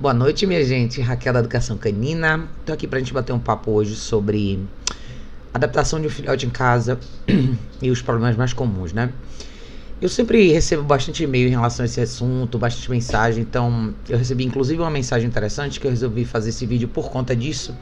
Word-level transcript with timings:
Boa 0.00 0.12
noite, 0.12 0.44
minha 0.44 0.64
gente. 0.64 1.00
Raquel 1.00 1.32
da 1.32 1.38
Educação 1.38 1.78
Canina. 1.78 2.48
Tô 2.66 2.72
aqui 2.72 2.84
pra 2.84 2.98
gente 2.98 3.14
bater 3.14 3.32
um 3.32 3.38
papo 3.38 3.70
hoje 3.70 3.94
sobre 3.94 4.58
adaptação 5.54 6.00
de 6.00 6.08
um 6.08 6.10
filhote 6.10 6.44
em 6.44 6.50
casa 6.50 6.98
e 7.80 7.92
os 7.92 8.02
problemas 8.02 8.36
mais 8.36 8.52
comuns, 8.52 8.92
né? 8.92 9.12
Eu 10.02 10.08
sempre 10.08 10.50
recebo 10.50 10.82
bastante 10.82 11.22
e-mail 11.22 11.46
em 11.46 11.52
relação 11.52 11.84
a 11.84 11.86
esse 11.86 12.00
assunto, 12.00 12.58
bastante 12.58 12.90
mensagem, 12.90 13.42
então 13.42 13.94
eu 14.08 14.18
recebi 14.18 14.44
inclusive 14.44 14.80
uma 14.82 14.90
mensagem 14.90 15.28
interessante 15.28 15.78
que 15.78 15.86
eu 15.86 15.90
resolvi 15.92 16.24
fazer 16.24 16.48
esse 16.48 16.66
vídeo 16.66 16.88
por 16.88 17.08
conta 17.08 17.34
disso. 17.36 17.72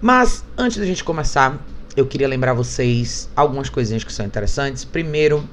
Mas 0.00 0.44
antes 0.56 0.78
da 0.78 0.86
gente 0.86 1.02
começar, 1.02 1.58
eu 1.96 2.06
queria 2.06 2.28
lembrar 2.28 2.54
vocês 2.54 3.28
algumas 3.34 3.68
coisinhas 3.68 4.04
que 4.04 4.12
são 4.12 4.24
interessantes. 4.24 4.84
Primeiro, 4.84 5.44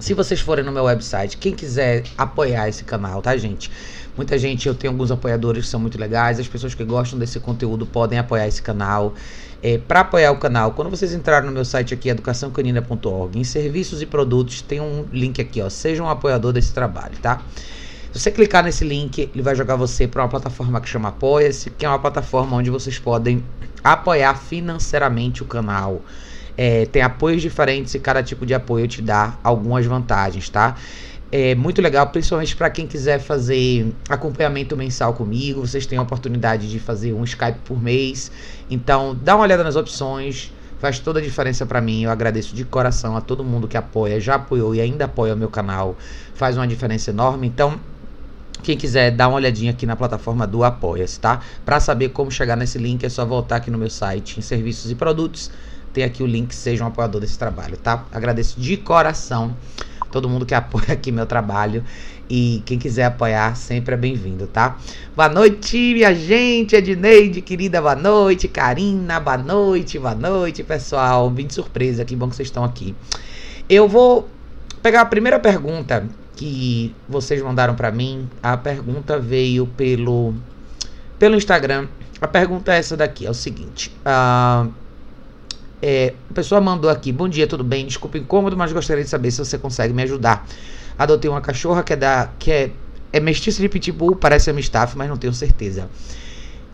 se 0.00 0.12
vocês 0.12 0.40
forem 0.40 0.64
no 0.64 0.72
meu 0.72 0.84
website, 0.84 1.36
quem 1.36 1.54
quiser 1.54 2.02
apoiar 2.18 2.68
esse 2.68 2.82
canal, 2.82 3.22
tá, 3.22 3.36
gente? 3.36 3.70
Muita 4.16 4.38
gente, 4.38 4.68
eu 4.68 4.74
tenho 4.74 4.92
alguns 4.92 5.10
apoiadores 5.10 5.64
que 5.64 5.70
são 5.70 5.80
muito 5.80 5.98
legais, 5.98 6.38
as 6.38 6.46
pessoas 6.46 6.72
que 6.72 6.84
gostam 6.84 7.18
desse 7.18 7.40
conteúdo 7.40 7.84
podem 7.84 8.16
apoiar 8.18 8.46
esse 8.46 8.62
canal. 8.62 9.12
É, 9.60 9.76
para 9.76 10.00
apoiar 10.00 10.30
o 10.30 10.36
canal, 10.36 10.72
quando 10.72 10.88
vocês 10.88 11.12
entrarem 11.12 11.48
no 11.48 11.52
meu 11.52 11.64
site 11.64 11.92
aqui, 11.94 12.08
educaçãocanina.org, 12.08 13.38
em 13.38 13.42
serviços 13.42 14.00
e 14.02 14.06
produtos, 14.06 14.62
tem 14.62 14.80
um 14.80 15.04
link 15.12 15.40
aqui, 15.40 15.60
ó, 15.60 15.68
seja 15.68 16.02
um 16.02 16.08
apoiador 16.08 16.52
desse 16.52 16.72
trabalho, 16.72 17.16
tá? 17.20 17.42
Se 18.12 18.20
você 18.20 18.30
clicar 18.30 18.62
nesse 18.62 18.84
link, 18.84 19.28
ele 19.34 19.42
vai 19.42 19.56
jogar 19.56 19.74
você 19.74 20.06
para 20.06 20.22
uma 20.22 20.28
plataforma 20.28 20.80
que 20.80 20.88
chama 20.88 21.08
Apoia-se, 21.08 21.70
que 21.70 21.84
é 21.84 21.88
uma 21.88 21.98
plataforma 21.98 22.56
onde 22.56 22.70
vocês 22.70 22.96
podem 22.96 23.42
apoiar 23.82 24.36
financeiramente 24.36 25.42
o 25.42 25.46
canal. 25.46 26.00
É, 26.56 26.86
tem 26.86 27.02
apoios 27.02 27.42
diferentes 27.42 27.92
e 27.94 27.98
cada 27.98 28.22
tipo 28.22 28.46
de 28.46 28.54
apoio 28.54 28.86
te 28.86 29.02
dá 29.02 29.36
algumas 29.42 29.84
vantagens, 29.84 30.48
tá? 30.48 30.76
É 31.36 31.52
muito 31.52 31.82
legal, 31.82 32.06
principalmente 32.06 32.54
para 32.54 32.70
quem 32.70 32.86
quiser 32.86 33.18
fazer 33.18 33.92
acompanhamento 34.08 34.76
mensal 34.76 35.14
comigo. 35.14 35.66
Vocês 35.66 35.84
têm 35.84 35.98
a 35.98 36.02
oportunidade 36.02 36.70
de 36.70 36.78
fazer 36.78 37.12
um 37.12 37.24
Skype 37.24 37.58
por 37.64 37.82
mês. 37.82 38.30
Então, 38.70 39.18
dá 39.20 39.34
uma 39.34 39.42
olhada 39.42 39.64
nas 39.64 39.74
opções. 39.74 40.52
Faz 40.78 41.00
toda 41.00 41.18
a 41.18 41.22
diferença 41.22 41.66
para 41.66 41.80
mim. 41.80 42.04
Eu 42.04 42.12
agradeço 42.12 42.54
de 42.54 42.64
coração 42.64 43.16
a 43.16 43.20
todo 43.20 43.42
mundo 43.42 43.66
que 43.66 43.76
apoia, 43.76 44.20
já 44.20 44.36
apoiou 44.36 44.76
e 44.76 44.80
ainda 44.80 45.06
apoia 45.06 45.34
o 45.34 45.36
meu 45.36 45.48
canal. 45.48 45.96
Faz 46.36 46.56
uma 46.56 46.68
diferença 46.68 47.10
enorme. 47.10 47.48
Então, 47.48 47.80
quem 48.62 48.76
quiser 48.76 49.10
dar 49.10 49.26
uma 49.26 49.38
olhadinha 49.38 49.72
aqui 49.72 49.86
na 49.86 49.96
plataforma 49.96 50.46
do 50.46 50.62
Apoia-se, 50.62 51.18
tá? 51.18 51.40
Para 51.64 51.80
saber 51.80 52.10
como 52.10 52.30
chegar 52.30 52.54
nesse 52.54 52.78
link 52.78 53.02
é 53.02 53.08
só 53.08 53.26
voltar 53.26 53.56
aqui 53.56 53.72
no 53.72 53.78
meu 53.78 53.90
site 53.90 54.38
em 54.38 54.40
serviços 54.40 54.88
e 54.88 54.94
produtos. 54.94 55.50
Tem 55.92 56.04
aqui 56.04 56.22
o 56.22 56.26
link, 56.26 56.54
seja 56.54 56.84
um 56.84 56.86
apoiador 56.86 57.20
desse 57.20 57.36
trabalho, 57.36 57.76
tá? 57.76 58.04
Agradeço 58.12 58.60
de 58.60 58.76
coração 58.76 59.56
todo 60.14 60.28
mundo 60.28 60.46
que 60.46 60.54
apoia 60.54 60.92
aqui 60.92 61.10
meu 61.10 61.26
trabalho. 61.26 61.82
E 62.30 62.62
quem 62.64 62.78
quiser 62.78 63.04
apoiar, 63.06 63.56
sempre 63.56 63.94
é 63.94 63.96
bem-vindo, 63.98 64.46
tá? 64.46 64.78
Boa 65.14 65.28
noite, 65.28 65.76
minha 65.76 66.14
gente. 66.14 66.76
Edneide, 66.76 67.42
querida, 67.42 67.82
boa 67.82 67.96
noite. 67.96 68.46
Karina, 68.46 69.18
boa 69.18 69.36
noite, 69.36 69.98
boa 69.98 70.14
noite, 70.14 70.62
pessoal. 70.62 71.28
Vim 71.30 71.48
de 71.48 71.54
surpresa, 71.54 72.04
que 72.04 72.14
bom 72.14 72.28
que 72.28 72.36
vocês 72.36 72.48
estão 72.48 72.62
aqui. 72.62 72.94
Eu 73.68 73.88
vou 73.88 74.28
pegar 74.80 75.00
a 75.00 75.04
primeira 75.04 75.40
pergunta 75.40 76.06
que 76.36 76.94
vocês 77.08 77.42
mandaram 77.42 77.74
para 77.74 77.90
mim. 77.90 78.28
A 78.42 78.56
pergunta 78.56 79.18
veio 79.18 79.66
pelo, 79.66 80.32
pelo 81.18 81.34
Instagram. 81.34 81.88
A 82.20 82.28
pergunta 82.28 82.72
é 82.72 82.78
essa 82.78 82.96
daqui: 82.96 83.26
é 83.26 83.30
o 83.30 83.34
seguinte. 83.34 83.92
Uh, 84.06 84.72
é, 85.86 86.14
a 86.30 86.32
pessoa 86.32 86.62
mandou 86.62 86.90
aqui: 86.90 87.12
Bom 87.12 87.28
dia, 87.28 87.46
tudo 87.46 87.62
bem? 87.62 87.84
Desculpa 87.84 88.16
o 88.16 88.20
incômodo, 88.20 88.56
mas 88.56 88.72
gostaria 88.72 89.04
de 89.04 89.10
saber 89.10 89.30
se 89.30 89.36
você 89.36 89.58
consegue 89.58 89.92
me 89.92 90.02
ajudar. 90.02 90.46
Adotei 90.98 91.30
uma 91.30 91.42
cachorra 91.42 91.82
que 91.82 91.92
é 91.92 91.96
da. 91.96 92.30
que 92.38 92.50
é, 92.50 92.70
é 93.12 93.20
mestiça 93.20 93.60
de 93.60 93.68
pitbull, 93.68 94.16
parece 94.16 94.48
amistaff, 94.48 94.96
mas 94.96 95.10
não 95.10 95.18
tenho 95.18 95.34
certeza. 95.34 95.90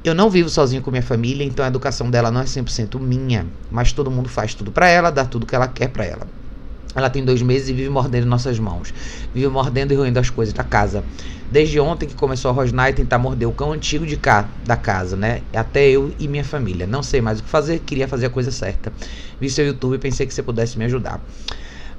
Eu 0.04 0.14
não 0.14 0.30
vivo 0.30 0.48
sozinho 0.48 0.80
com 0.80 0.92
minha 0.92 1.02
família, 1.02 1.42
então 1.42 1.64
a 1.64 1.68
educação 1.68 2.08
dela 2.08 2.30
não 2.30 2.40
é 2.40 2.44
100% 2.44 3.00
minha, 3.00 3.48
mas 3.68 3.92
todo 3.92 4.12
mundo 4.12 4.28
faz 4.28 4.54
tudo 4.54 4.70
para 4.70 4.88
ela, 4.88 5.10
dá 5.10 5.24
tudo 5.24 5.44
que 5.44 5.56
ela 5.56 5.66
quer 5.66 5.88
para 5.88 6.04
ela. 6.04 6.28
Ela 6.94 7.08
tem 7.08 7.24
dois 7.24 7.40
meses 7.42 7.68
e 7.68 7.72
vive 7.72 7.88
mordendo 7.88 8.26
nossas 8.26 8.58
mãos. 8.58 8.92
Vive 9.32 9.48
mordendo 9.48 9.92
e 9.92 9.96
roendo 9.96 10.18
as 10.18 10.30
coisas 10.30 10.52
da 10.52 10.64
casa. 10.64 11.04
Desde 11.50 11.78
ontem 11.80 12.06
que 12.06 12.14
começou 12.14 12.50
a 12.50 12.54
rosnar 12.54 12.90
e 12.90 12.92
tentar 12.92 13.18
morder 13.18 13.48
o 13.48 13.52
cão 13.52 13.72
antigo 13.72 14.06
de 14.06 14.16
cá, 14.16 14.48
da 14.64 14.76
casa, 14.76 15.16
né? 15.16 15.42
Até 15.54 15.88
eu 15.88 16.12
e 16.18 16.28
minha 16.28 16.44
família. 16.44 16.86
Não 16.86 17.02
sei 17.02 17.20
mais 17.20 17.40
o 17.40 17.42
que 17.42 17.48
fazer, 17.48 17.80
queria 17.80 18.06
fazer 18.06 18.26
a 18.26 18.30
coisa 18.30 18.50
certa. 18.50 18.92
Vi 19.40 19.50
seu 19.50 19.66
YouTube 19.66 19.94
e 19.94 19.98
pensei 19.98 20.26
que 20.26 20.34
você 20.34 20.42
pudesse 20.42 20.78
me 20.78 20.84
ajudar. 20.84 21.20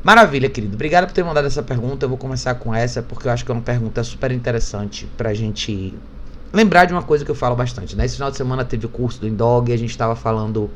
Maravilha, 0.04 0.50
querido. 0.50 0.76
Obrigado 0.76 1.06
por 1.06 1.14
ter 1.14 1.24
mandado 1.24 1.46
essa 1.48 1.62
pergunta. 1.62 2.06
Eu 2.06 2.10
vou 2.10 2.18
começar 2.18 2.56
com 2.56 2.74
essa 2.74 3.02
porque 3.02 3.28
eu 3.28 3.32
acho 3.32 3.46
que 3.46 3.52
é 3.52 3.54
uma 3.54 3.62
pergunta 3.62 4.04
super 4.04 4.32
interessante 4.32 5.08
pra 5.16 5.34
gente 5.34 5.94
lembrar 6.52 6.86
de 6.86 6.94
uma 6.94 7.04
coisa 7.04 7.24
que 7.24 7.32
eu 7.32 7.36
falo 7.36 7.56
bastante. 7.56 7.96
Né? 7.96 8.06
Esse 8.06 8.16
final 8.16 8.32
de 8.32 8.38
semana 8.38 8.66
teve 8.66 8.86
o 8.86 8.90
curso 8.90 9.22
do 9.22 9.28
Indog 9.28 9.70
e 9.70 9.74
a 9.74 9.78
gente 9.78 9.92
estava 9.92 10.16
falando 10.16 10.70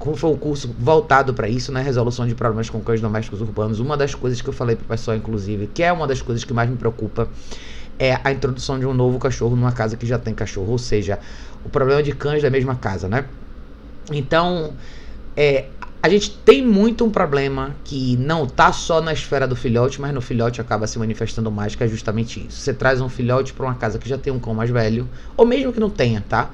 como 0.00 0.16
foi 0.16 0.30
um 0.30 0.36
curso 0.36 0.74
voltado 0.78 1.34
para 1.34 1.46
isso, 1.46 1.70
né? 1.70 1.82
Resolução 1.82 2.26
de 2.26 2.34
problemas 2.34 2.70
com 2.70 2.80
cães 2.80 3.02
domésticos 3.02 3.42
urbanos. 3.42 3.80
Uma 3.80 3.98
das 3.98 4.14
coisas 4.14 4.40
que 4.40 4.48
eu 4.48 4.52
falei 4.52 4.74
pro 4.74 4.86
pessoal, 4.86 5.14
inclusive, 5.14 5.66
que 5.66 5.82
é 5.82 5.92
uma 5.92 6.06
das 6.06 6.22
coisas 6.22 6.42
que 6.42 6.54
mais 6.54 6.70
me 6.70 6.76
preocupa, 6.76 7.28
é 7.98 8.18
a 8.24 8.32
introdução 8.32 8.78
de 8.78 8.86
um 8.86 8.94
novo 8.94 9.18
cachorro 9.18 9.54
numa 9.54 9.72
casa 9.72 9.98
que 9.98 10.06
já 10.06 10.18
tem 10.18 10.34
cachorro. 10.34 10.72
Ou 10.72 10.78
seja, 10.78 11.18
o 11.62 11.68
problema 11.68 12.02
de 12.02 12.12
cães 12.12 12.42
da 12.42 12.48
mesma 12.48 12.74
casa, 12.74 13.08
né? 13.08 13.26
Então, 14.10 14.72
é, 15.36 15.66
a 16.02 16.08
gente 16.08 16.30
tem 16.30 16.66
muito 16.66 17.04
um 17.04 17.10
problema 17.10 17.76
que 17.84 18.16
não 18.16 18.46
tá 18.46 18.72
só 18.72 19.02
na 19.02 19.12
esfera 19.12 19.46
do 19.46 19.54
filhote, 19.54 20.00
mas 20.00 20.14
no 20.14 20.22
filhote 20.22 20.62
acaba 20.62 20.86
se 20.86 20.98
manifestando 20.98 21.50
mais, 21.50 21.74
que 21.74 21.84
é 21.84 21.88
justamente 21.88 22.40
isso. 22.48 22.58
Você 22.58 22.72
traz 22.72 23.02
um 23.02 23.08
filhote 23.10 23.52
para 23.52 23.66
uma 23.66 23.74
casa 23.74 23.98
que 23.98 24.08
já 24.08 24.16
tem 24.16 24.32
um 24.32 24.38
cão 24.38 24.54
mais 24.54 24.70
velho, 24.70 25.06
ou 25.36 25.44
mesmo 25.44 25.74
que 25.74 25.78
não 25.78 25.90
tenha, 25.90 26.24
tá? 26.26 26.50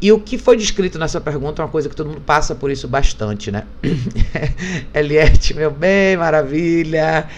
E 0.00 0.12
o 0.12 0.20
que 0.20 0.38
foi 0.38 0.56
descrito 0.56 0.98
nessa 0.98 1.20
pergunta 1.20 1.60
é 1.60 1.64
uma 1.64 1.70
coisa 1.70 1.88
que 1.88 1.96
todo 1.96 2.08
mundo 2.08 2.20
passa 2.20 2.54
por 2.54 2.70
isso 2.70 2.86
bastante, 2.86 3.50
né? 3.50 3.64
Eliette, 4.94 5.54
meu 5.54 5.70
bem, 5.70 6.16
maravilha. 6.16 7.28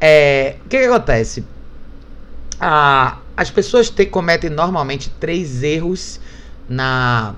É, 0.00 0.56
o 0.64 0.68
que, 0.68 0.78
que 0.78 0.84
acontece? 0.84 1.44
Ah, 2.60 3.18
as 3.36 3.50
pessoas 3.50 3.88
te, 3.88 4.04
cometem 4.04 4.50
normalmente 4.50 5.10
três 5.18 5.62
erros 5.62 6.20
na, 6.68 7.34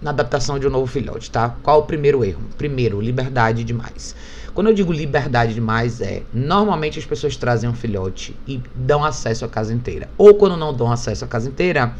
na 0.00 0.10
adaptação 0.10 0.58
de 0.58 0.66
um 0.66 0.70
novo 0.70 0.86
filhote, 0.86 1.30
tá? 1.30 1.54
Qual 1.62 1.80
o 1.80 1.82
primeiro 1.82 2.24
erro? 2.24 2.40
Primeiro, 2.56 3.00
liberdade 3.00 3.62
demais. 3.62 4.16
Quando 4.54 4.68
eu 4.68 4.74
digo 4.74 4.92
liberdade 4.92 5.54
demais, 5.54 6.00
é 6.00 6.22
normalmente 6.32 6.98
as 6.98 7.04
pessoas 7.04 7.36
trazem 7.36 7.70
um 7.70 7.74
filhote 7.74 8.34
e 8.44 8.60
dão 8.74 9.04
acesso 9.04 9.44
à 9.44 9.48
casa 9.48 9.72
inteira. 9.72 10.08
Ou 10.18 10.34
quando 10.34 10.56
não 10.56 10.74
dão 10.74 10.90
acesso 10.90 11.24
à 11.24 11.28
casa 11.28 11.48
inteira, 11.48 11.94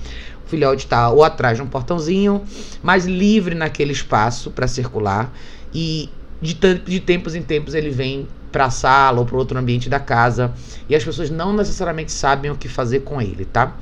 filhote 0.48 0.84
está 0.84 1.10
ou 1.10 1.22
atrás 1.22 1.56
de 1.56 1.62
um 1.62 1.66
portãozinho, 1.66 2.42
mais 2.82 3.06
livre 3.06 3.54
naquele 3.54 3.92
espaço 3.92 4.50
para 4.50 4.66
circular 4.66 5.32
e 5.72 6.08
de, 6.40 6.54
de 6.54 7.00
tempos 7.00 7.34
em 7.34 7.42
tempos 7.42 7.74
ele 7.74 7.90
vem 7.90 8.26
para 8.50 8.66
a 8.66 8.70
sala 8.70 9.20
ou 9.20 9.26
para 9.26 9.36
outro 9.36 9.58
ambiente 9.58 9.88
da 9.88 10.00
casa 10.00 10.52
e 10.88 10.94
as 10.94 11.04
pessoas 11.04 11.30
não 11.30 11.52
necessariamente 11.52 12.12
sabem 12.12 12.50
o 12.50 12.56
que 12.56 12.68
fazer 12.68 13.00
com 13.00 13.20
ele, 13.20 13.44
tá? 13.44 13.76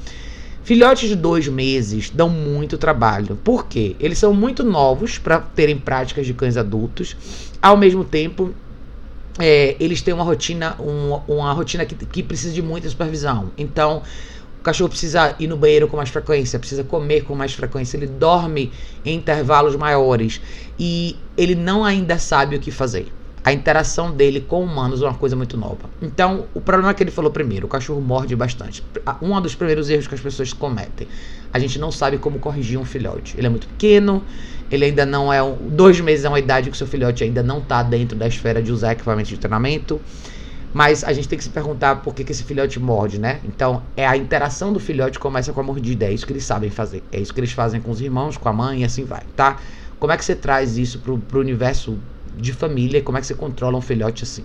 Filhotes 0.65 1.09
de 1.09 1.15
dois 1.15 1.47
meses 1.47 2.10
dão 2.10 2.28
muito 2.28 2.76
trabalho. 2.76 3.38
Por 3.44 3.66
quê? 3.66 3.94
Eles 4.00 4.19
são 4.19 4.34
muito 4.34 4.65
novos 4.65 5.16
para 5.16 5.38
terem 5.38 5.78
práticas 5.78 6.26
de 6.26 6.34
cães 6.34 6.56
adultos. 6.56 7.16
Ao 7.62 7.76
mesmo 7.76 8.03
tempo, 8.03 8.53
é, 9.38 9.76
eles 9.78 10.03
têm 10.03 10.12
uma 10.12 10.25
rotina, 10.25 10.75
um, 10.81 11.21
uma 11.28 11.53
rotina 11.53 11.87
que, 11.87 11.94
que 11.94 12.21
precisa 12.21 12.53
de 12.53 12.62
muita 12.62 12.88
supervisão. 12.88 13.53
Então, 13.56 14.03
cachorro 14.66 14.88
precisa 14.88 15.37
ir 15.38 15.47
no 15.47 15.56
banheiro 15.56 15.87
com 15.87 15.97
mais 15.97 16.09
frequência, 16.09 16.59
precisa 16.59 16.82
comer 16.82 17.22
com 17.22 17.37
mais 17.37 17.54
frequência, 17.54 17.97
ele 17.97 18.09
dorme 18.09 18.72
em 19.04 19.15
intervalos 19.15 19.77
maiores 19.77 20.41
e 20.77 21.16
ele 21.37 21.54
não 21.54 21.84
ainda 21.84 22.19
sabe 22.19 22.56
o 22.56 22.60
que 22.60 22.72
fazer. 22.72 23.06
A 23.44 23.53
interação 23.53 24.10
dele 24.10 24.41
com 24.41 24.65
humanos 24.65 25.03
é 25.03 25.05
uma 25.05 25.15
coisa 25.15 25.37
muito 25.37 25.56
nova. 25.56 25.88
Então, 26.03 26.47
o 26.53 26.60
problema 26.60 26.91
é 26.91 26.94
que 26.94 27.03
ele 27.05 27.12
falou 27.12 27.31
primeiro, 27.31 27.66
o 27.66 27.69
cachorro 27.69 28.00
morde 28.00 28.34
bastante. 28.34 28.82
Um 29.22 29.41
dos 29.41 29.55
primeiros 29.55 29.88
erros 29.88 30.08
que 30.08 30.17
as 30.17 30.20
pessoas 30.20 30.52
cometem. 30.52 31.06
A 31.52 31.61
gente 31.61 31.79
não 31.79 31.93
sabe 31.93 32.19
como 32.19 32.40
corrigir 32.40 32.76
um 32.76 32.85
filhote. 32.85 33.37
Ele 33.38 33.46
é 33.46 33.50
muito 33.50 33.69
pequeno, 33.69 34.25
ele 34.69 34.87
ainda 34.87 35.06
não 35.06 35.32
é. 35.32 35.40
Um, 35.40 35.55
dois 35.70 36.00
meses 36.00 36.25
é 36.25 36.29
uma 36.29 36.40
idade 36.40 36.70
que 36.70 36.75
o 36.75 36.76
seu 36.76 36.88
filhote 36.88 37.23
ainda 37.23 37.40
não 37.40 37.58
está 37.58 37.85
dentro 37.85 38.19
da 38.19 38.26
esfera 38.26 38.61
de 38.61 38.73
usar 38.73 38.94
equipamento 38.94 39.29
de 39.29 39.38
treinamento. 39.38 40.00
Mas 40.72 41.02
a 41.04 41.12
gente 41.12 41.28
tem 41.28 41.38
que 41.38 41.44
se 41.44 41.50
perguntar 41.50 41.96
por 41.96 42.14
que, 42.14 42.22
que 42.22 42.32
esse 42.32 42.44
filhote 42.44 42.78
morde, 42.78 43.18
né? 43.18 43.40
Então, 43.44 43.82
é 43.96 44.06
a 44.06 44.16
interação 44.16 44.72
do 44.72 44.78
filhote 44.80 45.18
começa 45.18 45.52
com 45.52 45.60
a 45.60 45.62
mordida. 45.62 46.04
É 46.04 46.12
isso 46.12 46.26
que 46.26 46.32
eles 46.32 46.44
sabem 46.44 46.70
fazer. 46.70 47.02
É 47.10 47.18
isso 47.18 47.32
que 47.32 47.40
eles 47.40 47.52
fazem 47.52 47.80
com 47.80 47.90
os 47.90 48.00
irmãos, 48.00 48.36
com 48.36 48.48
a 48.48 48.52
mãe 48.52 48.82
e 48.82 48.84
assim 48.84 49.04
vai, 49.04 49.22
tá? 49.34 49.58
Como 49.98 50.12
é 50.12 50.16
que 50.16 50.24
você 50.24 50.34
traz 50.34 50.76
isso 50.76 50.98
pro, 50.98 51.18
pro 51.18 51.40
universo 51.40 51.98
de 52.36 52.52
família? 52.52 53.00
Como 53.00 53.16
é 53.16 53.20
que 53.20 53.26
você 53.26 53.34
controla 53.34 53.78
um 53.78 53.80
filhote 53.80 54.24
assim? 54.24 54.44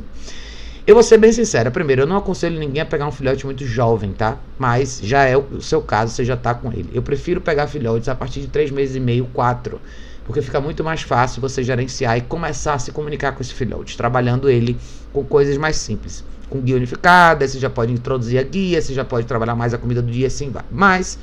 Eu 0.88 0.96
vou 0.96 1.04
ser 1.04 1.18
bem 1.18 1.32
sincero. 1.32 1.70
Primeiro, 1.70 2.04
eu 2.04 2.08
não 2.08 2.18
aconselho 2.18 2.58
ninguém 2.58 2.82
a 2.82 2.86
pegar 2.86 3.08
um 3.08 3.12
filhote 3.12 3.46
muito 3.46 3.66
jovem, 3.66 4.14
tá? 4.14 4.38
Mas 4.58 5.00
já 5.04 5.26
é 5.26 5.38
o 5.38 5.62
seu 5.62 5.82
caso, 5.82 6.14
você 6.14 6.26
já 6.26 6.36
tá 6.36 6.54
com 6.54 6.72
ele. 6.72 6.90
Eu 6.94 7.04
prefiro 7.04 7.40
pegar 7.40 7.68
filhotes 7.68 8.10
a 8.10 8.16
partir 8.16 8.42
de 8.42 8.48
3 8.48 8.72
meses 8.72 8.96
e 8.96 9.00
meio, 9.00 9.26
4 9.34 9.80
porque 10.26 10.42
fica 10.42 10.60
muito 10.62 10.84
mais 10.84 11.02
fácil 11.02 11.42
você 11.42 11.64
gerenciar 11.64 12.18
e 12.18 12.22
começar 12.22 12.74
a 12.74 12.80
se 12.80 12.92
comunicar 12.92 13.34
com 13.34 13.42
esse 13.42 13.54
filhote, 13.54 13.98
trabalhando 13.98 14.50
ele 14.50 14.78
com 15.12 15.24
coisas 15.24 15.58
mais 15.58 15.76
simples. 15.76 16.24
com 16.50 16.60
guia 16.60 16.76
unificada, 16.76 17.48
você 17.48 17.58
já 17.58 17.70
pode 17.70 17.94
introduzir 17.94 18.38
a 18.38 18.44
guia, 18.44 18.82
você 18.82 18.94
já 18.94 19.06
pode 19.06 19.26
trabalhar 19.26 19.56
mais 19.56 19.74
a 19.74 19.78
comida 19.78 20.02
do 20.02 20.12
dia, 20.12 20.28
assim 20.28 20.50
vai. 20.50 20.64
Mas, 20.70 21.18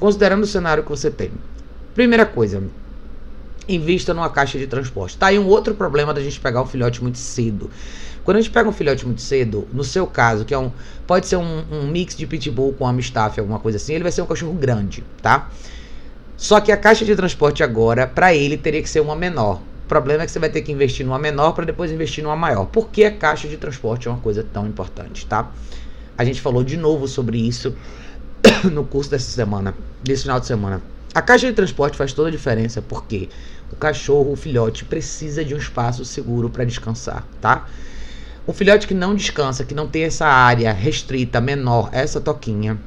considerando 0.00 0.42
o 0.42 0.46
cenário 0.46 0.82
que 0.82 0.90
você 0.90 1.10
tem, 1.12 1.30
primeira 1.94 2.26
coisa, 2.26 2.60
invista 3.68 4.12
numa 4.12 4.28
caixa 4.28 4.58
de 4.58 4.66
transporte. 4.66 5.16
Tá 5.16 5.28
aí 5.28 5.38
um 5.38 5.46
outro 5.46 5.74
problema 5.74 6.12
da 6.12 6.20
gente 6.20 6.40
pegar 6.40 6.60
um 6.60 6.66
filhote 6.66 7.02
muito 7.02 7.18
cedo. 7.18 7.70
Quando 8.24 8.38
a 8.38 8.40
gente 8.40 8.50
pega 8.50 8.68
um 8.68 8.72
filhote 8.72 9.04
muito 9.04 9.20
cedo, 9.20 9.68
no 9.72 9.84
seu 9.84 10.06
caso, 10.06 10.44
que 10.44 10.54
é 10.54 10.58
um. 10.58 10.72
Pode 11.06 11.26
ser 11.26 11.36
um, 11.36 11.64
um 11.70 11.86
mix 11.86 12.16
de 12.16 12.26
pitbull 12.26 12.72
com 12.72 12.86
amstaff, 12.86 13.38
alguma 13.38 13.58
coisa 13.58 13.76
assim, 13.76 13.94
ele 13.94 14.02
vai 14.02 14.10
ser 14.10 14.22
um 14.22 14.26
cachorro 14.26 14.54
grande, 14.54 15.04
tá? 15.20 15.50
Só 16.44 16.60
que 16.60 16.70
a 16.70 16.76
caixa 16.76 17.06
de 17.06 17.16
transporte 17.16 17.62
agora, 17.62 18.06
para 18.06 18.34
ele, 18.34 18.58
teria 18.58 18.82
que 18.82 18.90
ser 18.90 19.00
uma 19.00 19.16
menor. 19.16 19.62
O 19.86 19.88
problema 19.88 20.24
é 20.24 20.26
que 20.26 20.30
você 20.30 20.38
vai 20.38 20.50
ter 20.50 20.60
que 20.60 20.70
investir 20.70 21.06
numa 21.06 21.18
menor 21.18 21.52
para 21.52 21.64
depois 21.64 21.90
investir 21.90 22.22
numa 22.22 22.36
maior. 22.36 22.66
Por 22.66 22.90
que 22.90 23.02
a 23.02 23.10
caixa 23.10 23.48
de 23.48 23.56
transporte 23.56 24.08
é 24.08 24.10
uma 24.10 24.20
coisa 24.20 24.44
tão 24.52 24.66
importante, 24.66 25.24
tá? 25.24 25.50
A 26.18 26.22
gente 26.22 26.42
falou 26.42 26.62
de 26.62 26.76
novo 26.76 27.08
sobre 27.08 27.38
isso 27.38 27.74
no 28.70 28.84
curso 28.84 29.10
dessa 29.10 29.30
semana, 29.30 29.74
desse 30.02 30.24
final 30.24 30.38
de 30.38 30.44
semana. 30.44 30.82
A 31.14 31.22
caixa 31.22 31.46
de 31.46 31.54
transporte 31.54 31.96
faz 31.96 32.12
toda 32.12 32.28
a 32.28 32.30
diferença 32.30 32.82
porque 32.82 33.30
o 33.72 33.76
cachorro, 33.76 34.32
o 34.32 34.36
filhote, 34.36 34.84
precisa 34.84 35.42
de 35.42 35.54
um 35.54 35.58
espaço 35.58 36.04
seguro 36.04 36.50
para 36.50 36.66
descansar, 36.66 37.26
tá? 37.40 37.66
Um 38.46 38.52
filhote 38.52 38.86
que 38.86 38.92
não 38.92 39.14
descansa, 39.14 39.64
que 39.64 39.74
não 39.74 39.88
tem 39.88 40.02
essa 40.02 40.26
área 40.26 40.74
restrita, 40.74 41.40
menor, 41.40 41.88
essa 41.90 42.20
toquinha, 42.20 42.78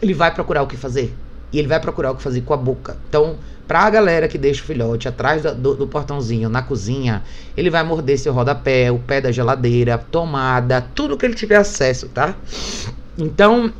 ele 0.00 0.14
vai 0.14 0.32
procurar 0.32 0.62
o 0.62 0.66
que 0.66 0.78
fazer. 0.78 1.14
E 1.54 1.58
ele 1.60 1.68
vai 1.68 1.78
procurar 1.78 2.10
o 2.10 2.16
que 2.16 2.22
fazer 2.22 2.40
com 2.40 2.52
a 2.52 2.56
boca. 2.56 2.96
Então, 3.08 3.36
pra 3.64 3.88
galera 3.88 4.26
que 4.26 4.36
deixa 4.36 4.60
o 4.60 4.66
filhote 4.66 5.06
atrás 5.06 5.40
do, 5.40 5.76
do, 5.76 5.86
portãozinho 5.86 6.48
na 6.48 6.62
cozinha, 6.62 7.22
ele 7.56 7.70
vai 7.70 7.84
morder 7.84 8.18
seu 8.18 8.32
rodapé, 8.32 8.90
o 8.90 8.98
pé 8.98 9.20
da 9.20 9.30
geladeira, 9.30 9.96
tomada, 9.96 10.84
tudo 10.96 11.16
que 11.16 11.24
ele 11.24 11.34
tiver 11.34 11.54
acesso, 11.54 12.08
tá? 12.08 12.34
Então, 13.16 13.72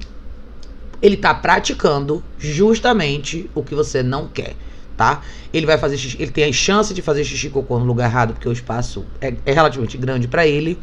ele 1.02 1.16
tá 1.16 1.34
praticando 1.34 2.22
justamente 2.38 3.50
o 3.56 3.64
que 3.64 3.74
você 3.74 4.04
não 4.04 4.28
quer 4.28 4.54
tá? 4.96 5.22
Ele 5.52 5.66
vai 5.66 5.76
fazer 5.76 5.96
xixi, 5.96 6.16
ele 6.20 6.30
tem 6.30 6.44
a 6.44 6.52
chance 6.52 6.94
de 6.94 7.02
fazer 7.02 7.24
xixi 7.24 7.50
cocô 7.50 7.80
no 7.80 7.84
lugar 7.84 8.08
errado, 8.08 8.34
porque 8.34 8.48
o 8.48 8.52
espaço 8.52 9.04
é, 9.20 9.34
é 9.44 9.52
relativamente 9.52 9.98
grande 9.98 10.28
para 10.28 10.46
ele. 10.46 10.78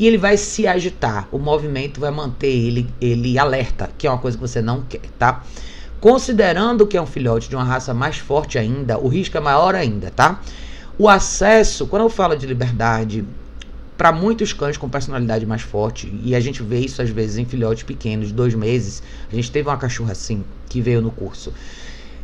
E 0.00 0.06
ele 0.08 0.18
vai 0.18 0.36
se 0.36 0.66
agitar. 0.66 1.28
O 1.30 1.38
movimento 1.38 2.00
vai 2.00 2.10
manter 2.10 2.48
ele, 2.48 2.88
ele 3.00 3.38
alerta, 3.38 3.88
que 3.96 4.04
é 4.04 4.10
uma 4.10 4.18
coisa 4.18 4.36
que 4.36 4.40
você 4.40 4.60
não 4.60 4.82
quer, 4.82 5.02
tá? 5.16 5.44
Considerando 6.02 6.84
que 6.84 6.96
é 6.96 7.00
um 7.00 7.06
filhote 7.06 7.48
de 7.48 7.54
uma 7.54 7.62
raça 7.62 7.94
mais 7.94 8.18
forte 8.18 8.58
ainda, 8.58 8.98
o 8.98 9.06
risco 9.06 9.36
é 9.36 9.40
maior 9.40 9.72
ainda, 9.76 10.10
tá? 10.10 10.40
O 10.98 11.08
acesso, 11.08 11.86
quando 11.86 12.02
eu 12.02 12.10
falo 12.10 12.34
de 12.34 12.44
liberdade, 12.44 13.24
para 13.96 14.10
muitos 14.10 14.52
cães 14.52 14.76
com 14.76 14.88
personalidade 14.88 15.46
mais 15.46 15.62
forte, 15.62 16.12
e 16.24 16.34
a 16.34 16.40
gente 16.40 16.60
vê 16.60 16.80
isso 16.80 17.00
às 17.00 17.08
vezes 17.08 17.38
em 17.38 17.44
filhotes 17.44 17.84
pequenos, 17.84 18.32
dois 18.32 18.52
meses, 18.52 19.00
a 19.30 19.36
gente 19.36 19.48
teve 19.52 19.68
uma 19.68 19.76
cachorra 19.76 20.10
assim, 20.10 20.42
que 20.68 20.80
veio 20.80 21.00
no 21.00 21.12
curso 21.12 21.52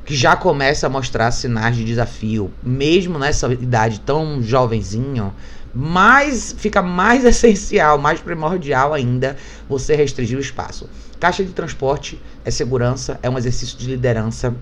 que 0.09 0.17
já 0.17 0.35
começa 0.35 0.87
a 0.87 0.91
mostrar 0.91 1.31
sinais 1.31 1.77
de 1.77 1.85
desafio, 1.85 2.51
mesmo 2.63 3.19
nessa 3.19 3.53
idade 3.53 4.01
tão 4.01 4.43
jovenzinho, 4.43 5.35
mas 5.75 6.55
fica 6.57 6.83
mais 6.83 7.25
essencial, 7.27 7.99
mais 7.99 8.21
primordial 8.21 8.95
ainda 8.95 9.37
você 9.69 9.95
restringir 9.95 10.39
o 10.39 10.41
espaço. 10.41 10.89
Caixa 11.21 11.45
de 11.45 11.53
transporte 11.53 12.21
é 12.45 12.51
segurança, 12.51 13.19
é 13.23 13.29
um 13.29 13.37
exercício 13.37 13.77
de 13.77 13.87
liderança, 13.87 14.55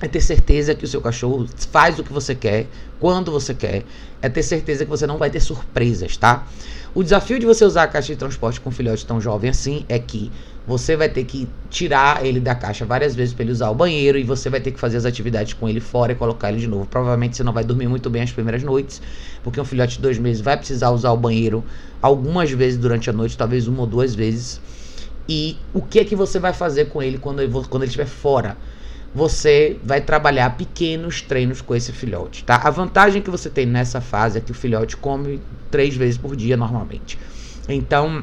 é 0.00 0.06
ter 0.06 0.20
certeza 0.20 0.74
que 0.74 0.84
o 0.84 0.88
seu 0.88 1.00
cachorro 1.00 1.46
faz 1.72 1.98
o 1.98 2.04
que 2.04 2.12
você 2.12 2.34
quer, 2.34 2.66
quando 3.00 3.30
você 3.30 3.52
quer, 3.52 3.84
é 4.22 4.28
ter 4.28 4.42
certeza 4.42 4.84
que 4.84 4.90
você 4.90 5.06
não 5.06 5.18
vai 5.18 5.30
ter 5.30 5.40
surpresas, 5.40 6.16
tá? 6.16 6.46
O 6.94 7.02
desafio 7.02 7.38
de 7.38 7.46
você 7.46 7.64
usar 7.64 7.84
a 7.84 7.88
caixa 7.88 8.12
de 8.12 8.18
transporte 8.18 8.60
com 8.60 8.70
um 8.70 8.72
filhote 8.72 9.04
tão 9.04 9.20
jovem 9.20 9.50
assim 9.50 9.84
é 9.88 9.98
que 9.98 10.30
você 10.68 10.94
vai 10.96 11.08
ter 11.08 11.24
que 11.24 11.48
tirar 11.70 12.22
ele 12.26 12.38
da 12.38 12.54
caixa 12.54 12.84
várias 12.84 13.14
vezes 13.14 13.32
para 13.32 13.42
ele 13.42 13.52
usar 13.52 13.70
o 13.70 13.74
banheiro 13.74 14.18
e 14.18 14.22
você 14.22 14.50
vai 14.50 14.60
ter 14.60 14.70
que 14.70 14.78
fazer 14.78 14.98
as 14.98 15.06
atividades 15.06 15.54
com 15.54 15.66
ele 15.66 15.80
fora 15.80 16.12
e 16.12 16.14
colocar 16.14 16.50
ele 16.50 16.60
de 16.60 16.68
novo. 16.68 16.84
Provavelmente 16.84 17.38
você 17.38 17.42
não 17.42 17.54
vai 17.54 17.64
dormir 17.64 17.88
muito 17.88 18.10
bem 18.10 18.20
as 18.20 18.30
primeiras 18.30 18.62
noites, 18.62 19.00
porque 19.42 19.58
um 19.58 19.64
filhote 19.64 19.96
de 19.96 20.02
dois 20.02 20.18
meses 20.18 20.42
vai 20.42 20.58
precisar 20.58 20.90
usar 20.90 21.10
o 21.12 21.16
banheiro 21.16 21.64
algumas 22.02 22.50
vezes 22.50 22.78
durante 22.78 23.08
a 23.08 23.14
noite, 23.14 23.34
talvez 23.34 23.66
uma 23.66 23.80
ou 23.80 23.86
duas 23.86 24.14
vezes. 24.14 24.60
E 25.26 25.56
o 25.72 25.80
que 25.80 26.00
é 26.00 26.04
que 26.04 26.14
você 26.14 26.38
vai 26.38 26.52
fazer 26.52 26.90
com 26.90 27.02
ele 27.02 27.16
quando 27.16 27.40
ele, 27.40 27.50
quando 27.50 27.82
ele 27.82 27.86
estiver 27.86 28.06
fora? 28.06 28.54
Você 29.14 29.78
vai 29.82 30.02
trabalhar 30.02 30.54
pequenos 30.58 31.22
treinos 31.22 31.62
com 31.62 31.74
esse 31.74 31.92
filhote, 31.92 32.44
tá? 32.44 32.56
A 32.56 32.68
vantagem 32.68 33.22
que 33.22 33.30
você 33.30 33.48
tem 33.48 33.64
nessa 33.64 34.02
fase 34.02 34.36
é 34.36 34.40
que 34.42 34.50
o 34.50 34.54
filhote 34.54 34.98
come 34.98 35.40
três 35.70 35.96
vezes 35.96 36.18
por 36.18 36.36
dia 36.36 36.58
normalmente. 36.58 37.18
Então, 37.66 38.22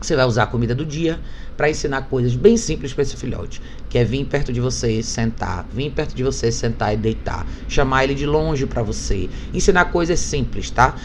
você 0.00 0.16
vai 0.16 0.24
usar 0.26 0.44
a 0.44 0.46
comida 0.46 0.74
do 0.74 0.84
dia 0.84 1.18
para 1.56 1.70
ensinar 1.70 2.02
coisas 2.02 2.34
bem 2.34 2.56
simples 2.56 2.92
para 2.92 3.02
esse 3.02 3.16
filhote, 3.16 3.60
que 3.88 3.98
é 3.98 4.04
vir 4.04 4.24
perto 4.24 4.52
de 4.52 4.60
você, 4.60 5.02
sentar, 5.02 5.66
vir 5.72 5.90
perto 5.90 6.14
de 6.14 6.22
você, 6.22 6.50
sentar 6.50 6.94
e 6.94 6.96
deitar, 6.96 7.46
chamar 7.68 8.04
ele 8.04 8.14
de 8.14 8.26
longe 8.26 8.66
para 8.66 8.82
você, 8.82 9.28
ensinar 9.52 9.86
coisas 9.86 10.18
simples, 10.20 10.70
tá? 10.70 10.96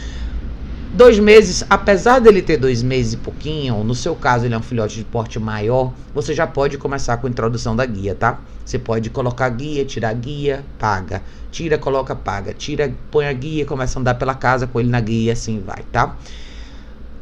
Dois 0.92 1.20
meses, 1.20 1.62
apesar 1.70 2.18
dele 2.18 2.42
ter 2.42 2.56
dois 2.56 2.82
meses 2.82 3.12
e 3.12 3.16
pouquinho, 3.16 3.84
no 3.84 3.94
seu 3.94 4.16
caso 4.16 4.44
ele 4.44 4.54
é 4.54 4.58
um 4.58 4.62
filhote 4.62 4.96
de 4.96 5.04
porte 5.04 5.38
maior, 5.38 5.92
você 6.12 6.34
já 6.34 6.48
pode 6.48 6.76
começar 6.78 7.16
com 7.18 7.28
a 7.28 7.30
introdução 7.30 7.76
da 7.76 7.86
guia, 7.86 8.12
tá? 8.12 8.40
Você 8.64 8.76
pode 8.76 9.08
colocar 9.08 9.48
guia, 9.50 9.84
tirar 9.84 10.12
guia, 10.14 10.64
paga. 10.80 11.22
Tira, 11.52 11.78
coloca, 11.78 12.16
paga. 12.16 12.52
Tira, 12.52 12.92
põe 13.10 13.26
a 13.26 13.32
guia, 13.32 13.64
começa 13.64 13.98
a 13.98 14.00
andar 14.00 14.14
pela 14.14 14.34
casa 14.34 14.66
com 14.66 14.80
ele 14.80 14.88
na 14.88 15.00
guia, 15.00 15.32
assim 15.32 15.60
vai, 15.64 15.84
tá? 15.92 16.16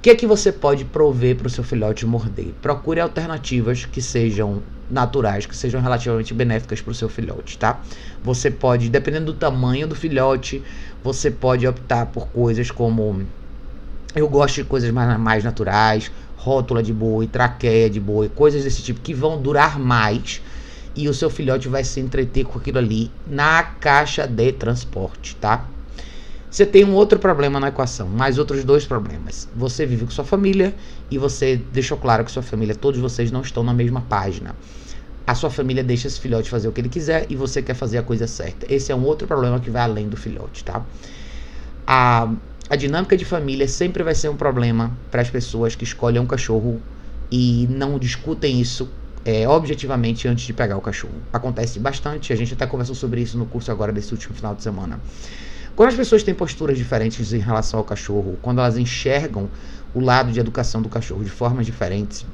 Que 0.09 0.13
é 0.13 0.17
que 0.17 0.27
você 0.27 0.51
pode 0.51 0.87
prover 0.87 1.37
para 1.37 1.49
o 1.49 1.51
seu 1.51 1.63
filhote 1.63 2.07
morder? 2.07 2.55
Procure 2.63 2.99
alternativas 2.99 3.85
que 3.85 4.01
sejam 4.01 4.63
naturais, 4.91 5.45
que 5.45 5.55
sejam 5.55 5.83
relativamente 5.83 6.33
benéficas 6.33 6.81
para 6.81 6.93
o 6.93 6.95
seu 6.95 7.11
filhote, 7.11 7.59
tá? 7.59 7.83
Você 8.25 8.51
pode, 8.51 8.89
dependendo 8.89 9.35
do 9.35 9.39
tamanho 9.39 9.87
do 9.87 9.95
filhote, 9.95 10.65
você 11.05 11.31
pode 11.31 11.67
optar 11.67 12.07
por 12.07 12.29
coisas 12.29 12.71
como 12.71 13.21
eu 14.17 14.27
gosto 14.31 14.55
de 14.55 14.65
coisas 14.65 14.91
mais, 14.91 15.21
mais 15.21 15.45
naturais, 15.45 16.11
rótula 16.39 16.83
de 16.83 16.95
boi, 16.95 17.27
traqueia 17.27 17.91
de 17.91 18.01
boi, 18.01 18.31
coisas 18.31 18.65
desse 18.65 18.83
tipo 18.83 19.03
que 19.03 19.13
vão 19.13 19.39
durar 19.39 19.79
mais 19.79 20.41
e 20.97 21.07
o 21.07 21.13
seu 21.13 21.29
filhote 21.29 21.69
vai 21.69 21.85
se 21.85 22.01
entreter 22.01 22.47
com 22.47 22.59
aquilo 22.59 22.79
ali 22.79 23.11
na 23.27 23.63
caixa 23.63 24.27
de 24.27 24.53
transporte, 24.53 25.37
tá? 25.37 25.67
Você 26.59 26.67
tem 26.67 26.85
um 26.85 26.93
outro 26.93 27.21
problema 27.21 27.61
na 27.61 27.69
equação, 27.69 28.09
mais 28.09 28.37
outros 28.37 28.65
dois 28.65 28.85
problemas. 28.85 29.49
Você 29.55 29.87
vive 29.87 30.05
com 30.05 30.11
sua 30.11 30.25
família 30.25 30.75
e 31.09 31.17
você 31.17 31.55
deixou 31.55 31.97
claro 31.97 32.25
que 32.25 32.33
sua 32.33 32.43
família, 32.43 32.75
todos 32.75 32.99
vocês 32.99 33.31
não 33.31 33.43
estão 33.43 33.63
na 33.63 33.73
mesma 33.73 34.01
página. 34.01 34.57
A 35.25 35.37
sua 35.37 35.51
família 35.51 35.85
deixa 35.85 36.09
esse 36.09 36.19
filhote 36.19 36.51
fazer 36.51 36.67
o 36.67 36.73
que 36.73 36.81
ele 36.81 36.89
quiser 36.89 37.27
e 37.31 37.37
você 37.37 37.63
quer 37.63 37.75
fazer 37.75 37.99
a 37.99 38.03
coisa 38.03 38.27
certa. 38.27 38.67
Esse 38.69 38.91
é 38.91 38.97
um 38.97 39.05
outro 39.05 39.29
problema 39.29 39.61
que 39.61 39.71
vai 39.71 39.83
além 39.83 40.09
do 40.09 40.17
filhote, 40.17 40.65
tá? 40.65 40.85
A, 41.87 42.29
a 42.69 42.75
dinâmica 42.75 43.17
de 43.17 43.25
família 43.25 43.69
sempre 43.69 44.03
vai 44.03 44.17
ser 44.17 44.29
um 44.29 44.37
problema 44.37 44.91
para 45.13 45.23
as 45.23 45.31
pessoas 45.31 45.77
que 45.77 45.85
escolhem 45.85 46.21
um 46.21 46.27
cachorro 46.27 46.83
e 47.31 47.69
não 47.71 48.01
discutem 48.01 48.61
isso 48.61 48.89
é, 49.25 49.49
objetivamente 49.49 50.27
antes 50.27 50.45
de 50.45 50.53
pegar 50.53 50.77
o 50.77 50.81
cachorro. 50.81 51.23
Acontece 51.33 51.79
bastante, 51.79 52.33
a 52.33 52.37
gente 52.37 52.53
até 52.53 52.67
conversou 52.67 52.97
sobre 52.97 53.21
isso 53.21 53.39
no 53.39 53.47
curso 53.47 53.71
agora 53.71 53.93
desse 53.93 54.13
último 54.13 54.35
final 54.35 54.57
de 54.57 54.63
semana. 54.65 54.99
Quando 55.79 55.91
as 55.91 55.95
pessoas 55.95 56.25
têm 56.25 56.35
posturas 56.35 56.77
diferentes 56.77 57.33
em 57.33 57.39
relação 57.39 57.79
ao 57.79 57.85
cachorro, 57.85 58.37
quando 58.43 58.59
elas 58.59 58.77
enxergam 58.77 59.49
o 59.95 60.01
lado 60.01 60.33
de 60.33 60.41
educação 60.41 60.83
do 60.83 60.89
cachorro 60.89 61.23
de 61.23 61.31
formas 61.31 61.65
diferentes, 61.67 62.27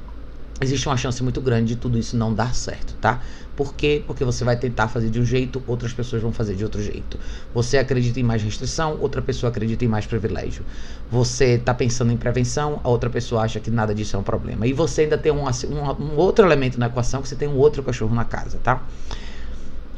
existe 0.59 0.87
uma 0.89 0.97
chance 0.97 1.21
muito 1.21 1.39
grande 1.41 1.75
de 1.75 1.79
tudo 1.79 1.95
isso 1.95 2.17
não 2.17 2.33
dar 2.33 2.55
certo, 2.55 2.95
tá? 2.99 3.21
Por 3.55 3.75
quê? 3.75 4.03
Porque 4.07 4.25
você 4.25 4.43
vai 4.43 4.57
tentar 4.57 4.87
fazer 4.87 5.11
de 5.11 5.19
um 5.19 5.23
jeito, 5.23 5.61
outras 5.67 5.93
pessoas 5.93 6.23
vão 6.23 6.31
fazer 6.31 6.55
de 6.55 6.63
outro 6.63 6.81
jeito. 6.81 7.19
Você 7.53 7.77
acredita 7.77 8.19
em 8.19 8.23
mais 8.23 8.41
restrição, 8.41 8.97
outra 8.99 9.21
pessoa 9.21 9.51
acredita 9.51 9.85
em 9.85 9.87
mais 9.87 10.07
privilégio. 10.07 10.65
Você 11.11 11.49
está 11.49 11.71
pensando 11.71 12.11
em 12.11 12.17
prevenção, 12.17 12.81
a 12.83 12.89
outra 12.89 13.11
pessoa 13.11 13.43
acha 13.43 13.59
que 13.59 13.69
nada 13.69 13.93
disso 13.93 14.15
é 14.15 14.19
um 14.19 14.23
problema. 14.23 14.65
E 14.65 14.73
você 14.73 15.01
ainda 15.01 15.19
tem 15.19 15.31
um, 15.31 15.43
um, 15.43 16.03
um 16.03 16.15
outro 16.15 16.43
elemento 16.43 16.79
na 16.79 16.87
equação 16.87 17.21
que 17.21 17.27
você 17.27 17.35
tem 17.35 17.47
um 17.47 17.57
outro 17.57 17.83
cachorro 17.83 18.15
na 18.15 18.25
casa, 18.25 18.57
tá? 18.63 18.81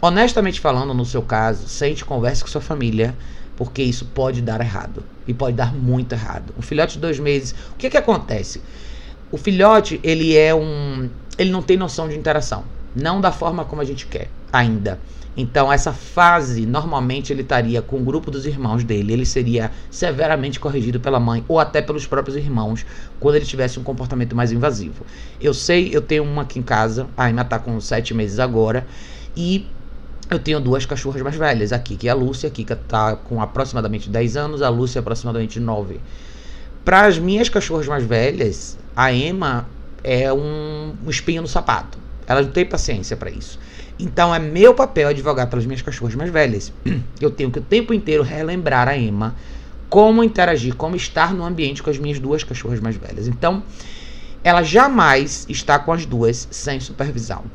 Honestamente 0.01 0.59
falando, 0.59 0.93
no 0.93 1.05
seu 1.05 1.23
caso, 1.23 1.67
sente, 1.69 2.05
converse 2.05 2.43
com 2.43 2.49
sua 2.49 2.61
família, 2.61 3.15
porque 3.57 3.81
isso 3.81 4.05
pode 4.05 4.41
dar 4.41 4.61
errado. 4.61 5.03
E 5.27 5.33
pode 5.33 5.57
dar 5.57 5.73
muito 5.73 6.13
errado. 6.13 6.53
Um 6.57 6.61
filhote 6.61 6.93
de 6.93 6.99
dois 6.99 7.19
meses, 7.19 7.53
o 7.73 7.75
que 7.75 7.89
que 7.89 7.97
acontece? 7.97 8.61
O 9.29 9.37
filhote, 9.37 9.99
ele 10.03 10.37
é 10.37 10.55
um. 10.55 11.09
Ele 11.37 11.51
não 11.51 11.61
tem 11.61 11.75
noção 11.75 12.07
de 12.07 12.15
interação. 12.15 12.63
Não 12.95 13.19
da 13.19 13.31
forma 13.31 13.65
como 13.65 13.81
a 13.81 13.85
gente 13.85 14.05
quer, 14.05 14.29
ainda. 14.53 14.99
Então, 15.35 15.71
essa 15.71 15.93
fase, 15.93 16.65
normalmente 16.65 17.31
ele 17.31 17.43
estaria 17.43 17.79
com 17.79 17.97
o 17.97 18.03
grupo 18.03 18.31
dos 18.31 18.45
irmãos 18.47 18.83
dele. 18.83 19.13
Ele 19.13 19.25
seria 19.25 19.71
severamente 19.91 20.59
corrigido 20.59 20.99
pela 20.99 21.19
mãe 21.19 21.45
ou 21.47 21.59
até 21.59 21.79
pelos 21.79 22.07
próprios 22.07 22.35
irmãos 22.35 22.83
quando 23.19 23.35
ele 23.35 23.45
tivesse 23.45 23.79
um 23.79 23.83
comportamento 23.83 24.35
mais 24.35 24.51
invasivo. 24.51 25.05
Eu 25.39 25.53
sei, 25.53 25.91
eu 25.93 26.01
tenho 26.01 26.23
uma 26.23 26.41
aqui 26.41 26.57
em 26.57 26.63
casa, 26.63 27.05
a 27.15 27.29
Emma 27.29 27.45
tá 27.45 27.59
com 27.59 27.79
sete 27.79 28.15
meses 28.15 28.39
agora. 28.39 28.87
E 29.35 29.67
eu 30.29 30.39
tenho 30.39 30.60
duas 30.60 30.86
cachorras 30.86 31.22
mais 31.22 31.36
velhas 31.36 31.72
aqui, 31.72 31.96
que 31.96 32.07
é 32.07 32.12
a 32.12 32.15
Lúcia, 32.15 32.50
que 32.50 32.62
está 32.62 33.15
com 33.15 33.41
aproximadamente 33.41 34.10
10 34.10 34.38
anos, 34.38 34.62
a 34.62 34.69
Lúcia 34.69 35.00
aproximadamente 35.00 35.60
9. 35.60 36.00
Para 36.84 37.05
as 37.05 37.17
minhas 37.17 37.50
cachorras 37.50 37.88
mais 37.88 38.03
velhas, 38.03 38.77
A 38.96 39.12
Emma 39.12 39.67
é 40.03 40.31
um, 40.31 40.93
um 41.05 41.10
espinho 41.10 41.41
no 41.41 41.48
sapato. 41.48 41.98
Ela 42.25 42.41
não 42.41 42.50
tem 42.50 42.65
paciência 42.65 43.15
para 43.15 43.29
isso. 43.29 43.60
Então 44.00 44.34
é 44.34 44.39
meu 44.39 44.74
papel 44.74 45.10
advogar 45.10 45.48
pelas 45.50 45.65
minhas 45.65 45.81
cachorras 45.81 46.15
mais 46.15 46.29
velhas. 46.29 46.72
Eu 47.19 47.31
tenho 47.31 47.50
que 47.50 47.60
o 47.60 47.62
tempo 47.62 47.93
inteiro 47.93 48.24
relembrar 48.24 48.88
a 48.88 48.98
Emma 48.98 49.36
como 49.89 50.24
interagir, 50.24 50.75
como 50.75 50.96
estar 50.96 51.34
no 51.34 51.46
ambiente 51.46 51.81
com 51.81 51.89
as 51.89 51.98
minhas 51.98 52.19
duas 52.19 52.43
cachorras 52.43 52.79
mais 52.79 52.98
velhas. 52.98 53.27
Então, 53.27 53.63
ela 54.43 54.62
jamais 54.62 55.46
está 55.50 55.79
com 55.79 55.91
as 55.91 56.05
duas 56.05 56.48
sem 56.51 56.79
supervisão. 56.79 57.46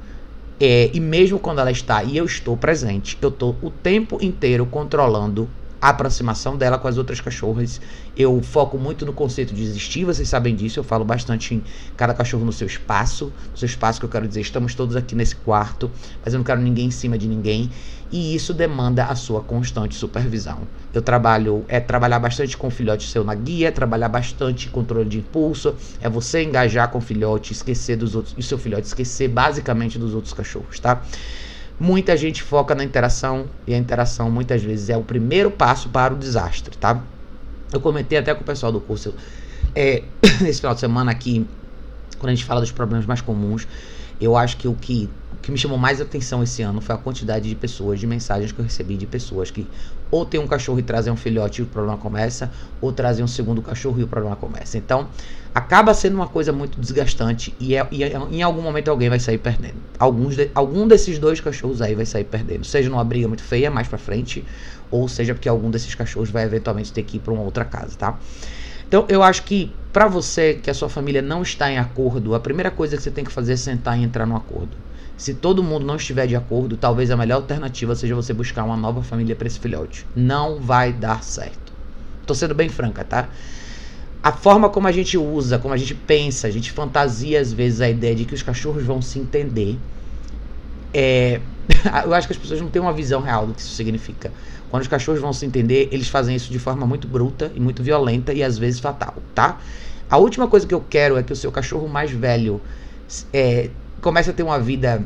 É, 0.64 0.92
e 0.94 1.00
mesmo 1.00 1.40
quando 1.40 1.58
ela 1.58 1.72
está 1.72 2.04
e 2.04 2.16
eu 2.16 2.24
estou 2.24 2.56
presente, 2.56 3.18
eu 3.20 3.30
estou 3.30 3.56
o 3.60 3.68
tempo 3.68 4.18
inteiro 4.22 4.64
controlando 4.64 5.48
a 5.80 5.88
aproximação 5.88 6.56
dela 6.56 6.78
com 6.78 6.86
as 6.86 6.96
outras 6.96 7.20
cachorras. 7.20 7.80
Eu 8.16 8.40
foco 8.40 8.78
muito 8.78 9.04
no 9.04 9.12
conceito 9.12 9.52
de 9.52 9.60
existir, 9.60 10.04
vocês 10.04 10.28
sabem 10.28 10.54
disso. 10.54 10.78
Eu 10.78 10.84
falo 10.84 11.04
bastante 11.04 11.56
em 11.56 11.64
cada 11.96 12.14
cachorro 12.14 12.44
no 12.44 12.52
seu 12.52 12.68
espaço. 12.68 13.32
No 13.50 13.56
seu 13.56 13.66
espaço 13.66 13.98
que 13.98 14.06
eu 14.06 14.08
quero 14.08 14.28
dizer, 14.28 14.42
estamos 14.42 14.76
todos 14.76 14.94
aqui 14.94 15.16
nesse 15.16 15.34
quarto, 15.34 15.90
mas 16.24 16.32
eu 16.32 16.38
não 16.38 16.44
quero 16.44 16.60
ninguém 16.60 16.86
em 16.86 16.92
cima 16.92 17.18
de 17.18 17.26
ninguém. 17.26 17.68
E 18.12 18.34
isso 18.34 18.52
demanda 18.52 19.06
a 19.06 19.16
sua 19.16 19.40
constante 19.40 19.94
supervisão. 19.94 20.58
Eu 20.92 21.00
trabalho, 21.00 21.64
é 21.66 21.80
trabalhar 21.80 22.18
bastante 22.18 22.58
com 22.58 22.66
o 22.66 22.70
filhote 22.70 23.08
seu 23.08 23.24
na 23.24 23.34
guia, 23.34 23.72
trabalhar 23.72 24.10
bastante 24.10 24.68
controle 24.68 25.08
de 25.08 25.18
impulso, 25.18 25.74
é 25.98 26.10
você 26.10 26.42
engajar 26.42 26.90
com 26.90 26.98
o 26.98 27.00
filhote, 27.00 27.54
esquecer 27.54 27.96
dos 27.96 28.14
outros, 28.14 28.34
e 28.36 28.42
seu 28.42 28.58
filhote 28.58 28.86
esquecer 28.86 29.28
basicamente 29.28 29.98
dos 29.98 30.14
outros 30.14 30.34
cachorros, 30.34 30.78
tá? 30.78 31.02
Muita 31.80 32.14
gente 32.14 32.42
foca 32.42 32.74
na 32.74 32.84
interação 32.84 33.46
e 33.66 33.72
a 33.72 33.78
interação 33.78 34.30
muitas 34.30 34.62
vezes 34.62 34.90
é 34.90 34.96
o 34.96 35.02
primeiro 35.02 35.50
passo 35.50 35.88
para 35.88 36.12
o 36.12 36.16
desastre, 36.16 36.76
tá? 36.76 37.02
Eu 37.72 37.80
comentei 37.80 38.18
até 38.18 38.34
com 38.34 38.42
o 38.42 38.44
pessoal 38.44 38.70
do 38.70 38.80
curso 38.80 39.14
é, 39.74 40.02
esse 40.46 40.60
final 40.60 40.74
de 40.74 40.80
semana 40.80 41.10
aqui, 41.10 41.46
quando 42.18 42.28
a 42.30 42.34
gente 42.34 42.44
fala 42.44 42.60
dos 42.60 42.70
problemas 42.70 43.06
mais 43.06 43.22
comuns, 43.22 43.66
eu 44.20 44.36
acho 44.36 44.58
que 44.58 44.68
o 44.68 44.74
que, 44.74 45.08
que 45.42 45.50
me 45.50 45.58
chamou 45.58 45.76
mais 45.76 46.00
atenção 46.00 46.42
esse 46.42 46.62
ano 46.62 46.80
foi 46.80 46.94
a 46.94 46.98
quantidade 46.98 47.48
de 47.48 47.54
pessoas, 47.56 47.98
de 47.98 48.06
mensagens 48.06 48.52
que 48.52 48.60
eu 48.60 48.64
recebi 48.64 48.96
de 48.96 49.06
pessoas 49.06 49.50
que 49.50 49.66
ou 50.10 50.24
tem 50.24 50.38
um 50.38 50.46
cachorro 50.46 50.78
e 50.78 50.82
trazem 50.82 51.12
um 51.12 51.16
filhote 51.16 51.62
e 51.62 51.64
o 51.64 51.66
problema 51.66 51.96
começa, 51.96 52.50
ou 52.82 52.92
trazem 52.92 53.24
um 53.24 53.28
segundo 53.28 53.62
cachorro 53.62 53.98
e 53.98 54.02
o 54.04 54.06
problema 54.06 54.36
começa. 54.36 54.76
Então, 54.76 55.08
acaba 55.54 55.94
sendo 55.94 56.14
uma 56.14 56.28
coisa 56.28 56.52
muito 56.52 56.78
desgastante 56.78 57.54
e, 57.58 57.74
é, 57.74 57.86
e 57.90 58.04
é, 58.04 58.12
em 58.30 58.42
algum 58.42 58.60
momento 58.60 58.88
alguém 58.88 59.08
vai 59.08 59.18
sair 59.18 59.38
perdendo. 59.38 59.76
Alguns 59.98 60.36
de, 60.36 60.50
algum 60.54 60.86
desses 60.86 61.18
dois 61.18 61.40
cachorros 61.40 61.80
aí 61.80 61.94
vai 61.94 62.04
sair 62.06 62.24
perdendo, 62.24 62.64
seja 62.64 62.90
numa 62.90 63.02
briga 63.02 63.26
muito 63.26 63.42
feia 63.42 63.70
mais 63.70 63.88
para 63.88 63.98
frente, 63.98 64.44
ou 64.90 65.08
seja 65.08 65.34
porque 65.34 65.48
algum 65.48 65.70
desses 65.70 65.94
cachorros 65.94 66.30
vai 66.30 66.44
eventualmente 66.44 66.92
ter 66.92 67.02
que 67.02 67.16
ir 67.16 67.20
para 67.20 67.32
uma 67.32 67.42
outra 67.42 67.64
casa, 67.64 67.96
tá? 67.96 68.18
Então, 68.86 69.06
eu 69.08 69.22
acho 69.22 69.44
que 69.44 69.74
para 69.90 70.06
você 70.06 70.54
que 70.54 70.68
a 70.68 70.74
sua 70.74 70.90
família 70.90 71.22
não 71.22 71.40
está 71.40 71.70
em 71.70 71.78
acordo, 71.78 72.34
a 72.34 72.40
primeira 72.40 72.70
coisa 72.70 72.96
que 72.96 73.02
você 73.02 73.10
tem 73.10 73.24
que 73.24 73.32
fazer 73.32 73.54
é 73.54 73.56
sentar 73.56 73.98
e 73.98 74.02
entrar 74.02 74.26
no 74.26 74.36
acordo. 74.36 74.76
Se 75.22 75.34
todo 75.34 75.62
mundo 75.62 75.86
não 75.86 75.94
estiver 75.94 76.26
de 76.26 76.34
acordo, 76.34 76.76
talvez 76.76 77.08
a 77.08 77.16
melhor 77.16 77.36
alternativa 77.36 77.94
seja 77.94 78.12
você 78.12 78.32
buscar 78.32 78.64
uma 78.64 78.76
nova 78.76 79.04
família 79.04 79.36
para 79.36 79.46
esse 79.46 79.60
filhote. 79.60 80.04
Não 80.16 80.58
vai 80.58 80.92
dar 80.92 81.22
certo. 81.22 81.72
Tô 82.26 82.34
sendo 82.34 82.56
bem 82.56 82.68
franca, 82.68 83.04
tá? 83.04 83.28
A 84.20 84.32
forma 84.32 84.68
como 84.68 84.88
a 84.88 84.90
gente 84.90 85.16
usa, 85.16 85.60
como 85.60 85.72
a 85.72 85.76
gente 85.76 85.94
pensa, 85.94 86.48
a 86.48 86.50
gente 86.50 86.72
fantasia 86.72 87.40
às 87.40 87.52
vezes 87.52 87.80
a 87.80 87.88
ideia 87.88 88.16
de 88.16 88.24
que 88.24 88.34
os 88.34 88.42
cachorros 88.42 88.82
vão 88.82 89.00
se 89.00 89.20
entender. 89.20 89.78
É, 90.92 91.40
eu 92.04 92.14
acho 92.14 92.26
que 92.26 92.32
as 92.32 92.38
pessoas 92.40 92.60
não 92.60 92.68
têm 92.68 92.82
uma 92.82 92.92
visão 92.92 93.20
real 93.20 93.46
do 93.46 93.54
que 93.54 93.60
isso 93.60 93.76
significa. 93.76 94.32
Quando 94.70 94.82
os 94.82 94.88
cachorros 94.88 95.20
vão 95.20 95.32
se 95.32 95.46
entender, 95.46 95.88
eles 95.92 96.08
fazem 96.08 96.34
isso 96.34 96.50
de 96.50 96.58
forma 96.58 96.84
muito 96.84 97.06
bruta 97.06 97.48
e 97.54 97.60
muito 97.60 97.80
violenta 97.80 98.34
e 98.34 98.42
às 98.42 98.58
vezes 98.58 98.80
fatal, 98.80 99.14
tá? 99.36 99.60
A 100.10 100.16
última 100.16 100.48
coisa 100.48 100.66
que 100.66 100.74
eu 100.74 100.80
quero 100.80 101.16
é 101.16 101.22
que 101.22 101.32
o 101.32 101.36
seu 101.36 101.52
cachorro 101.52 101.86
mais 101.86 102.10
velho 102.10 102.60
é, 103.32 103.70
começa 104.02 104.32
a 104.32 104.34
ter 104.34 104.42
uma 104.42 104.58
vida 104.58 105.02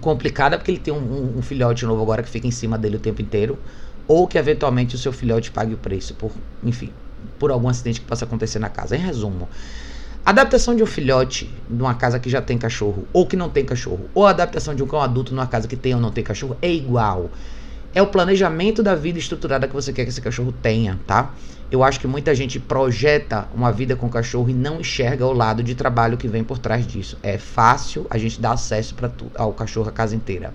complicada 0.00 0.56
porque 0.56 0.70
ele 0.70 0.78
tem 0.78 0.94
um, 0.94 0.96
um, 0.96 1.38
um, 1.38 1.42
filhote 1.42 1.84
novo 1.84 2.00
agora 2.00 2.22
que 2.22 2.30
fica 2.30 2.46
em 2.46 2.50
cima 2.50 2.78
dele 2.78 2.96
o 2.96 3.00
tempo 3.00 3.20
inteiro, 3.20 3.58
ou 4.08 4.26
que 4.26 4.38
eventualmente 4.38 4.94
o 4.94 4.98
seu 4.98 5.12
filhote 5.12 5.50
pague 5.50 5.74
o 5.74 5.76
preço 5.76 6.14
por, 6.14 6.30
enfim, 6.64 6.90
por 7.38 7.50
algum 7.50 7.68
acidente 7.68 8.00
que 8.00 8.06
possa 8.06 8.24
acontecer 8.24 8.58
na 8.58 8.70
casa. 8.70 8.96
Em 8.96 9.00
resumo, 9.00 9.48
a 10.24 10.30
adaptação 10.30 10.74
de 10.74 10.82
um 10.82 10.86
filhote 10.86 11.52
numa 11.68 11.94
casa 11.94 12.18
que 12.18 12.30
já 12.30 12.40
tem 12.40 12.56
cachorro 12.56 13.06
ou 13.12 13.26
que 13.26 13.36
não 13.36 13.50
tem 13.50 13.64
cachorro, 13.64 14.08
ou 14.14 14.24
a 14.24 14.30
adaptação 14.30 14.74
de 14.74 14.82
um 14.82 14.86
cão 14.86 15.02
adulto 15.02 15.34
numa 15.34 15.46
casa 15.46 15.66
que 15.66 15.76
tem 15.76 15.94
ou 15.94 16.00
não 16.00 16.12
tem 16.12 16.22
cachorro 16.22 16.56
é 16.62 16.72
igual 16.72 17.28
é 17.94 18.00
o 18.00 18.06
planejamento 18.06 18.82
da 18.82 18.94
vida 18.94 19.18
estruturada 19.18 19.68
que 19.68 19.74
você 19.74 19.92
quer 19.92 20.04
que 20.04 20.10
esse 20.10 20.20
cachorro 20.20 20.52
tenha, 20.62 20.98
tá? 21.06 21.34
Eu 21.70 21.82
acho 21.82 22.00
que 22.00 22.06
muita 22.06 22.34
gente 22.34 22.60
projeta 22.60 23.48
uma 23.54 23.72
vida 23.72 23.96
com 23.96 24.08
cachorro 24.08 24.50
e 24.50 24.54
não 24.54 24.80
enxerga 24.80 25.26
o 25.26 25.32
lado 25.32 25.62
de 25.62 25.74
trabalho 25.74 26.18
que 26.18 26.28
vem 26.28 26.44
por 26.44 26.58
trás 26.58 26.86
disso. 26.86 27.18
É 27.22 27.38
fácil 27.38 28.06
a 28.10 28.18
gente 28.18 28.40
dar 28.40 28.52
acesso 28.52 28.94
para 28.94 29.10
ao 29.36 29.52
cachorro 29.52 29.88
a 29.88 29.92
casa 29.92 30.14
inteira. 30.14 30.52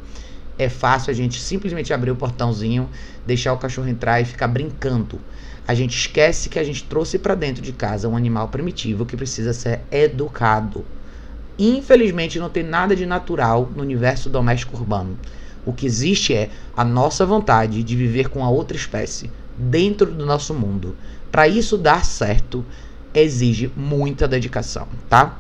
É 0.60 0.70
fácil 0.70 1.12
a 1.12 1.14
gente 1.14 1.40
simplesmente 1.40 1.94
abrir 1.94 2.12
o 2.12 2.16
portãozinho, 2.16 2.90
deixar 3.26 3.54
o 3.54 3.58
cachorro 3.58 3.88
entrar 3.88 4.22
e 4.22 4.26
ficar 4.26 4.48
brincando. 4.48 5.20
A 5.68 5.74
gente 5.74 5.98
esquece 5.98 6.50
que 6.50 6.58
a 6.58 6.64
gente 6.64 6.84
trouxe 6.84 7.20
para 7.20 7.36
dentro 7.36 7.62
de 7.62 7.74
casa 7.74 8.08
um 8.08 8.16
animal 8.16 8.48
primitivo 8.48 9.06
que 9.06 9.18
precisa 9.18 9.54
ser 9.54 9.82
educado. 9.92 10.86
Infelizmente 11.60 12.40
não 12.40 12.50
tem 12.50 12.64
nada 12.64 12.96
de 12.96 13.06
natural 13.06 13.70
no 13.76 13.82
universo 13.82 14.30
doméstico 14.30 14.78
urbano. 14.78 15.18
O 15.68 15.74
que 15.74 15.86
existe 15.86 16.34
é 16.34 16.50
a 16.78 16.86
nossa 16.86 17.26
vontade 17.26 17.84
de 17.84 17.94
viver 17.94 18.30
com 18.30 18.42
a 18.42 18.50
outra 18.50 18.78
espécie 18.78 19.30
dentro 19.58 20.10
do 20.10 20.26
nosso 20.26 20.54
mundo. 20.54 20.96
Para 21.30 21.46
isso 21.46 21.78
dar 21.78 22.06
certo, 22.06 22.66
exige 23.14 23.70
muita 23.76 24.30
dedicação, 24.30 24.88
tá? 25.10 25.38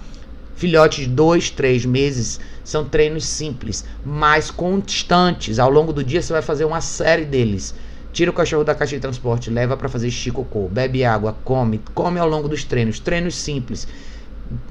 Filhotes 0.57 1.05
de 1.05 1.09
dois, 1.09 1.49
três 1.49 1.85
meses 1.85 2.41
são 2.61 2.83
treinos 2.83 3.23
simples, 3.23 3.85
mas 4.05 4.51
constantes. 4.51 5.59
Ao 5.59 5.71
longo 5.71 5.93
do 5.93 6.03
dia 6.03 6.21
você 6.21 6.33
vai 6.33 6.41
fazer 6.41 6.65
uma 6.65 6.81
série 6.81 7.23
deles. 7.23 7.73
Tira 8.11 8.29
o 8.29 8.33
cachorro 8.33 8.65
da 8.65 8.75
caixa 8.75 8.95
de 8.95 9.01
transporte, 9.01 9.49
leva 9.49 9.77
para 9.77 9.87
fazer 9.87 10.11
xicocô, 10.11 10.67
bebe 10.67 11.05
água, 11.05 11.37
come, 11.45 11.79
come 11.93 12.19
ao 12.19 12.27
longo 12.27 12.49
dos 12.49 12.65
treinos. 12.65 12.99
Treinos 12.99 13.35
simples. 13.35 13.87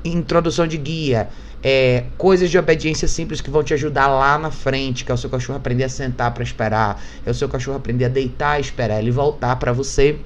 Introdução 0.04 0.66
de 0.66 0.76
guia, 0.76 1.28
é, 1.62 2.04
coisas 2.16 2.50
de 2.50 2.59
obediência 2.59 3.09
simples 3.09 3.40
que 3.40 3.50
vão 3.50 3.62
te 3.62 3.75
ajudar 3.75 4.06
lá 4.06 4.38
na 4.38 4.50
frente, 4.50 5.04
que 5.04 5.11
é 5.11 5.14
o 5.14 5.18
seu 5.18 5.28
cachorro 5.28 5.59
aprender 5.59 5.85
a 5.85 5.88
sentar 5.88 6.33
para 6.33 6.42
esperar, 6.42 7.02
é 7.25 7.30
o 7.30 7.35
seu 7.35 7.49
cachorro 7.49 7.76
aprender 7.76 8.04
a 8.04 8.09
deitar 8.09 8.59
e 8.59 8.61
esperar 8.61 9.00
ele 9.00 9.11
voltar 9.11 9.56
para 9.56 9.73
você 9.73 10.18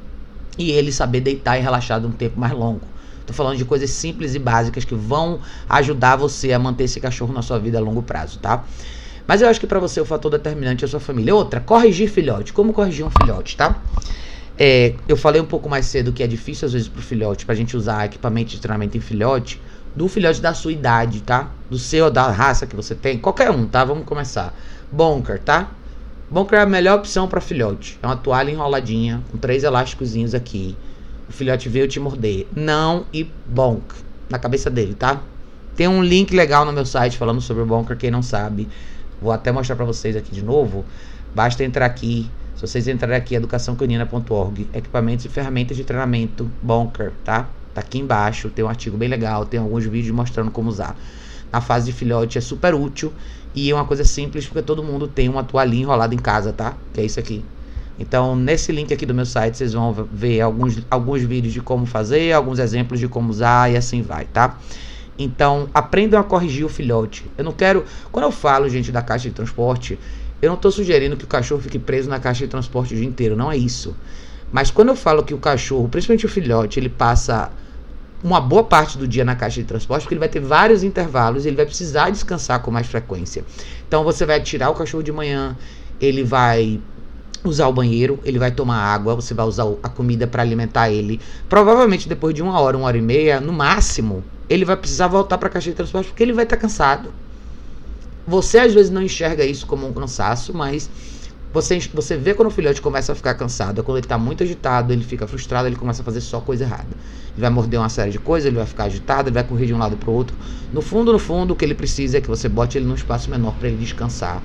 e 0.58 0.70
ele 0.70 0.92
saber 0.92 1.20
deitar 1.20 1.58
e 1.58 1.62
relaxar 1.62 2.04
um 2.04 2.10
tempo 2.10 2.38
mais 2.38 2.52
longo. 2.52 2.82
Tô 3.26 3.32
falando 3.32 3.56
de 3.56 3.64
coisas 3.64 3.90
simples 3.90 4.34
e 4.34 4.38
básicas 4.38 4.84
que 4.84 4.94
vão 4.94 5.40
ajudar 5.68 6.16
você 6.16 6.52
a 6.52 6.58
manter 6.58 6.84
esse 6.84 7.00
cachorro 7.00 7.32
na 7.32 7.42
sua 7.42 7.58
vida 7.58 7.78
a 7.78 7.80
longo 7.80 8.02
prazo, 8.02 8.38
tá? 8.38 8.64
Mas 9.26 9.40
eu 9.40 9.48
acho 9.48 9.60
que 9.60 9.66
para 9.66 9.78
você 9.78 10.00
o 10.00 10.04
fator 10.04 10.30
determinante 10.30 10.84
é 10.84 10.86
a 10.86 10.88
sua 10.88 10.98
família. 10.98 11.32
Outra, 11.32 11.60
corrigir 11.60 12.10
filhote. 12.10 12.52
Como 12.52 12.72
corrigir 12.72 13.06
um 13.06 13.10
filhote, 13.10 13.56
tá? 13.56 13.76
É, 14.62 14.92
eu 15.08 15.16
falei 15.16 15.40
um 15.40 15.46
pouco 15.46 15.70
mais 15.70 15.86
cedo 15.86 16.12
que 16.12 16.22
é 16.22 16.26
difícil 16.26 16.66
às 16.66 16.74
vezes 16.74 16.86
pro 16.86 17.00
filhote, 17.00 17.46
pra 17.46 17.54
gente 17.54 17.74
usar 17.74 18.04
equipamento 18.04 18.50
de 18.50 18.60
treinamento 18.60 18.94
em 18.94 19.00
filhote 19.00 19.58
do 19.96 20.06
filhote 20.06 20.38
da 20.42 20.52
sua 20.52 20.70
idade, 20.70 21.22
tá? 21.22 21.50
Do 21.70 21.78
seu, 21.78 22.10
da 22.10 22.30
raça 22.30 22.66
que 22.66 22.76
você 22.76 22.94
tem, 22.94 23.18
qualquer 23.18 23.50
um, 23.50 23.66
tá? 23.66 23.82
Vamos 23.84 24.04
começar. 24.04 24.54
Bonker, 24.92 25.40
tá? 25.40 25.70
Bonker 26.30 26.58
é 26.58 26.62
a 26.62 26.66
melhor 26.66 26.98
opção 26.98 27.26
para 27.26 27.40
filhote. 27.40 27.98
É 28.02 28.06
uma 28.06 28.16
toalha 28.16 28.50
enroladinha, 28.50 29.22
com 29.32 29.38
três 29.38 29.64
elásticozinhos 29.64 30.34
aqui. 30.34 30.76
O 31.26 31.32
filhote 31.32 31.68
veio 31.70 31.88
te 31.88 31.98
morder. 31.98 32.46
Não 32.54 33.06
e 33.14 33.24
bonk 33.46 33.82
na 34.28 34.38
cabeça 34.38 34.68
dele, 34.68 34.94
tá? 34.94 35.22
Tem 35.74 35.88
um 35.88 36.04
link 36.04 36.34
legal 36.34 36.66
no 36.66 36.72
meu 36.72 36.84
site 36.84 37.16
falando 37.16 37.40
sobre 37.40 37.62
o 37.62 37.66
Bonker, 37.66 37.96
quem 37.96 38.10
não 38.10 38.22
sabe. 38.22 38.68
Vou 39.22 39.32
até 39.32 39.50
mostrar 39.50 39.74
para 39.74 39.86
vocês 39.86 40.16
aqui 40.16 40.32
de 40.32 40.44
novo. 40.44 40.84
Basta 41.34 41.64
entrar 41.64 41.86
aqui. 41.86 42.30
Se 42.60 42.66
vocês 42.66 42.88
entrarem 42.88 43.16
aqui, 43.16 43.34
educaçãocanina.org, 43.34 44.68
equipamentos 44.74 45.24
e 45.24 45.30
ferramentas 45.30 45.78
de 45.78 45.82
treinamento 45.82 46.50
Bonker, 46.60 47.10
tá? 47.24 47.48
Tá 47.72 47.80
aqui 47.80 47.98
embaixo, 47.98 48.50
tem 48.50 48.62
um 48.62 48.68
artigo 48.68 48.98
bem 48.98 49.08
legal, 49.08 49.46
tem 49.46 49.58
alguns 49.58 49.86
vídeos 49.86 50.14
mostrando 50.14 50.50
como 50.50 50.68
usar. 50.68 50.94
Na 51.50 51.62
fase 51.62 51.86
de 51.86 51.92
filhote 51.94 52.36
é 52.36 52.40
super 52.42 52.74
útil 52.74 53.14
e 53.54 53.70
é 53.70 53.74
uma 53.74 53.86
coisa 53.86 54.04
simples 54.04 54.44
porque 54.44 54.60
todo 54.60 54.82
mundo 54.82 55.08
tem 55.08 55.26
uma 55.26 55.42
toalhinha 55.42 55.84
enrolada 55.84 56.14
em 56.14 56.18
casa, 56.18 56.52
tá? 56.52 56.76
Que 56.92 57.00
é 57.00 57.04
isso 57.06 57.18
aqui. 57.18 57.42
Então, 57.98 58.36
nesse 58.36 58.70
link 58.72 58.92
aqui 58.92 59.06
do 59.06 59.14
meu 59.14 59.24
site, 59.24 59.56
vocês 59.56 59.72
vão 59.72 59.94
ver 60.12 60.42
alguns, 60.42 60.82
alguns 60.90 61.22
vídeos 61.22 61.54
de 61.54 61.62
como 61.62 61.86
fazer, 61.86 62.32
alguns 62.32 62.58
exemplos 62.58 63.00
de 63.00 63.08
como 63.08 63.30
usar 63.30 63.72
e 63.72 63.76
assim 63.78 64.02
vai, 64.02 64.26
tá? 64.26 64.58
Então, 65.18 65.66
aprendam 65.72 66.20
a 66.20 66.24
corrigir 66.24 66.66
o 66.66 66.68
filhote. 66.68 67.24
Eu 67.38 67.44
não 67.44 67.52
quero. 67.52 67.86
Quando 68.12 68.26
eu 68.26 68.30
falo, 68.30 68.68
gente, 68.68 68.92
da 68.92 69.00
caixa 69.00 69.30
de 69.30 69.34
transporte, 69.34 69.98
eu 70.42 70.48
não 70.48 70.56
estou 70.56 70.70
sugerindo 70.70 71.16
que 71.16 71.24
o 71.24 71.28
cachorro 71.28 71.60
fique 71.60 71.78
preso 71.78 72.08
na 72.08 72.18
caixa 72.18 72.44
de 72.44 72.50
transporte 72.50 72.94
o 72.94 72.96
dia 72.96 73.06
inteiro. 73.06 73.36
Não 73.36 73.50
é 73.50 73.56
isso. 73.56 73.94
Mas 74.52 74.70
quando 74.70 74.88
eu 74.88 74.96
falo 74.96 75.22
que 75.22 75.34
o 75.34 75.38
cachorro, 75.38 75.88
principalmente 75.88 76.26
o 76.26 76.28
filhote, 76.28 76.80
ele 76.80 76.88
passa 76.88 77.50
uma 78.22 78.40
boa 78.40 78.64
parte 78.64 78.98
do 78.98 79.06
dia 79.06 79.24
na 79.24 79.34
caixa 79.34 79.60
de 79.60 79.66
transporte, 79.66 80.02
porque 80.02 80.14
ele 80.14 80.20
vai 80.20 80.28
ter 80.28 80.40
vários 80.40 80.82
intervalos, 80.82 81.46
ele 81.46 81.56
vai 81.56 81.64
precisar 81.64 82.10
descansar 82.10 82.60
com 82.60 82.70
mais 82.70 82.86
frequência. 82.86 83.44
Então 83.86 84.04
você 84.04 84.26
vai 84.26 84.40
tirar 84.40 84.70
o 84.70 84.74
cachorro 84.74 85.02
de 85.02 85.12
manhã, 85.12 85.56
ele 86.00 86.22
vai 86.22 86.80
usar 87.42 87.68
o 87.68 87.72
banheiro, 87.72 88.18
ele 88.24 88.38
vai 88.38 88.50
tomar 88.50 88.76
água, 88.76 89.14
você 89.14 89.32
vai 89.32 89.46
usar 89.46 89.64
a 89.82 89.88
comida 89.88 90.26
para 90.26 90.42
alimentar 90.42 90.90
ele. 90.90 91.20
Provavelmente 91.48 92.08
depois 92.08 92.34
de 92.34 92.42
uma 92.42 92.60
hora, 92.60 92.76
uma 92.76 92.86
hora 92.86 92.98
e 92.98 93.02
meia, 93.02 93.40
no 93.40 93.52
máximo, 93.52 94.22
ele 94.48 94.64
vai 94.64 94.76
precisar 94.76 95.06
voltar 95.06 95.38
para 95.38 95.48
a 95.48 95.50
caixa 95.50 95.70
de 95.70 95.76
transporte 95.76 96.08
porque 96.08 96.22
ele 96.22 96.32
vai 96.32 96.44
estar 96.44 96.56
tá 96.56 96.62
cansado. 96.62 97.12
Você 98.30 98.60
às 98.60 98.72
vezes 98.72 98.92
não 98.92 99.02
enxerga 99.02 99.44
isso 99.44 99.66
como 99.66 99.88
um 99.88 99.92
cansaço, 99.92 100.56
mas 100.56 100.88
você, 101.52 101.80
você 101.92 102.16
vê 102.16 102.32
quando 102.32 102.46
o 102.46 102.50
filhote 102.52 102.80
começa 102.80 103.10
a 103.10 103.14
ficar 103.16 103.34
cansado, 103.34 103.82
quando 103.82 103.98
ele 103.98 104.06
está 104.06 104.16
muito 104.16 104.44
agitado, 104.44 104.92
ele 104.92 105.02
fica 105.02 105.26
frustrado, 105.26 105.66
ele 105.66 105.74
começa 105.74 106.02
a 106.02 106.04
fazer 106.04 106.20
só 106.20 106.38
coisa 106.38 106.62
errada. 106.62 106.86
Ele 107.32 107.40
vai 107.40 107.50
morder 107.50 107.80
uma 107.80 107.88
série 107.88 108.12
de 108.12 108.20
coisas, 108.20 108.46
ele 108.46 108.54
vai 108.54 108.66
ficar 108.66 108.84
agitado, 108.84 109.28
ele 109.28 109.34
vai 109.34 109.42
correr 109.42 109.66
de 109.66 109.74
um 109.74 109.78
lado 109.78 109.96
para 109.96 110.08
o 110.08 110.14
outro. 110.14 110.36
No 110.72 110.80
fundo, 110.80 111.12
no 111.12 111.18
fundo, 111.18 111.54
o 111.54 111.56
que 111.56 111.64
ele 111.64 111.74
precisa 111.74 112.18
é 112.18 112.20
que 112.20 112.28
você 112.28 112.48
bote 112.48 112.78
ele 112.78 112.86
num 112.86 112.94
espaço 112.94 113.28
menor 113.28 113.52
para 113.54 113.66
ele 113.66 113.78
descansar. 113.78 114.40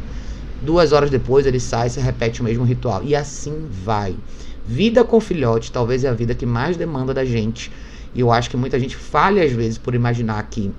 Duas 0.63 0.92
horas 0.92 1.12
depois 1.12 1.46
ele 1.46 1.60
sai 1.60 1.86
e 1.86 1.92
se 1.92 2.00
repete 2.00 2.42
o 2.42 2.44
mesmo 2.44 2.63
ritual. 2.63 3.04
E 3.04 3.15
assim 3.15 3.68
vai. 3.70 4.15
Vida 4.65 5.04
com 5.04 5.22
filhote 5.22 5.72
talvez 5.72 6.04
é 6.04 6.10
a 6.10 6.13
vida 6.13 6.34
que 6.34 6.48
mais 6.48 6.75
demanda 6.75 7.13
da 7.13 7.24
gente. 7.24 7.72
E 8.15 8.22
eu 8.22 8.32
acho 8.32 8.50
que 8.50 8.58
muita 8.58 8.80
gente 8.80 8.96
falha 8.96 9.44
às 9.44 9.51
vezes 9.51 9.77
por 9.77 9.94
imaginar 9.94 10.42
que 10.50 10.74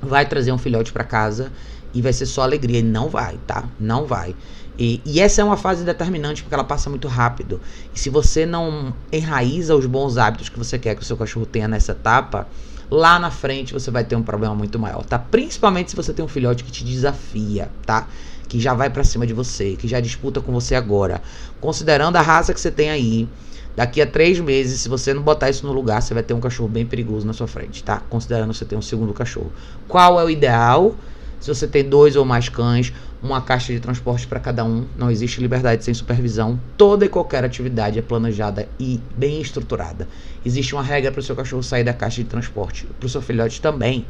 vai 0.00 0.24
trazer 0.24 0.50
um 0.50 0.58
filhote 0.58 0.94
para 0.94 1.04
casa 1.04 1.52
e 1.92 2.02
vai 2.02 2.12
ser 2.12 2.26
só 2.26 2.42
alegria. 2.42 2.80
E 2.80 2.82
não 2.82 3.08
vai, 3.08 3.38
tá? 3.46 3.64
Não 3.78 4.06
vai. 4.06 4.34
E, 4.78 5.00
e, 5.04 5.20
essa 5.20 5.40
é 5.40 5.44
uma 5.44 5.56
fase 5.56 5.84
determinante 5.84 6.42
porque 6.42 6.54
ela 6.54 6.62
passa 6.62 6.88
muito 6.88 7.08
rápido. 7.08 7.60
E 7.92 7.98
se 7.98 8.08
você 8.08 8.46
não 8.46 8.94
enraiza 9.12 9.74
os 9.74 9.86
bons 9.86 10.16
hábitos 10.16 10.48
que 10.48 10.58
você 10.58 10.78
quer 10.78 10.94
que 10.94 11.02
o 11.02 11.04
seu 11.04 11.16
cachorro 11.16 11.44
tenha 11.44 11.66
nessa 11.66 11.92
etapa, 11.92 12.46
lá 12.88 13.18
na 13.18 13.30
frente 13.30 13.72
você 13.72 13.90
vai 13.90 14.04
ter 14.04 14.14
um 14.14 14.22
problema 14.22 14.54
muito 14.54 14.78
maior, 14.78 15.04
tá? 15.04 15.18
Principalmente 15.18 15.90
se 15.90 15.96
você 15.96 16.12
tem 16.12 16.24
um 16.24 16.28
filhote 16.28 16.62
que 16.62 16.70
te 16.70 16.84
desafia, 16.84 17.68
tá? 17.84 18.06
Que 18.48 18.60
já 18.60 18.72
vai 18.72 18.88
para 18.88 19.02
cima 19.02 19.26
de 19.26 19.34
você, 19.34 19.76
que 19.76 19.88
já 19.88 19.98
disputa 19.98 20.40
com 20.40 20.52
você 20.52 20.76
agora. 20.76 21.20
Considerando 21.60 22.14
a 22.14 22.22
raça 22.22 22.54
que 22.54 22.60
você 22.60 22.70
tem 22.70 22.88
aí, 22.88 23.28
daqui 23.74 24.00
a 24.00 24.06
três 24.06 24.38
meses, 24.38 24.80
se 24.80 24.88
você 24.88 25.12
não 25.12 25.22
botar 25.22 25.50
isso 25.50 25.66
no 25.66 25.72
lugar, 25.72 26.00
você 26.00 26.14
vai 26.14 26.22
ter 26.22 26.34
um 26.34 26.40
cachorro 26.40 26.68
bem 26.68 26.86
perigoso 26.86 27.26
na 27.26 27.32
sua 27.32 27.48
frente, 27.48 27.82
tá? 27.82 28.00
Considerando 28.08 28.52
que 28.52 28.58
você 28.58 28.64
tem 28.64 28.78
um 28.78 28.82
segundo 28.82 29.12
cachorro. 29.12 29.52
Qual 29.88 30.20
é 30.20 30.24
o 30.24 30.30
ideal? 30.30 30.94
Se 31.40 31.48
você 31.48 31.66
tem 31.66 31.84
dois 31.84 32.16
ou 32.16 32.24
mais 32.24 32.48
cães, 32.48 32.92
uma 33.22 33.40
caixa 33.40 33.72
de 33.72 33.80
transporte 33.80 34.26
para 34.26 34.40
cada 34.40 34.64
um, 34.64 34.86
não 34.96 35.10
existe 35.10 35.40
liberdade 35.40 35.84
sem 35.84 35.94
supervisão. 35.94 36.58
Toda 36.76 37.04
e 37.04 37.08
qualquer 37.08 37.44
atividade 37.44 37.98
é 37.98 38.02
planejada 38.02 38.68
e 38.78 39.00
bem 39.16 39.40
estruturada. 39.40 40.08
Existe 40.44 40.74
uma 40.74 40.82
regra 40.82 41.10
para 41.10 41.20
o 41.20 41.22
seu 41.22 41.36
cachorro 41.36 41.62
sair 41.62 41.84
da 41.84 41.92
caixa 41.92 42.22
de 42.22 42.28
transporte, 42.28 42.86
para 42.98 43.06
o 43.06 43.08
seu 43.08 43.22
filhote 43.22 43.60
também. 43.60 44.04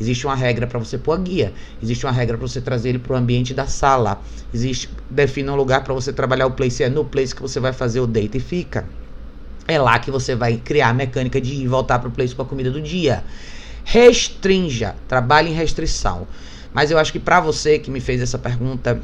Existe 0.00 0.26
uma 0.26 0.34
regra 0.34 0.66
para 0.66 0.78
você 0.78 0.98
pôr 0.98 1.12
a 1.12 1.16
guia. 1.16 1.52
Existe 1.82 2.04
uma 2.04 2.12
regra 2.12 2.36
para 2.36 2.46
você 2.46 2.60
trazer 2.60 2.90
ele 2.90 2.98
para 2.98 3.14
o 3.14 3.16
ambiente 3.16 3.54
da 3.54 3.66
sala. 3.66 4.20
Existe 4.52 4.90
define 5.08 5.50
um 5.50 5.56
lugar 5.56 5.84
para 5.84 5.94
você 5.94 6.12
trabalhar 6.12 6.46
o 6.46 6.50
place. 6.50 6.82
É 6.82 6.88
no 6.88 7.04
place 7.04 7.34
que 7.34 7.42
você 7.42 7.60
vai 7.60 7.72
fazer 7.72 8.00
o 8.00 8.06
deita 8.06 8.36
e 8.36 8.40
fica. 8.40 8.86
É 9.68 9.78
lá 9.78 9.98
que 9.98 10.10
você 10.10 10.34
vai 10.34 10.56
criar 10.56 10.88
a 10.88 10.94
mecânica 10.94 11.40
de 11.40 11.54
ir 11.54 11.68
voltar 11.68 11.98
para 11.98 12.08
o 12.08 12.12
place 12.12 12.34
com 12.34 12.42
a 12.42 12.44
comida 12.44 12.70
do 12.70 12.82
dia. 12.82 13.24
Restrinja, 13.84 14.94
trabalhe 15.06 15.50
em 15.50 15.54
restrição. 15.54 16.26
Mas 16.74 16.90
eu 16.90 16.98
acho 16.98 17.12
que 17.12 17.20
para 17.20 17.40
você 17.40 17.78
que 17.78 17.90
me 17.90 18.00
fez 18.00 18.20
essa 18.20 18.36
pergunta, 18.36 19.00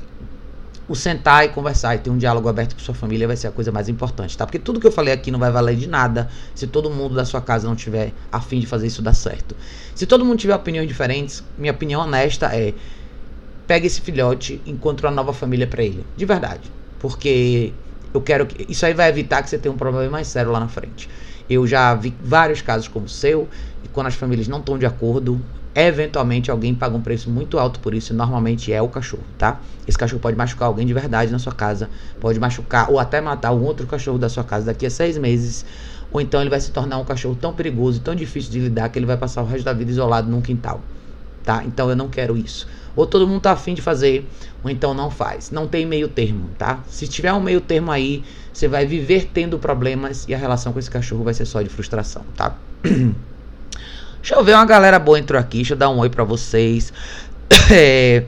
o 0.89 0.97
sentar 0.97 1.45
e 1.45 1.51
conversar 1.51 1.95
e 1.95 1.99
ter 1.99 2.11
um 2.11 2.19
diálogo 2.19 2.49
aberto 2.49 2.75
com 2.75 2.81
sua 2.81 2.95
família 2.95 3.29
vai 3.29 3.37
ser 3.37 3.47
a 3.47 3.53
coisa 3.53 3.71
mais 3.71 3.89
importante, 3.89 4.37
tá? 4.37 4.45
Porque 4.45 4.59
tudo 4.59 4.81
que 4.81 4.87
eu 4.89 4.91
falei 4.91 5.15
aqui 5.15 5.31
não 5.31 5.39
vai 5.39 5.53
valer 5.53 5.77
de 5.77 5.89
nada 5.89 6.29
se 6.53 6.67
todo 6.67 6.91
mundo 6.91 7.15
da 7.15 7.25
sua 7.25 7.41
casa 7.41 7.69
não 7.69 7.77
tiver 7.77 8.13
a 8.33 8.41
fim 8.41 8.59
de 8.59 8.67
fazer 8.67 8.89
isso 8.89 9.01
dar 9.01 9.15
certo. 9.15 9.55
Se 9.95 10.05
todo 10.05 10.25
mundo 10.25 10.37
tiver 10.41 10.55
opiniões 10.55 10.89
diferentes, 10.89 11.45
minha 11.57 11.73
opinião 11.73 12.01
honesta 12.01 12.47
é 12.47 12.75
pegue 13.69 13.87
esse 13.87 14.01
filhote 14.01 14.61
e 14.67 14.73
encontre 14.73 15.07
uma 15.07 15.13
nova 15.13 15.33
família 15.33 15.65
para 15.65 15.85
ele, 15.85 16.05
de 16.17 16.27
verdade. 16.27 16.73
Porque 16.99 17.73
eu 18.13 18.21
quero 18.21 18.47
que 18.47 18.67
isso 18.69 18.85
aí 18.85 18.93
vai 18.93 19.09
evitar 19.09 19.45
que 19.45 19.49
você 19.49 19.59
tenha 19.59 19.73
um 19.73 19.79
problema 19.79 20.11
mais 20.11 20.27
sério 20.27 20.51
lá 20.51 20.59
na 20.59 20.67
frente. 20.67 21.09
Eu 21.49 21.65
já 21.69 21.95
vi 21.95 22.13
vários 22.21 22.63
casos 22.63 22.89
como 22.89 23.07
o 23.07 23.09
seu, 23.09 23.49
e 23.85 23.89
quando 23.89 24.09
as 24.09 24.17
famílias 24.17 24.49
não 24.49 24.59
estão 24.59 24.77
de 24.77 24.87
acordo, 24.87 25.41
Eventualmente 25.75 26.51
alguém 26.51 26.75
paga 26.75 26.97
um 26.97 27.01
preço 27.01 27.31
muito 27.31 27.57
alto 27.57 27.79
por 27.79 27.95
isso, 27.95 28.13
e 28.13 28.17
normalmente 28.17 28.73
é 28.73 28.83
o 28.83 28.89
cachorro, 28.89 29.23
tá? 29.39 29.61
Esse 29.87 29.97
cachorro 29.97 30.21
pode 30.21 30.37
machucar 30.37 30.67
alguém 30.67 30.85
de 30.85 30.93
verdade 30.93 31.31
na 31.31 31.39
sua 31.39 31.53
casa, 31.53 31.89
pode 32.19 32.41
machucar 32.41 32.91
ou 32.91 32.99
até 32.99 33.21
matar 33.21 33.53
um 33.53 33.63
outro 33.63 33.87
cachorro 33.87 34.19
da 34.19 34.29
sua 34.29 34.43
casa 34.43 34.67
daqui 34.67 34.85
a 34.85 34.91
seis 34.91 35.17
meses, 35.17 35.65
ou 36.11 36.21
então 36.21 36.41
ele 36.41 36.51
vai 36.51 36.61
se 36.61 36.73
tornar 36.73 36.99
um 36.99 37.05
cachorro 37.05 37.37
tão 37.37 37.53
perigoso 37.53 37.99
e 37.99 38.01
tão 38.01 38.17
difícil 38.17 38.51
de 38.51 38.59
lidar 38.59 38.89
que 38.89 38.99
ele 38.99 39.07
vai 39.07 39.17
passar 39.17 39.43
o 39.43 39.47
resto 39.47 39.65
da 39.65 39.73
vida 39.73 39.93
isolado 39.93 40.29
num 40.29 40.41
quintal, 40.41 40.83
tá? 41.45 41.63
Então 41.65 41.89
eu 41.89 41.95
não 41.95 42.09
quero 42.09 42.37
isso. 42.37 42.67
Ou 42.97 43.07
todo 43.07 43.25
mundo 43.25 43.41
tá 43.41 43.53
afim 43.53 43.73
de 43.73 43.81
fazer, 43.81 44.29
ou 44.65 44.71
então 44.71 44.93
não 44.93 45.09
faz. 45.09 45.53
Não 45.53 45.69
tem 45.69 45.87
meio 45.87 46.09
termo, 46.09 46.51
tá? 46.59 46.83
Se 46.89 47.07
tiver 47.07 47.33
um 47.33 47.41
meio 47.41 47.61
termo 47.61 47.93
aí, 47.93 48.25
você 48.53 48.67
vai 48.67 48.85
viver 48.85 49.31
tendo 49.33 49.57
problemas 49.57 50.27
e 50.27 50.35
a 50.35 50.39
relação 50.39 50.73
com 50.73 50.81
esse 50.81 50.91
cachorro 50.91 51.23
vai 51.23 51.33
ser 51.33 51.45
só 51.45 51.63
de 51.63 51.69
frustração, 51.69 52.25
tá? 52.37 52.57
Deixa 54.21 54.35
eu 54.35 54.45
ver, 54.45 54.55
uma 54.55 54.67
galera 54.67 54.99
boa 54.99 55.19
entrou 55.19 55.41
aqui. 55.41 55.59
Deixa 55.59 55.75
eu 55.75 55.79
dar 55.79 55.91
um 55.91 55.99
oi 55.99 56.11
pra 56.11 56.25
vocês. 56.25 56.93
É, 57.73 58.25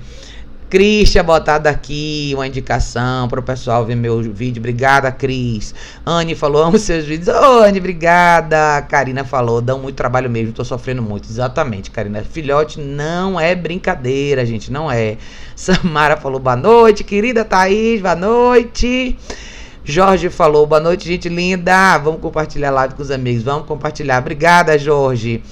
Cristian 0.73 1.23
botado 1.23 1.69
aqui 1.69 2.33
uma 2.35 2.47
indicação 2.47 3.29
para 3.29 3.39
o 3.39 3.43
pessoal 3.43 3.85
ver 3.85 3.95
meu 3.95 4.23
vídeo. 4.23 4.59
Obrigada, 4.59 5.13
Cris. 5.13 5.75
Anne 6.07 6.35
falou, 6.35 6.63
amo 6.63 6.79
seus 6.79 7.05
vídeos. 7.05 7.29
Ô, 7.29 7.59
oh, 7.59 7.63
Anne, 7.63 7.79
obrigada. 7.79 8.81
Karina 8.89 9.23
falou, 9.23 9.61
dão 9.61 9.79
muito 9.79 9.97
trabalho 9.97 10.31
mesmo, 10.31 10.55
tô 10.55 10.65
sofrendo 10.65 11.03
muito. 11.03 11.29
Exatamente, 11.29 11.91
Karina. 11.91 12.23
Filhote 12.23 12.81
não 12.81 13.39
é 13.39 13.55
brincadeira, 13.55 14.47
gente, 14.47 14.73
não 14.73 14.91
é. 14.91 15.19
Samara 15.55 16.17
falou, 16.17 16.41
boa 16.41 16.57
noite, 16.57 17.05
querida 17.05 17.45
Thaís, 17.45 18.01
boa 18.01 18.17
noite. 18.17 19.19
Jorge 19.85 20.31
falou, 20.31 20.67
boa 20.67 20.81
noite, 20.81 21.07
gente 21.07 21.29
linda. 21.29 21.99
Vamos 21.99 22.23
compartilhar 22.23 22.71
live 22.71 22.95
com 22.95 23.03
os 23.03 23.11
amigos, 23.11 23.43
vamos 23.43 23.67
compartilhar. 23.67 24.21
Obrigada, 24.21 24.79
Jorge. 24.79 25.43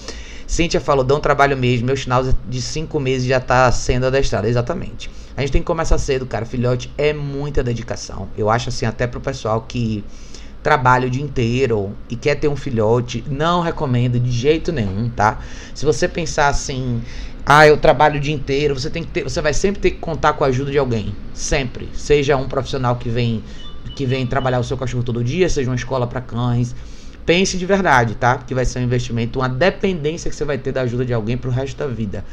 Cíntia 0.51 0.81
falou, 0.81 1.05
dá 1.05 1.15
um 1.15 1.21
trabalho 1.21 1.57
mesmo, 1.57 1.87
meu 1.87 1.95
schnauzer 1.95 2.35
de 2.49 2.61
5 2.61 2.99
meses 2.99 3.25
já 3.25 3.39
tá 3.39 3.71
sendo 3.71 4.07
adestrado. 4.07 4.49
Exatamente. 4.49 5.09
A 5.37 5.43
gente 5.43 5.53
tem 5.53 5.63
que 5.63 5.67
começar 5.67 5.97
cedo, 5.97 6.27
cara. 6.27 6.45
Filhote 6.45 6.93
é 6.99 7.13
muita 7.13 7.63
dedicação. 7.63 8.27
Eu 8.37 8.51
acho 8.51 8.69
assim, 8.69 8.85
até 8.85 9.07
pro 9.07 9.21
pessoal 9.21 9.61
que 9.61 10.05
trabalha 10.61 11.07
o 11.07 11.11
dia 11.11 11.23
inteiro 11.23 11.97
e 12.11 12.17
quer 12.17 12.35
ter 12.35 12.49
um 12.49 12.57
filhote, 12.57 13.23
não 13.31 13.61
recomendo 13.61 14.19
de 14.19 14.33
jeito 14.33 14.73
nenhum, 14.73 15.09
tá? 15.09 15.39
Se 15.73 15.87
você 15.87 16.09
pensar 16.09 16.49
assim, 16.49 17.01
ah, 17.47 17.65
eu 17.69 17.77
trabalho 17.77 18.17
o 18.17 18.21
dia 18.21 18.35
inteiro, 18.35 18.75
você 18.75 18.91
tem 18.91 19.05
que 19.05 19.11
ter, 19.11 19.23
você 19.23 19.41
vai 19.41 19.55
sempre 19.55 19.81
ter 19.81 19.93
que 19.93 19.99
contar 19.99 20.33
com 20.33 20.43
a 20.43 20.49
ajuda 20.49 20.73
de 20.73 20.79
alguém, 20.79 21.15
sempre. 21.33 21.89
Seja 21.95 22.37
um 22.37 22.49
profissional 22.49 22.97
que 22.97 23.09
vem 23.09 23.45
que 23.95 24.05
vem 24.05 24.27
trabalhar 24.27 24.59
o 24.59 24.65
seu 24.65 24.77
cachorro 24.77 25.05
todo 25.05 25.23
dia, 25.23 25.49
seja 25.49 25.71
uma 25.71 25.77
escola 25.77 26.09
para 26.09 26.21
cães, 26.21 26.75
pense 27.31 27.57
de 27.57 27.65
verdade, 27.65 28.17
tá? 28.17 28.39
Porque 28.39 28.53
vai 28.53 28.65
ser 28.65 28.81
um 28.81 28.83
investimento, 28.83 29.39
uma 29.39 29.49
dependência 29.49 30.29
que 30.29 30.35
você 30.35 30.45
vai 30.45 30.59
ter 30.59 30.73
da 30.73 30.81
ajuda 30.81 31.05
de 31.05 31.15
alguém 31.15 31.39
pro 31.39 31.49
resto 31.49 31.77
da 31.77 31.87
vida. 31.87 32.25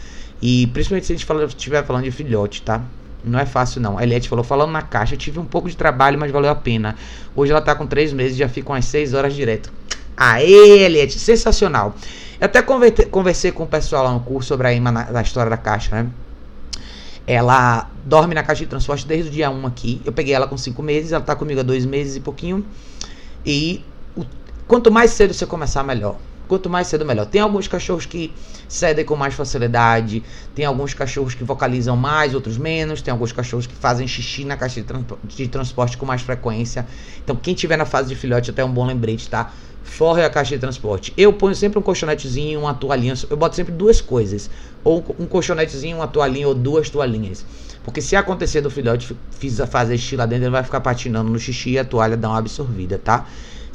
E 0.41 0.65
principalmente 0.73 1.05
se 1.05 1.13
a 1.13 1.15
gente 1.15 1.47
estiver 1.49 1.85
falando 1.85 2.05
de 2.05 2.09
filhote, 2.09 2.63
tá? 2.63 2.81
Não 3.23 3.37
é 3.37 3.45
fácil 3.45 3.79
não. 3.79 3.99
A 3.99 4.01
Eliette 4.01 4.27
falou, 4.27 4.43
falando 4.43 4.71
na 4.71 4.81
caixa, 4.81 5.15
tive 5.15 5.37
um 5.37 5.45
pouco 5.45 5.69
de 5.69 5.77
trabalho, 5.77 6.17
mas 6.17 6.31
valeu 6.31 6.49
a 6.49 6.55
pena. 6.55 6.95
Hoje 7.35 7.51
ela 7.51 7.61
tá 7.61 7.75
com 7.75 7.85
três 7.85 8.11
meses 8.11 8.35
já 8.35 8.49
fica 8.49 8.71
umas 8.71 8.85
seis 8.85 9.13
horas 9.13 9.35
direto. 9.35 9.71
Aê, 10.17 10.79
Eliette, 10.79 11.19
sensacional. 11.19 11.93
Eu 12.41 12.45
até 12.47 12.63
conversei 12.63 13.51
com 13.51 13.65
o 13.65 13.67
pessoal 13.67 14.03
lá 14.03 14.11
no 14.11 14.21
curso 14.21 14.47
sobre 14.47 14.65
a 14.65 14.73
Ima 14.73 14.91
na, 14.91 15.11
na 15.11 15.21
história 15.21 15.51
da 15.51 15.57
caixa, 15.57 15.95
né? 15.95 16.09
Ela 17.27 17.87
dorme 18.03 18.33
na 18.33 18.41
caixa 18.41 18.63
de 18.63 18.69
transporte 18.69 19.05
desde 19.05 19.29
o 19.29 19.31
dia 19.31 19.51
1 19.51 19.67
aqui. 19.67 20.01
Eu 20.03 20.11
peguei 20.11 20.33
ela 20.33 20.47
com 20.47 20.57
cinco 20.57 20.81
meses, 20.81 21.11
ela 21.11 21.23
tá 21.23 21.35
comigo 21.35 21.59
há 21.59 21.63
dois 21.63 21.85
meses 21.85 22.15
e 22.15 22.19
pouquinho. 22.19 22.65
E 23.45 23.83
Quanto 24.67 24.91
mais 24.91 25.11
cedo 25.11 25.33
você 25.33 25.45
começar, 25.45 25.81
melhor. 25.81 26.17
Quanto 26.45 26.69
mais 26.69 26.87
cedo, 26.87 27.05
melhor. 27.05 27.25
Tem 27.25 27.39
alguns 27.39 27.69
cachorros 27.69 28.05
que 28.05 28.33
cedem 28.67 29.05
com 29.05 29.15
mais 29.15 29.33
facilidade, 29.33 30.21
tem 30.53 30.65
alguns 30.65 30.93
cachorros 30.93 31.33
que 31.33 31.43
vocalizam 31.43 31.95
mais, 31.95 32.35
outros 32.35 32.57
menos, 32.57 33.01
tem 33.01 33.11
alguns 33.11 33.31
cachorros 33.31 33.65
que 33.65 33.73
fazem 33.73 34.05
xixi 34.05 34.43
na 34.43 34.57
caixa 34.57 34.81
de, 34.81 34.87
trans 34.87 35.05
de 35.23 35.47
transporte 35.47 35.97
com 35.97 36.05
mais 36.05 36.21
frequência. 36.21 36.85
Então, 37.23 37.33
quem 37.33 37.53
tiver 37.53 37.77
na 37.77 37.85
fase 37.85 38.09
de 38.09 38.15
filhote, 38.15 38.49
até 38.49 38.61
é 38.61 38.65
um 38.65 38.71
bom 38.71 38.85
lembrete, 38.85 39.29
tá? 39.29 39.53
Forre 39.83 40.25
a 40.25 40.29
caixa 40.29 40.55
de 40.55 40.59
transporte. 40.59 41.13
Eu 41.15 41.31
ponho 41.31 41.55
sempre 41.55 41.79
um 41.79 41.81
colchonetezinho, 41.81 42.59
uma 42.59 42.73
toalhinha. 42.73 43.13
Eu 43.29 43.37
boto 43.37 43.55
sempre 43.55 43.73
duas 43.73 44.01
coisas. 44.01 44.49
Ou 44.83 45.15
um 45.17 45.25
colchonetezinho, 45.25 45.95
uma 45.95 46.07
toalhinha 46.07 46.45
ou 46.45 46.53
duas 46.53 46.89
toalhinhas. 46.89 47.45
Porque 47.85 48.01
se 48.01 48.17
acontecer 48.17 48.59
do 48.59 48.69
filhote 48.69 49.15
fazer 49.69 49.97
xixi 49.97 50.17
lá 50.17 50.25
dentro, 50.25 50.43
ele 50.43 50.51
vai 50.51 50.63
ficar 50.63 50.81
patinando 50.81 51.29
no 51.29 51.39
xixi 51.39 51.71
e 51.71 51.79
a 51.79 51.85
toalha 51.85 52.17
dá 52.17 52.27
uma 52.27 52.39
absorvida, 52.39 52.97
tá? 53.01 53.25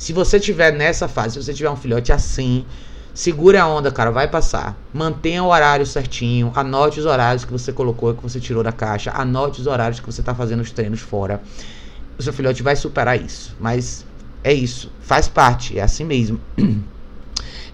Se 0.03 0.13
você 0.13 0.41
tiver 0.41 0.73
nessa 0.73 1.07
fase, 1.07 1.35
se 1.35 1.45
você 1.45 1.55
tiver 1.55 1.71
um 1.71 1.77
filhote 1.77 2.13
assim, 2.13 2.67
segure 3.15 3.57
a 3.57 3.69
onda, 3.69 3.89
cara, 3.89 4.11
vai 4.11 4.27
passar. 4.27 4.77
Mantenha 4.93 5.45
o 5.45 5.47
horário 5.47 5.87
certinho, 5.87 6.51
anote 6.57 6.99
os 6.99 7.07
horários 7.07 7.45
que 7.45 7.53
você 7.53 7.73
colocou, 7.73 8.13
que 8.13 8.21
você 8.21 8.41
tirou 8.41 8.65
da 8.65 8.73
caixa, 8.73 9.13
anote 9.15 9.61
os 9.61 9.69
horários 9.69 10.01
que 10.01 10.07
você 10.07 10.21
está 10.21 10.35
fazendo 10.35 10.59
os 10.59 10.73
treinos 10.73 10.99
fora. 10.99 11.41
O 12.19 12.23
seu 12.25 12.33
filhote 12.33 12.65
vai 12.65 12.75
superar 12.75 13.17
isso, 13.17 13.57
mas 13.61 14.05
é 14.43 14.53
isso, 14.53 14.91
faz 15.03 15.29
parte, 15.29 15.79
é 15.79 15.83
assim 15.83 16.03
mesmo. 16.03 16.41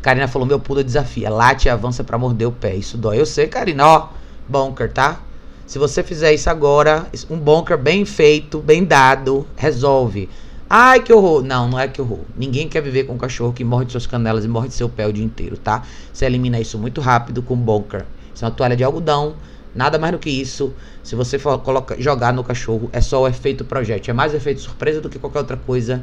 Karina 0.03 0.29
falou: 0.29 0.47
meu 0.47 0.61
pulo 0.61 0.85
desafia, 0.85 1.31
late 1.31 1.64
e 1.64 1.71
avança 1.71 2.05
para 2.05 2.19
morder 2.19 2.47
o 2.47 2.53
pé. 2.53 2.75
Isso 2.75 2.99
dói. 2.99 3.19
Eu 3.19 3.25
sei, 3.25 3.47
Karina, 3.47 3.87
ó, 3.87 4.09
bunker, 4.47 4.93
tá? 4.93 5.19
Se 5.67 5.79
você 5.79 6.03
fizer 6.03 6.35
isso 6.35 6.51
agora, 6.51 7.07
um 7.31 7.38
bunker 7.38 7.79
bem 7.79 8.05
feito, 8.05 8.59
bem 8.59 8.85
dado, 8.85 9.47
resolve 9.57 10.29
Ai, 10.70 11.02
que 11.02 11.12
horror. 11.12 11.42
Não, 11.42 11.68
não 11.68 11.78
é 11.78 11.88
que 11.88 12.00
horror. 12.00 12.20
Ninguém 12.37 12.68
quer 12.68 12.83
viver 12.83 13.04
com 13.04 13.14
um 13.14 13.18
cachorro 13.18 13.52
que 13.54 13.64
morde 13.64 13.92
suas 13.92 14.07
canelas 14.07 14.44
e 14.44 14.48
morde 14.48 14.74
seu 14.74 14.88
pé 14.88 15.07
o 15.07 15.12
dia 15.12 15.24
inteiro, 15.24 15.57
tá? 15.57 15.83
Você 16.12 16.26
elimina 16.26 16.61
isso 16.61 16.78
muito 16.78 17.00
rápido 17.00 17.42
com 17.42 17.57
bunker. 17.57 18.04
Isso 18.35 18.44
é 18.44 18.48
uma 18.48 18.54
toalha 18.54 18.76
de 18.76 18.85
algodão. 18.85 19.35
Nada 19.74 19.98
mais 19.98 20.12
do 20.12 20.18
que 20.18 20.28
isso. 20.28 20.74
Se 21.02 21.14
você 21.14 21.38
for 21.38 21.59
colocar, 21.61 21.96
jogar 21.98 22.35
no 22.35 22.44
cachorro, 22.44 22.90
é 22.92 23.00
só 23.00 23.22
o 23.22 23.28
efeito 23.28 23.64
projétil. 23.64 24.11
É 24.11 24.14
mais 24.14 24.35
efeito 24.35 24.61
surpresa 24.61 25.00
do 25.00 25.09
que 25.09 25.18
qualquer 25.18 25.38
outra 25.38 25.57
coisa. 25.57 26.02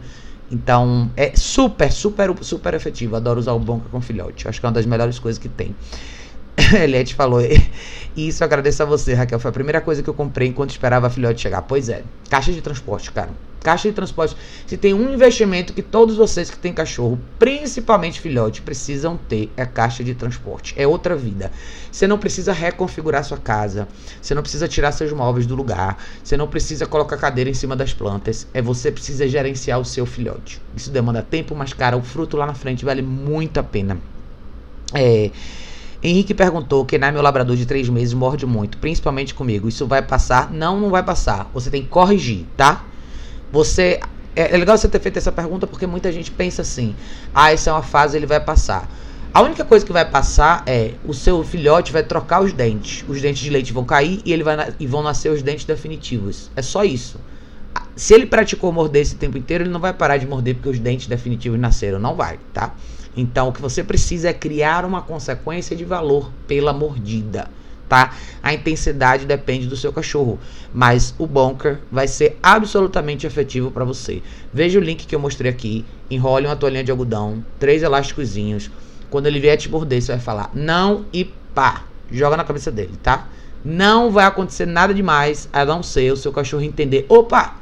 Então, 0.51 1.11
é 1.15 1.35
super, 1.35 1.91
super, 1.91 2.33
super 2.41 2.73
efetivo. 2.73 3.15
Adoro 3.15 3.39
usar 3.39 3.53
o 3.53 3.59
bunker 3.59 3.89
com 3.91 4.01
filhote. 4.01 4.47
Acho 4.47 4.59
que 4.59 4.65
é 4.65 4.67
uma 4.67 4.73
das 4.73 4.85
melhores 4.85 5.19
coisas 5.19 5.37
que 5.37 5.49
tem. 5.49 5.75
Eliette 6.73 7.13
falou. 7.15 7.41
E 7.41 8.27
isso 8.27 8.43
eu 8.43 8.45
agradeço 8.45 8.81
a 8.81 8.85
você, 8.85 9.13
Raquel. 9.13 9.39
Foi 9.39 9.49
a 9.49 9.53
primeira 9.53 9.81
coisa 9.81 10.01
que 10.01 10.09
eu 10.09 10.13
comprei 10.13 10.47
enquanto 10.47 10.71
esperava 10.71 11.07
a 11.07 11.09
filhote 11.09 11.41
chegar. 11.41 11.61
Pois 11.63 11.89
é. 11.89 12.03
Caixa 12.29 12.51
de 12.51 12.61
transporte, 12.61 13.11
cara. 13.11 13.29
Caixa 13.61 13.89
de 13.89 13.95
transporte. 13.95 14.37
Se 14.67 14.77
tem 14.77 14.93
um 14.93 15.11
investimento 15.11 15.73
que 15.73 15.81
todos 15.81 16.15
vocês 16.15 16.51
que 16.51 16.57
têm 16.57 16.71
cachorro, 16.71 17.19
principalmente 17.39 18.21
filhote, 18.21 18.61
precisam 18.61 19.17
ter, 19.17 19.51
é 19.57 19.65
caixa 19.65 20.03
de 20.03 20.13
transporte. 20.13 20.73
É 20.77 20.87
outra 20.87 21.15
vida. 21.15 21.51
Você 21.91 22.07
não 22.07 22.19
precisa 22.19 22.53
reconfigurar 22.53 23.23
sua 23.23 23.39
casa. 23.39 23.87
Você 24.21 24.35
não 24.35 24.43
precisa 24.43 24.67
tirar 24.67 24.91
seus 24.91 25.11
móveis 25.11 25.47
do 25.47 25.55
lugar. 25.55 25.97
Você 26.23 26.37
não 26.37 26.47
precisa 26.47 26.85
colocar 26.85 27.17
cadeira 27.17 27.49
em 27.49 27.55
cima 27.55 27.75
das 27.75 27.91
plantas. 27.91 28.47
É 28.53 28.61
você 28.61 28.91
precisa 28.91 29.27
gerenciar 29.27 29.79
o 29.79 29.85
seu 29.85 30.05
filhote. 30.05 30.61
Isso 30.75 30.91
demanda 30.91 31.23
tempo, 31.23 31.55
mas, 31.55 31.73
cara, 31.73 31.97
o 31.97 32.03
fruto 32.03 32.37
lá 32.37 32.45
na 32.45 32.53
frente 32.53 32.85
vale 32.85 33.01
muito 33.01 33.59
a 33.59 33.63
pena. 33.63 33.97
É. 34.93 35.31
Henrique 36.05 36.35
perguntou: 36.35 36.85
que 36.85 36.95
é 36.95 37.11
meu 37.11 37.21
labrador 37.21 37.55
de 37.55 37.65
três 37.65 37.89
meses 37.89 38.13
morde 38.13 38.45
muito, 38.45 38.77
principalmente 38.77 39.33
comigo. 39.33 39.67
Isso 39.67 39.87
vai 39.87 40.03
passar? 40.03 40.51
Não, 40.51 40.79
não 40.79 40.91
vai 40.91 41.01
passar. 41.01 41.49
Você 41.53 41.71
tem 41.71 41.81
que 41.81 41.87
corrigir, 41.87 42.45
tá? 42.55 42.85
Você. 43.51 43.99
É, 44.35 44.53
é 44.53 44.57
legal 44.57 44.77
você 44.77 44.87
ter 44.87 44.99
feito 44.99 45.17
essa 45.17 45.31
pergunta 45.31 45.65
porque 45.65 45.87
muita 45.87 46.11
gente 46.11 46.29
pensa 46.29 46.61
assim: 46.61 46.95
ah, 47.33 47.51
isso 47.51 47.67
é 47.69 47.71
uma 47.71 47.81
fase, 47.81 48.15
ele 48.15 48.27
vai 48.27 48.39
passar. 48.39 48.87
A 49.33 49.41
única 49.41 49.65
coisa 49.65 49.85
que 49.85 49.91
vai 49.91 50.09
passar 50.09 50.63
é 50.65 50.93
o 51.03 51.13
seu 51.13 51.43
filhote 51.43 51.91
vai 51.91 52.03
trocar 52.03 52.41
os 52.41 52.53
dentes. 52.53 53.03
Os 53.07 53.19
dentes 53.19 53.41
de 53.41 53.49
leite 53.49 53.73
vão 53.73 53.83
cair 53.83 54.21
e, 54.23 54.31
ele 54.31 54.43
vai, 54.43 54.73
e 54.79 54.87
vão 54.87 55.01
nascer 55.03 55.29
os 55.29 55.41
dentes 55.41 55.65
definitivos. 55.65 56.49
É 56.55 56.61
só 56.61 56.85
isso. 56.85 57.19
Se 57.95 58.13
ele 58.13 58.27
praticou 58.27 58.71
morder 58.71 59.01
esse 59.01 59.15
tempo 59.15 59.37
inteiro, 59.37 59.63
ele 59.63 59.71
não 59.71 59.79
vai 59.79 59.91
parar 59.91 60.17
de 60.17 60.25
morder 60.25 60.55
porque 60.55 60.69
os 60.69 60.79
dentes 60.79 61.07
definitivos 61.07 61.59
nasceram. 61.59 61.99
Não 61.99 62.15
vai, 62.15 62.39
tá? 62.53 62.73
Então, 63.15 63.47
o 63.47 63.53
que 63.53 63.61
você 63.61 63.83
precisa 63.83 64.29
é 64.29 64.33
criar 64.33 64.83
uma 64.85 65.01
consequência 65.01 65.75
de 65.75 65.85
valor 65.85 66.31
pela 66.47 66.73
mordida, 66.73 67.49
tá? 67.87 68.13
A 68.43 68.53
intensidade 68.53 69.25
depende 69.25 69.67
do 69.67 69.77
seu 69.77 69.93
cachorro, 69.93 70.39
mas 70.73 71.15
o 71.17 71.25
bunker 71.25 71.79
vai 71.91 72.07
ser 72.07 72.37
absolutamente 72.43 73.25
efetivo 73.25 73.71
para 73.71 73.85
você. 73.85 74.21
Veja 74.53 74.79
o 74.79 74.83
link 74.83 75.05
que 75.05 75.15
eu 75.15 75.19
mostrei 75.19 75.49
aqui, 75.49 75.85
enrole 76.09 76.45
uma 76.45 76.55
toalhinha 76.55 76.83
de 76.83 76.91
algodão, 76.91 77.43
três 77.59 77.83
elásticozinhos. 77.83 78.69
Quando 79.09 79.27
ele 79.27 79.39
vier 79.39 79.57
te 79.57 79.69
morder, 79.69 80.01
você 80.01 80.11
vai 80.11 80.21
falar 80.21 80.51
não 80.53 81.05
e 81.13 81.25
pá, 81.53 81.85
joga 82.11 82.35
na 82.35 82.43
cabeça 82.43 82.71
dele, 82.71 82.93
tá? 83.01 83.27
Não 83.63 84.11
vai 84.11 84.25
acontecer 84.25 84.65
nada 84.65 84.93
demais, 84.93 85.49
a 85.51 85.65
não 85.65 85.81
ser 85.81 86.11
o 86.11 86.17
seu 86.17 86.31
cachorro 86.31 86.63
entender, 86.63 87.05
opa, 87.09 87.55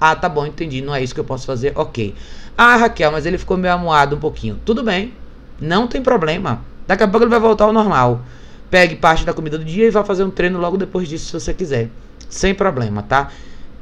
ah, 0.00 0.16
tá 0.16 0.28
bom, 0.28 0.44
entendi, 0.44 0.82
não 0.82 0.94
é 0.94 1.02
isso 1.02 1.14
que 1.14 1.20
eu 1.20 1.24
posso 1.24 1.46
fazer, 1.46 1.72
ok. 1.76 2.14
Ah, 2.56 2.76
Raquel, 2.76 3.10
mas 3.10 3.26
ele 3.26 3.36
ficou 3.36 3.56
meio 3.56 3.74
amuado 3.74 4.16
um 4.16 4.20
pouquinho. 4.20 4.60
Tudo 4.64 4.82
bem, 4.82 5.12
não 5.60 5.86
tem 5.86 6.00
problema. 6.00 6.60
Daqui 6.86 7.02
a 7.02 7.08
pouco 7.08 7.24
ele 7.24 7.30
vai 7.30 7.40
voltar 7.40 7.64
ao 7.64 7.72
normal. 7.72 8.22
Pegue 8.70 8.96
parte 8.96 9.24
da 9.24 9.32
comida 9.32 9.58
do 9.58 9.64
dia 9.64 9.86
e 9.86 9.90
vá 9.90 10.04
fazer 10.04 10.24
um 10.24 10.30
treino 10.30 10.58
logo 10.58 10.76
depois 10.76 11.08
disso, 11.08 11.26
se 11.26 11.32
você 11.32 11.54
quiser. 11.54 11.88
Sem 12.28 12.54
problema, 12.54 13.02
tá? 13.02 13.30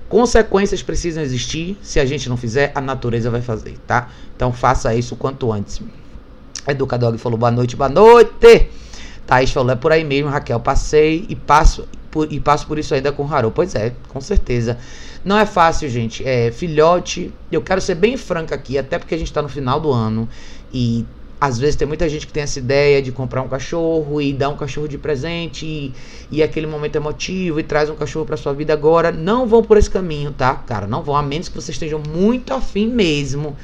Consequências 0.08 0.82
precisam 0.82 1.22
existir. 1.22 1.78
Se 1.82 1.98
a 2.00 2.04
gente 2.04 2.28
não 2.28 2.36
fizer, 2.36 2.72
a 2.74 2.80
natureza 2.80 3.30
vai 3.30 3.42
fazer, 3.42 3.78
tá? 3.86 4.08
Então 4.36 4.52
faça 4.52 4.94
isso 4.94 5.14
o 5.14 5.16
quanto 5.16 5.52
antes. 5.52 5.80
Educador 6.66 7.16
falou 7.18 7.38
boa 7.38 7.50
noite, 7.50 7.76
boa 7.76 7.88
noite. 7.88 8.68
Thaís 9.26 9.50
falou, 9.50 9.72
é 9.72 9.76
por 9.76 9.92
aí 9.92 10.04
mesmo, 10.04 10.30
Raquel. 10.30 10.60
Passei 10.60 11.26
e 11.28 11.34
passo 11.34 11.86
por, 12.12 12.32
e 12.32 12.38
passo 12.38 12.66
por 12.66 12.78
isso 12.78 12.94
ainda 12.94 13.10
com 13.10 13.26
Haru. 13.26 13.50
Pois 13.50 13.74
é, 13.74 13.92
com 14.08 14.20
certeza. 14.20 14.78
Não 15.24 15.36
é 15.36 15.46
fácil, 15.46 15.88
gente. 15.88 16.22
É, 16.24 16.52
filhote, 16.52 17.32
eu 17.50 17.62
quero 17.62 17.80
ser 17.80 17.96
bem 17.96 18.16
franca 18.16 18.54
aqui, 18.54 18.78
até 18.78 18.98
porque 18.98 19.14
a 19.14 19.18
gente 19.18 19.28
está 19.28 19.42
no 19.42 19.48
final 19.48 19.80
do 19.80 19.90
ano 19.90 20.28
e 20.72 21.04
às 21.40 21.58
vezes 21.58 21.74
tem 21.74 21.88
muita 21.88 22.08
gente 22.08 22.24
que 22.24 22.32
tem 22.32 22.44
essa 22.44 22.60
ideia 22.60 23.02
de 23.02 23.10
comprar 23.10 23.42
um 23.42 23.48
cachorro 23.48 24.20
e 24.20 24.32
dar 24.32 24.48
um 24.48 24.56
cachorro 24.56 24.86
de 24.86 24.96
presente 24.96 25.66
e, 25.66 25.92
e 26.30 26.40
aquele 26.40 26.68
momento 26.68 26.94
emotivo 26.94 27.58
e 27.58 27.64
traz 27.64 27.90
um 27.90 27.96
cachorro 27.96 28.24
para 28.24 28.36
sua 28.36 28.52
vida 28.52 28.72
agora. 28.72 29.10
Não 29.10 29.46
vão 29.46 29.62
por 29.62 29.76
esse 29.76 29.90
caminho, 29.90 30.30
tá? 30.32 30.54
Cara, 30.54 30.86
não 30.86 31.02
vão, 31.02 31.16
a 31.16 31.22
menos 31.22 31.48
que 31.48 31.54
vocês 31.56 31.74
estejam 31.74 32.00
muito 32.08 32.54
afim 32.54 32.86
mesmo 32.86 33.56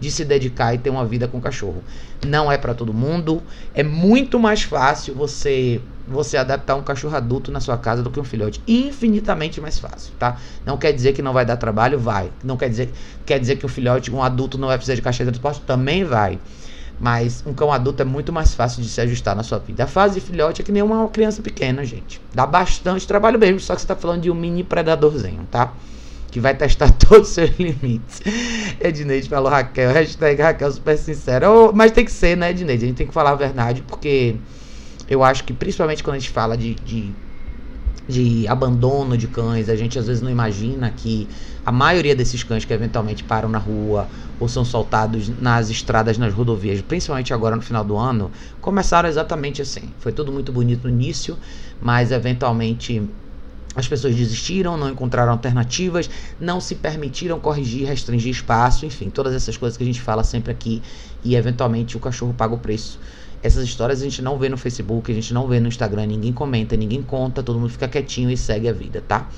de 0.00 0.10
se 0.10 0.24
dedicar 0.24 0.74
e 0.74 0.78
ter 0.78 0.90
uma 0.90 1.04
vida 1.04 1.28
com 1.28 1.40
cachorro. 1.40 1.82
Não 2.26 2.50
é 2.50 2.56
para 2.56 2.72
todo 2.72 2.94
mundo. 2.94 3.42
É 3.74 3.82
muito 3.82 4.38
mais 4.38 4.62
fácil 4.62 5.14
você 5.14 5.80
você 6.06 6.36
adaptar 6.36 6.76
um 6.76 6.82
cachorro 6.82 7.16
adulto 7.16 7.50
na 7.50 7.60
sua 7.60 7.76
casa 7.76 8.02
do 8.02 8.10
que 8.10 8.20
um 8.20 8.24
filhote. 8.24 8.62
Infinitamente 8.66 9.60
mais 9.60 9.78
fácil, 9.78 10.12
tá? 10.18 10.36
Não 10.64 10.76
quer 10.76 10.92
dizer 10.92 11.12
que 11.12 11.22
não 11.22 11.32
vai 11.32 11.44
dar 11.44 11.56
trabalho, 11.56 11.98
vai. 11.98 12.30
Não 12.44 12.56
quer 12.56 12.68
dizer, 12.68 12.90
quer 13.24 13.40
dizer 13.40 13.56
que 13.56 13.66
um 13.66 13.68
filhote, 13.68 14.12
um 14.12 14.22
adulto 14.22 14.56
não 14.56 14.68
vai 14.68 14.76
precisar 14.76 14.94
de 14.94 15.02
caixa 15.02 15.24
de 15.24 15.30
transporte, 15.30 15.60
também 15.62 16.04
vai. 16.04 16.38
Mas 16.98 17.42
um 17.46 17.52
cão 17.52 17.70
adulto 17.72 18.00
é 18.00 18.04
muito 18.04 18.32
mais 18.32 18.54
fácil 18.54 18.82
de 18.82 18.88
se 18.88 19.00
ajustar 19.00 19.36
na 19.36 19.42
sua 19.42 19.58
vida. 19.58 19.84
A 19.84 19.86
fase 19.86 20.14
de 20.14 20.26
filhote 20.26 20.62
é 20.62 20.64
que 20.64 20.72
nem 20.72 20.82
uma 20.82 21.08
criança 21.08 21.42
pequena, 21.42 21.84
gente. 21.84 22.20
Dá 22.34 22.46
bastante 22.46 23.06
trabalho 23.06 23.38
mesmo, 23.38 23.60
só 23.60 23.74
que 23.74 23.82
você 23.82 23.86
tá 23.86 23.96
falando 23.96 24.22
de 24.22 24.30
um 24.30 24.34
mini 24.34 24.64
predadorzinho, 24.64 25.46
tá? 25.50 25.74
Que 26.30 26.40
vai 26.40 26.54
testar 26.54 26.90
todos 26.96 27.28
os 27.28 27.34
seus 27.34 27.50
limites. 27.58 28.22
Edneide 28.80 29.28
falou 29.28 29.50
Raquel, 29.50 29.92
hashtag 29.92 30.40
Raquel 30.40 30.72
super 30.72 30.96
sincera. 30.96 31.50
Oh, 31.50 31.72
mas 31.72 31.92
tem 31.92 32.04
que 32.04 32.12
ser, 32.12 32.36
né, 32.36 32.50
Edneide? 32.50 32.84
A 32.84 32.88
gente 32.88 32.96
tem 32.96 33.06
que 33.06 33.14
falar 33.14 33.32
a 33.32 33.36
verdade, 33.36 33.82
porque 33.86 34.36
eu 35.08 35.22
acho 35.22 35.44
que 35.44 35.52
principalmente 35.52 36.02
quando 36.02 36.16
a 36.16 36.18
gente 36.18 36.30
fala 36.30 36.56
de, 36.56 36.74
de, 36.74 37.12
de, 38.08 38.48
abandono 38.48 39.16
de 39.16 39.28
cães, 39.28 39.68
a 39.68 39.76
gente 39.76 39.98
às 39.98 40.06
vezes 40.06 40.22
não 40.22 40.30
imagina 40.30 40.90
que 40.90 41.28
a 41.64 41.72
maioria 41.72 42.14
desses 42.14 42.42
cães 42.42 42.64
que 42.64 42.72
eventualmente 42.72 43.22
param 43.24 43.48
na 43.48 43.58
rua 43.58 44.08
ou 44.38 44.48
são 44.48 44.64
soltados 44.64 45.28
nas 45.40 45.70
estradas, 45.70 46.18
nas 46.18 46.32
rodovias, 46.32 46.80
principalmente 46.80 47.32
agora 47.32 47.56
no 47.56 47.62
final 47.62 47.84
do 47.84 47.96
ano, 47.96 48.30
começaram 48.60 49.08
exatamente 49.08 49.62
assim. 49.62 49.90
Foi 50.00 50.12
tudo 50.12 50.32
muito 50.32 50.52
bonito 50.52 50.84
no 50.84 50.90
início, 50.90 51.36
mas 51.80 52.12
eventualmente 52.12 53.02
as 53.76 53.86
pessoas 53.86 54.14
desistiram, 54.14 54.76
não 54.76 54.88
encontraram 54.88 55.32
alternativas, 55.32 56.08
não 56.40 56.60
se 56.60 56.74
permitiram 56.74 57.38
corrigir, 57.38 57.86
restringir 57.86 58.30
espaço, 58.30 58.86
enfim, 58.86 59.10
todas 59.10 59.34
essas 59.34 59.56
coisas 59.56 59.76
que 59.76 59.84
a 59.84 59.86
gente 59.86 60.00
fala 60.00 60.24
sempre 60.24 60.50
aqui 60.50 60.82
e 61.22 61.36
eventualmente 61.36 61.94
o 61.96 62.00
cachorro 62.00 62.32
paga 62.32 62.54
o 62.54 62.58
preço. 62.58 62.98
Essas 63.42 63.64
histórias 63.64 64.00
a 64.00 64.04
gente 64.04 64.22
não 64.22 64.38
vê 64.38 64.48
no 64.48 64.56
Facebook, 64.56 65.10
a 65.10 65.14
gente 65.14 65.32
não 65.32 65.46
vê 65.46 65.60
no 65.60 65.68
Instagram, 65.68 66.06
ninguém 66.06 66.32
comenta, 66.32 66.76
ninguém 66.76 67.02
conta, 67.02 67.42
todo 67.42 67.58
mundo 67.58 67.70
fica 67.70 67.86
quietinho 67.86 68.30
e 68.30 68.36
segue 68.36 68.68
a 68.68 68.72
vida, 68.72 69.02
tá? 69.06 69.28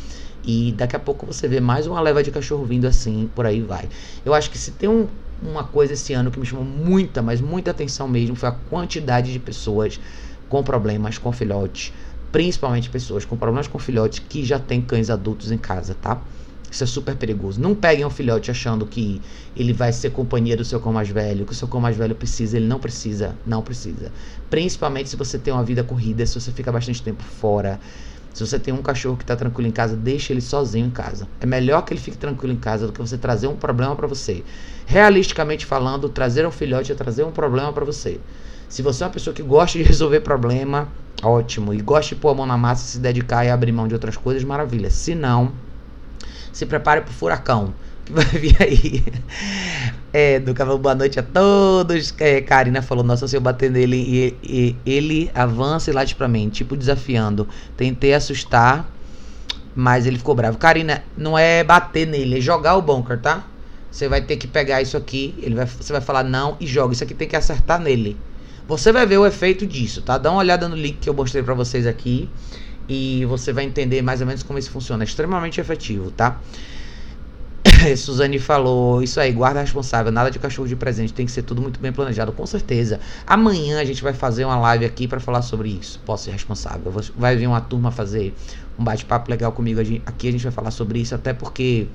E 0.45 0.73
daqui 0.73 0.97
a 0.97 0.99
pouco 0.99 1.27
você 1.27 1.47
vê 1.47 1.61
mais 1.61 1.87
uma 1.87 2.01
leva 2.01 2.23
de 2.23 2.31
cachorro 2.31 2.65
vindo 2.65 2.87
assim, 2.87 3.29
por 3.35 3.45
aí 3.45 3.61
vai. 3.61 3.89
Eu 4.25 4.33
acho 4.33 4.51
que 4.51 4.57
se 4.57 4.71
tem 4.71 4.89
um, 4.89 5.07
uma 5.43 5.65
coisa 5.65 5.93
esse 5.93 6.13
ano 6.15 6.31
que 6.31 6.39
me 6.39 6.47
chamou 6.47 6.65
muita, 6.65 7.21
mas 7.21 7.41
muita 7.41 7.71
atenção 7.71 8.09
mesmo, 8.09 8.35
foi 8.35 8.49
a 8.49 8.53
quantidade 8.53 9.33
de 9.33 9.39
pessoas 9.39 10.01
com 10.49 10.63
problemas 10.63 11.19
com 11.19 11.31
filhotes, 11.33 11.93
principalmente 12.33 12.89
pessoas 12.89 13.25
com 13.25 13.37
problemas 13.37 13.69
com 13.69 13.79
filhotes 13.79 14.21
que 14.21 14.45
já 14.45 14.59
têm 14.59 14.81
cães 14.81 15.11
adultos 15.11 15.53
em 15.53 15.59
casa, 15.59 15.95
tá? 15.95 16.21
Isso 16.71 16.85
é 16.85 16.87
super 16.87 17.17
perigoso. 17.17 17.61
Não 17.61 17.75
peguem 17.75 18.05
um 18.05 18.11
filhote 18.11 18.51
achando 18.51 18.85
que 18.87 19.21
ele 19.57 19.73
vai 19.73 19.93
ser 19.93 20.11
companhia 20.11 20.57
do 20.57 20.65
seu 20.65 20.79
cão 20.79 20.93
mais 20.93 21.09
velho, 21.09 21.47
que 21.47 21.53
o 21.53 21.55
seu 21.55 21.67
cão 21.67 21.81
mais 21.81 21.97
velho 21.97 22.15
precisa. 22.15 22.57
Ele 22.57 22.67
não 22.67 22.79
precisa, 22.79 23.35
não 23.47 23.63
precisa. 23.63 24.13
Principalmente 24.51 25.09
se 25.09 25.17
você 25.17 25.39
tem 25.39 25.53
uma 25.53 25.65
vida 25.65 25.83
corrida, 25.83 26.25
se 26.27 26.39
você 26.39 26.53
fica 26.53 26.71
bastante 26.71 27.03
tempo 27.03 27.23
fora. 27.23 27.81
Se 28.35 28.47
você 28.47 28.59
tem 28.59 28.73
um 28.73 28.83
cachorro 28.83 29.17
que 29.17 29.25
está 29.25 29.35
tranquilo 29.35 29.69
em 29.69 29.73
casa, 29.73 29.97
deixe 29.97 30.33
ele 30.33 30.41
sozinho 30.41 30.87
em 30.87 30.91
casa. 30.91 31.27
É 31.41 31.47
melhor 31.47 31.83
que 31.83 31.93
ele 31.93 32.01
fique 32.01 32.17
tranquilo 32.17 32.53
em 32.53 32.59
casa 32.59 32.87
do 32.87 32.93
que 32.93 33.01
você 33.01 33.19
trazer 33.19 33.49
um 33.49 33.57
problema 33.57 33.97
para 33.97 34.07
você. 34.07 34.45
Realisticamente 34.87 35.67
falando, 35.67 36.09
trazer 36.09 36.47
um 36.47 36.51
filhote 36.51 36.93
é 36.93 36.95
trazer 36.95 37.25
um 37.25 37.33
problema 37.33 37.73
para 37.73 37.85
você. 37.85 38.21
Se 38.69 38.83
você 38.83 39.03
é 39.03 39.07
uma 39.07 39.13
pessoa 39.13 39.35
que 39.35 39.43
gosta 39.43 39.79
de 39.79 39.83
resolver 39.83 40.21
problema, 40.21 40.89
ótimo. 41.23 41.73
E 41.73 41.81
gosta 41.81 42.15
de 42.15 42.21
pôr 42.21 42.29
a 42.29 42.35
mão 42.35 42.47
na 42.47 42.57
massa, 42.57 42.87
se 42.87 42.99
dedicar 42.99 43.45
e 43.45 43.51
abrir 43.51 43.73
mão 43.73 43.89
de 43.89 43.95
outras 43.95 44.17
coisas, 44.17 44.45
maravilha. 44.45 44.91
Se 44.91 45.15
não, 45.15 45.53
se 46.59 46.67
prepare 46.67 47.03
pro 47.03 47.13
furacão 47.13 47.73
que 48.05 48.13
vai 48.13 48.25
vir 48.25 48.57
aí. 48.61 49.05
É, 50.13 50.41
do 50.41 50.53
cavalo, 50.55 50.79
boa 50.79 50.95
noite 50.95 51.21
a 51.21 51.23
todos. 51.23 52.13
É, 52.19 52.41
Karina 52.41 52.83
falou, 52.83 53.05
nossa, 53.05 53.29
se 53.29 53.37
eu 53.37 53.41
bater 53.41 53.71
nele 53.71 53.97
e, 53.97 54.37
e 54.43 54.77
ele 54.85 55.31
avança 55.35 55.91
e 55.91 55.93
late 55.93 56.17
pra 56.17 56.27
mim, 56.27 56.49
tipo 56.49 56.77
desafiando. 56.77 57.47
Tentei 57.77 58.13
assustar, 58.15 58.91
mas 59.73 60.05
ele 60.05 60.19
ficou 60.19 60.35
bravo. 60.35 60.59
Karina, 60.59 61.05
não 61.17 61.39
é 61.39 61.63
bater 61.63 62.09
nele, 62.09 62.39
é 62.39 62.41
jogar 62.41 62.75
o 62.75 62.83
bunker, 62.83 63.21
tá? 63.21 63.45
Você 63.89 64.09
vai 64.09 64.21
ter 64.21 64.37
que 64.37 64.49
pegar 64.49 64.83
isso 64.83 64.97
aqui, 64.97 65.35
ele 65.41 65.55
vai, 65.55 65.67
você 65.67 65.93
vai 65.93 66.03
falar 66.03 66.25
não 66.25 66.57
e 66.59 66.67
joga. 66.67 66.93
Isso 66.93 67.05
aqui 67.05 67.15
tem 67.15 67.29
que 67.29 67.37
acertar 67.37 67.79
nele. 67.79 68.17
Você 68.67 68.91
vai 68.91 69.07
ver 69.07 69.19
o 69.19 69.27
efeito 69.27 69.65
disso, 69.65 70.03
tá? 70.03 70.19
Dá 70.19 70.31
uma 70.31 70.41
olhada 70.41 70.69
no 70.69 70.75
link 70.75 70.99
que 70.99 71.09
eu 71.09 71.15
mostrei 71.15 71.43
para 71.43 71.55
vocês 71.55 71.87
aqui 71.87 72.29
e 72.89 73.25
você 73.27 73.53
vai 73.53 73.65
entender 73.65 74.03
mais 74.03 74.21
ou 74.21 74.27
menos 74.27 74.43
como 74.43 74.59
isso 74.59 74.71
funciona. 74.71 75.03
É 75.03 75.07
extremamente 75.07 75.61
efetivo, 75.61 76.11
tá? 76.11 76.41
Suzane 77.97 78.39
falou, 78.39 79.03
isso 79.03 79.21
aí, 79.21 79.33
guarda 79.33 79.61
responsável, 79.61 80.11
nada 80.11 80.31
de 80.31 80.39
cachorro 80.39 80.67
de 80.67 80.77
presente, 80.77 81.13
tem 81.13 81.27
que 81.27 81.33
ser 81.33 81.43
tudo 81.43 81.61
muito 81.61 81.79
bem 81.79 81.93
planejado, 81.93 82.33
com 82.33 82.47
certeza. 82.47 83.01
Amanhã 83.27 83.81
a 83.81 83.85
gente 83.85 84.03
vai 84.03 84.13
fazer 84.13 84.45
uma 84.45 84.59
live 84.59 84.85
aqui 84.85 85.07
para 85.07 85.21
falar 85.21 85.43
sobre 85.43 85.69
isso. 85.69 86.01
Posso 86.05 86.25
ser 86.25 86.33
responsável. 86.33 86.93
Vai 87.17 87.37
vir 87.37 87.47
uma 87.47 87.61
turma 87.61 87.91
fazer 87.91 88.35
um 88.79 88.85
bate-papo 88.85 89.31
legal 89.31 89.53
comigo 89.53 89.81
aqui, 90.07 90.29
a 90.29 90.33
gente 90.33 90.43
vai 90.43 90.53
falar 90.53 90.71
sobre 90.71 91.01
isso, 91.01 91.15
até 91.15 91.33
porque 91.33 91.89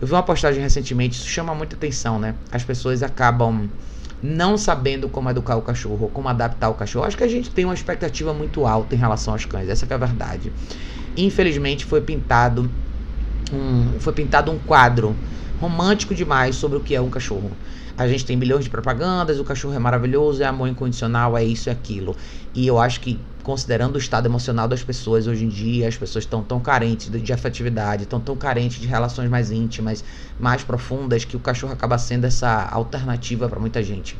eu 0.00 0.06
vi 0.06 0.12
uma 0.12 0.22
postagem 0.22 0.60
recentemente, 0.60 1.16
isso 1.16 1.28
chama 1.28 1.54
muita 1.54 1.76
atenção, 1.76 2.18
né? 2.18 2.34
As 2.50 2.64
pessoas 2.64 3.02
acabam 3.02 3.68
não 4.22 4.58
sabendo 4.58 5.08
como 5.08 5.30
educar 5.30 5.56
o 5.56 5.62
cachorro, 5.62 6.10
como 6.12 6.28
adaptar 6.28 6.68
o 6.68 6.74
cachorro. 6.74 7.04
Acho 7.04 7.16
que 7.16 7.24
a 7.24 7.28
gente 7.28 7.50
tem 7.50 7.64
uma 7.64 7.74
expectativa 7.74 8.32
muito 8.34 8.66
alta 8.66 8.94
em 8.94 8.98
relação 8.98 9.32
aos 9.32 9.44
cães, 9.44 9.68
essa 9.68 9.86
é 9.88 9.94
a 9.94 9.98
verdade. 9.98 10.52
Infelizmente 11.16 11.84
foi 11.84 12.00
pintado 12.00 12.70
um, 13.52 13.98
foi 13.98 14.12
pintado 14.12 14.50
um 14.50 14.58
quadro 14.58 15.14
romântico 15.60 16.14
demais 16.14 16.56
sobre 16.56 16.78
o 16.78 16.80
que 16.80 16.94
é 16.94 17.00
um 17.00 17.10
cachorro. 17.10 17.50
A 17.96 18.06
gente 18.06 18.24
tem 18.24 18.36
milhões 18.36 18.62
de 18.62 18.70
propagandas, 18.70 19.40
o 19.40 19.44
cachorro 19.44 19.74
é 19.74 19.78
maravilhoso, 19.78 20.40
é 20.40 20.46
amor 20.46 20.68
incondicional, 20.68 21.36
é 21.36 21.42
isso 21.42 21.68
e 21.68 21.70
aquilo. 21.70 22.14
E 22.54 22.64
eu 22.64 22.78
acho 22.78 23.00
que, 23.00 23.18
considerando 23.48 23.94
o 23.94 23.98
estado 23.98 24.26
emocional 24.26 24.68
das 24.68 24.82
pessoas 24.82 25.26
hoje 25.26 25.46
em 25.46 25.48
dia, 25.48 25.88
as 25.88 25.96
pessoas 25.96 26.24
estão 26.24 26.42
tão 26.42 26.60
carentes 26.60 27.10
de, 27.10 27.18
de 27.18 27.32
afetividade, 27.32 28.02
estão 28.02 28.20
tão 28.20 28.36
carentes 28.36 28.78
de 28.78 28.86
relações 28.86 29.30
mais 29.30 29.50
íntimas, 29.50 30.04
mais 30.38 30.62
profundas, 30.62 31.24
que 31.24 31.34
o 31.34 31.40
cachorro 31.40 31.72
acaba 31.72 31.96
sendo 31.96 32.26
essa 32.26 32.68
alternativa 32.70 33.48
para 33.48 33.58
muita 33.58 33.82
gente. 33.82 34.18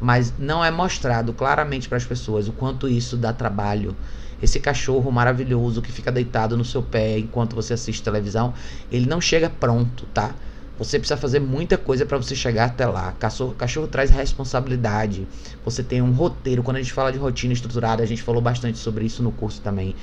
Mas 0.00 0.34
não 0.36 0.64
é 0.64 0.70
mostrado 0.72 1.32
claramente 1.32 1.88
para 1.88 1.96
as 1.96 2.04
pessoas 2.04 2.48
o 2.48 2.52
quanto 2.52 2.88
isso 2.88 3.16
dá 3.16 3.32
trabalho, 3.32 3.94
esse 4.42 4.58
cachorro 4.58 5.12
maravilhoso 5.12 5.80
que 5.80 5.92
fica 5.92 6.10
deitado 6.10 6.56
no 6.56 6.64
seu 6.64 6.82
pé 6.82 7.20
enquanto 7.20 7.54
você 7.54 7.74
assiste 7.74 8.02
televisão, 8.02 8.52
ele 8.90 9.06
não 9.06 9.20
chega 9.20 9.48
pronto, 9.48 10.06
tá? 10.06 10.34
Você 10.78 10.98
precisa 10.98 11.16
fazer 11.16 11.40
muita 11.40 11.78
coisa 11.78 12.04
para 12.04 12.18
você 12.18 12.34
chegar 12.34 12.66
até 12.66 12.86
lá. 12.86 13.12
Cachorro, 13.12 13.54
cachorro 13.54 13.86
traz 13.86 14.10
responsabilidade. 14.10 15.26
Você 15.64 15.82
tem 15.82 16.02
um 16.02 16.12
roteiro. 16.12 16.62
Quando 16.62 16.76
a 16.76 16.82
gente 16.82 16.92
fala 16.92 17.10
de 17.10 17.18
rotina 17.18 17.54
estruturada, 17.54 18.02
a 18.02 18.06
gente 18.06 18.22
falou 18.22 18.42
bastante 18.42 18.78
sobre 18.78 19.06
isso 19.06 19.22
no 19.22 19.32
curso 19.32 19.60
também. 19.62 19.96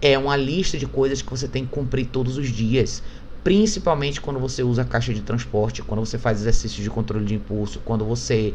É 0.00 0.16
uma 0.16 0.36
lista 0.36 0.78
de 0.78 0.86
coisas 0.86 1.20
que 1.20 1.30
você 1.30 1.48
tem 1.48 1.64
que 1.64 1.70
cumprir 1.70 2.06
todos 2.06 2.38
os 2.38 2.48
dias. 2.48 3.02
Principalmente 3.42 4.20
quando 4.20 4.38
você 4.38 4.62
usa 4.62 4.82
a 4.82 4.84
caixa 4.84 5.12
de 5.12 5.20
transporte, 5.20 5.82
quando 5.82 6.00
você 6.00 6.16
faz 6.16 6.40
exercícios 6.40 6.82
de 6.82 6.88
controle 6.88 7.24
de 7.24 7.34
impulso, 7.34 7.80
quando 7.84 8.04
você 8.04 8.54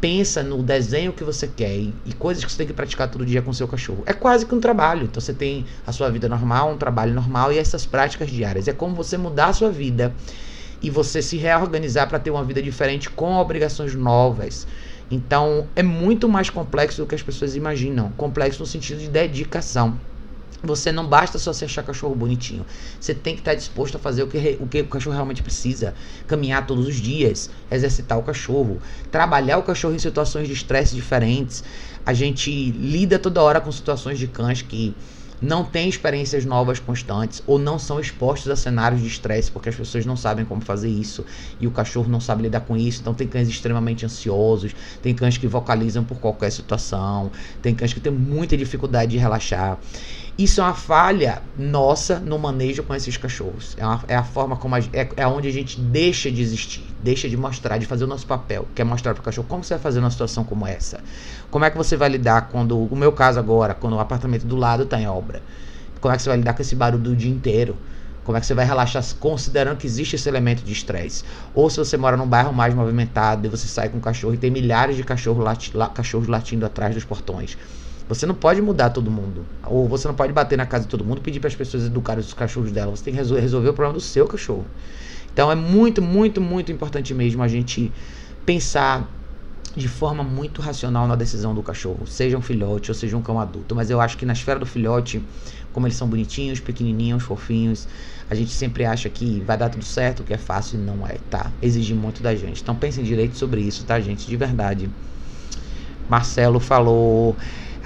pensa 0.00 0.42
no 0.42 0.62
desenho 0.62 1.12
que 1.12 1.22
você 1.22 1.46
quer 1.46 1.76
e, 1.76 1.94
e, 2.04 2.12
coisas 2.12 2.44
que 2.44 2.50
você 2.50 2.58
tem 2.58 2.66
que 2.66 2.72
praticar 2.72 3.10
todo 3.10 3.24
dia 3.24 3.40
com 3.40 3.52
seu 3.52 3.68
cachorro. 3.68 4.02
É 4.06 4.12
quase 4.12 4.44
que 4.44 4.54
um 4.54 4.60
trabalho. 4.60 5.04
Então 5.04 5.20
você 5.20 5.32
tem 5.32 5.66
a 5.86 5.92
sua 5.92 6.10
vida 6.10 6.28
normal, 6.28 6.72
um 6.72 6.76
trabalho 6.76 7.14
normal 7.14 7.52
e 7.52 7.58
essas 7.58 7.86
práticas 7.86 8.30
diárias. 8.30 8.68
É 8.68 8.72
como 8.72 8.94
você 8.94 9.16
mudar 9.16 9.46
a 9.46 9.52
sua 9.52 9.70
vida 9.70 10.14
e 10.84 10.90
você 10.90 11.22
se 11.22 11.38
reorganizar 11.38 12.06
para 12.06 12.18
ter 12.18 12.30
uma 12.30 12.44
vida 12.44 12.60
diferente 12.60 13.08
com 13.08 13.36
obrigações 13.36 13.94
novas. 13.94 14.66
Então 15.10 15.66
é 15.74 15.82
muito 15.82 16.28
mais 16.28 16.50
complexo 16.50 17.00
do 17.00 17.06
que 17.06 17.14
as 17.14 17.22
pessoas 17.22 17.56
imaginam. 17.56 18.12
Complexo 18.18 18.60
no 18.60 18.66
sentido 18.66 19.00
de 19.00 19.08
dedicação. 19.08 19.98
Você 20.62 20.92
não 20.92 21.06
basta 21.06 21.38
só 21.38 21.54
se 21.54 21.64
achar 21.64 21.82
cachorro 21.82 22.14
bonitinho. 22.14 22.66
Você 23.00 23.14
tem 23.14 23.34
que 23.34 23.40
estar 23.40 23.54
disposto 23.54 23.96
a 23.96 23.98
fazer 23.98 24.24
o 24.24 24.26
que, 24.26 24.58
o 24.60 24.66
que 24.66 24.82
o 24.82 24.86
cachorro 24.86 25.14
realmente 25.14 25.42
precisa. 25.42 25.94
Caminhar 26.26 26.66
todos 26.66 26.86
os 26.86 26.96
dias, 26.96 27.48
exercitar 27.70 28.18
o 28.18 28.22
cachorro, 28.22 28.78
trabalhar 29.10 29.56
o 29.56 29.62
cachorro 29.62 29.94
em 29.94 29.98
situações 29.98 30.46
de 30.46 30.52
estresse 30.52 30.94
diferentes. 30.94 31.64
A 32.04 32.12
gente 32.12 32.50
lida 32.72 33.18
toda 33.18 33.42
hora 33.42 33.58
com 33.58 33.72
situações 33.72 34.18
de 34.18 34.26
cães 34.26 34.60
que 34.60 34.94
não 35.40 35.64
têm 35.64 35.88
experiências 35.88 36.44
novas 36.44 36.78
constantes 36.78 37.42
ou 37.46 37.58
não 37.58 37.78
são 37.78 38.00
expostos 38.00 38.50
a 38.50 38.56
cenários 38.56 39.00
de 39.00 39.08
estresse 39.08 39.50
porque 39.50 39.68
as 39.68 39.74
pessoas 39.74 40.06
não 40.06 40.16
sabem 40.16 40.44
como 40.44 40.60
fazer 40.60 40.88
isso 40.88 41.24
e 41.60 41.66
o 41.66 41.70
cachorro 41.70 42.08
não 42.08 42.20
sabe 42.20 42.42
lidar 42.42 42.60
com 42.60 42.76
isso. 42.76 43.00
Então 43.00 43.14
tem 43.14 43.26
cães 43.26 43.48
extremamente 43.48 44.04
ansiosos, 44.04 44.74
tem 45.02 45.14
cães 45.14 45.36
que 45.36 45.46
vocalizam 45.46 46.04
por 46.04 46.18
qualquer 46.18 46.50
situação, 46.50 47.30
tem 47.60 47.74
cães 47.74 47.92
que 47.92 48.00
têm 48.00 48.12
muita 48.12 48.56
dificuldade 48.56 49.12
de 49.12 49.18
relaxar. 49.18 49.78
Isso 50.36 50.60
é 50.60 50.64
uma 50.64 50.74
falha 50.74 51.42
nossa 51.56 52.18
no 52.18 52.36
manejo 52.40 52.82
com 52.82 52.92
esses 52.92 53.16
cachorros. 53.16 53.76
É, 53.78 53.86
uma, 53.86 54.02
é 54.08 54.16
a 54.16 54.24
forma 54.24 54.56
como 54.56 54.74
a, 54.74 54.80
é, 54.80 55.08
é 55.16 55.26
onde 55.28 55.46
a 55.46 55.52
gente 55.52 55.80
deixa 55.80 56.28
de 56.28 56.42
existir, 56.42 56.84
deixa 57.00 57.28
de 57.28 57.36
mostrar, 57.36 57.78
de 57.78 57.86
fazer 57.86 58.02
o 58.02 58.08
nosso 58.08 58.26
papel, 58.26 58.66
que 58.74 58.82
é 58.82 58.84
mostrar 58.84 59.14
para 59.14 59.20
o 59.20 59.24
cachorro 59.24 59.46
como 59.48 59.62
você 59.62 59.74
vai 59.74 59.82
fazer 59.82 60.00
numa 60.00 60.10
situação 60.10 60.42
como 60.42 60.66
essa. 60.66 60.98
Como 61.52 61.64
é 61.64 61.70
que 61.70 61.76
você 61.76 61.96
vai 61.96 62.08
lidar 62.08 62.48
quando, 62.48 62.76
o 62.76 62.96
meu 62.96 63.12
caso 63.12 63.38
agora, 63.38 63.74
quando 63.74 63.92
o 63.92 64.00
apartamento 64.00 64.44
do 64.44 64.56
lado 64.56 64.82
está 64.82 65.00
em 65.00 65.06
obra? 65.06 65.40
Como 66.00 66.12
é 66.12 66.16
que 66.16 66.22
você 66.24 66.28
vai 66.28 66.38
lidar 66.38 66.54
com 66.54 66.62
esse 66.62 66.74
barulho 66.74 67.04
do 67.04 67.14
dia 67.14 67.30
inteiro? 67.30 67.76
Como 68.24 68.36
é 68.36 68.40
que 68.40 68.46
você 68.46 68.54
vai 68.54 68.64
relaxar 68.64 69.04
considerando 69.20 69.76
que 69.76 69.86
existe 69.86 70.16
esse 70.16 70.28
elemento 70.28 70.64
de 70.64 70.72
estresse? 70.72 71.22
Ou 71.54 71.70
se 71.70 71.76
você 71.76 71.96
mora 71.96 72.16
num 72.16 72.26
bairro 72.26 72.52
mais 72.52 72.74
movimentado 72.74 73.46
e 73.46 73.48
você 73.48 73.68
sai 73.68 73.88
com 73.88 73.98
um 73.98 74.00
cachorro 74.00 74.34
e 74.34 74.36
tem 74.36 74.50
milhares 74.50 74.96
de 74.96 75.04
lati 75.36 75.70
cachorros 75.94 76.26
latindo 76.26 76.66
atrás 76.66 76.92
dos 76.92 77.04
portões. 77.04 77.56
Você 78.08 78.26
não 78.26 78.34
pode 78.34 78.60
mudar 78.60 78.90
todo 78.90 79.10
mundo. 79.10 79.46
Ou 79.66 79.88
você 79.88 80.06
não 80.06 80.14
pode 80.14 80.32
bater 80.32 80.58
na 80.58 80.66
casa 80.66 80.84
de 80.84 80.90
todo 80.90 81.04
mundo 81.04 81.18
e 81.18 81.20
pedir 81.22 81.40
para 81.40 81.48
as 81.48 81.54
pessoas 81.54 81.86
educarem 81.86 82.20
os 82.20 82.34
cachorros 82.34 82.70
dela. 82.70 82.90
Você 82.94 83.04
tem 83.04 83.14
que 83.14 83.20
resolver 83.20 83.68
o 83.68 83.72
problema 83.72 83.94
do 83.94 84.00
seu 84.00 84.26
cachorro. 84.26 84.66
Então 85.32 85.50
é 85.50 85.54
muito, 85.54 86.00
muito, 86.00 86.40
muito 86.40 86.70
importante 86.70 87.12
mesmo 87.12 87.42
a 87.42 87.48
gente 87.48 87.92
pensar 88.46 89.10
de 89.76 89.88
forma 89.88 90.22
muito 90.22 90.62
racional 90.62 91.08
na 91.08 91.16
decisão 91.16 91.52
do 91.52 91.62
cachorro, 91.62 92.06
seja 92.06 92.38
um 92.38 92.40
filhote 92.40 92.90
ou 92.90 92.94
seja 92.94 93.16
um 93.16 93.22
cão 93.22 93.40
adulto. 93.40 93.74
Mas 93.74 93.90
eu 93.90 94.00
acho 94.00 94.16
que 94.16 94.24
na 94.24 94.32
esfera 94.32 94.60
do 94.60 94.66
filhote, 94.66 95.20
como 95.72 95.86
eles 95.86 95.96
são 95.96 96.06
bonitinhos, 96.06 96.60
pequenininhos, 96.60 97.24
fofinhos, 97.24 97.88
a 98.30 98.34
gente 98.34 98.52
sempre 98.52 98.84
acha 98.84 99.08
que 99.10 99.40
vai 99.40 99.58
dar 99.58 99.68
tudo 99.68 99.84
certo, 99.84 100.22
que 100.22 100.32
é 100.32 100.38
fácil 100.38 100.78
e 100.78 100.82
não 100.82 101.04
é, 101.06 101.16
tá? 101.28 101.50
Exige 101.60 101.94
muito 101.94 102.22
da 102.22 102.34
gente. 102.36 102.62
Então 102.62 102.76
pensem 102.76 103.02
direito 103.02 103.36
sobre 103.36 103.60
isso, 103.60 103.84
tá, 103.84 103.98
gente? 103.98 104.26
De 104.26 104.36
verdade. 104.36 104.88
Marcelo 106.08 106.60
falou. 106.60 107.36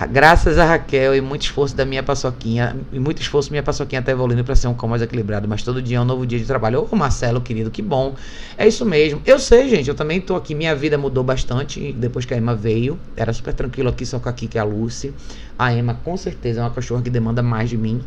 Graças 0.07 0.59
a 0.59 0.65
Raquel 0.65 1.17
e 1.17 1.21
muito 1.21 1.43
esforço 1.43 1.75
da 1.75 1.85
minha 1.85 2.05
paçoquinha, 2.05 2.77
e 2.93 3.01
muito 3.01 3.21
esforço 3.21 3.51
minha 3.51 3.65
paçoquinha 3.65 3.99
está 3.99 4.13
evoluindo 4.13 4.45
para 4.45 4.55
ser 4.55 4.69
um 4.69 4.75
cão 4.75 4.89
mais 4.89 5.03
equilibrado, 5.03 5.49
mas 5.49 5.65
todo 5.65 5.83
dia 5.83 5.97
é 5.97 6.01
um 6.01 6.05
novo 6.05 6.25
dia 6.25 6.39
de 6.39 6.45
trabalho. 6.45 6.87
Ô 6.89 6.95
Marcelo, 6.95 7.41
querido, 7.41 7.69
que 7.69 7.83
bom. 7.83 8.15
É 8.57 8.69
isso 8.69 8.87
mesmo. 8.87 9.21
Eu 9.27 9.41
sei, 9.41 9.69
gente, 9.69 9.89
eu 9.89 9.97
também 9.97 10.21
tô 10.21 10.37
aqui, 10.37 10.55
minha 10.55 10.73
vida 10.77 10.97
mudou 10.97 11.25
bastante 11.25 11.93
depois 11.93 12.25
que 12.25 12.33
a 12.33 12.37
Emma 12.37 12.55
veio. 12.55 12.97
Era 13.17 13.33
super 13.33 13.53
tranquilo 13.53 13.89
aqui, 13.89 14.07
só 14.07 14.21
com 14.21 14.29
aqui 14.29 14.47
que 14.47 14.57
é 14.57 14.61
a 14.61 14.65
Lucy. 14.65 15.13
A 15.59 15.75
Emma 15.75 15.99
com 16.05 16.17
certeza 16.17 16.61
é 16.61 16.63
uma 16.63 16.71
cachorra 16.71 17.03
que 17.03 17.11
demanda 17.11 17.43
mais 17.43 17.69
de 17.69 17.77
mim, 17.77 18.01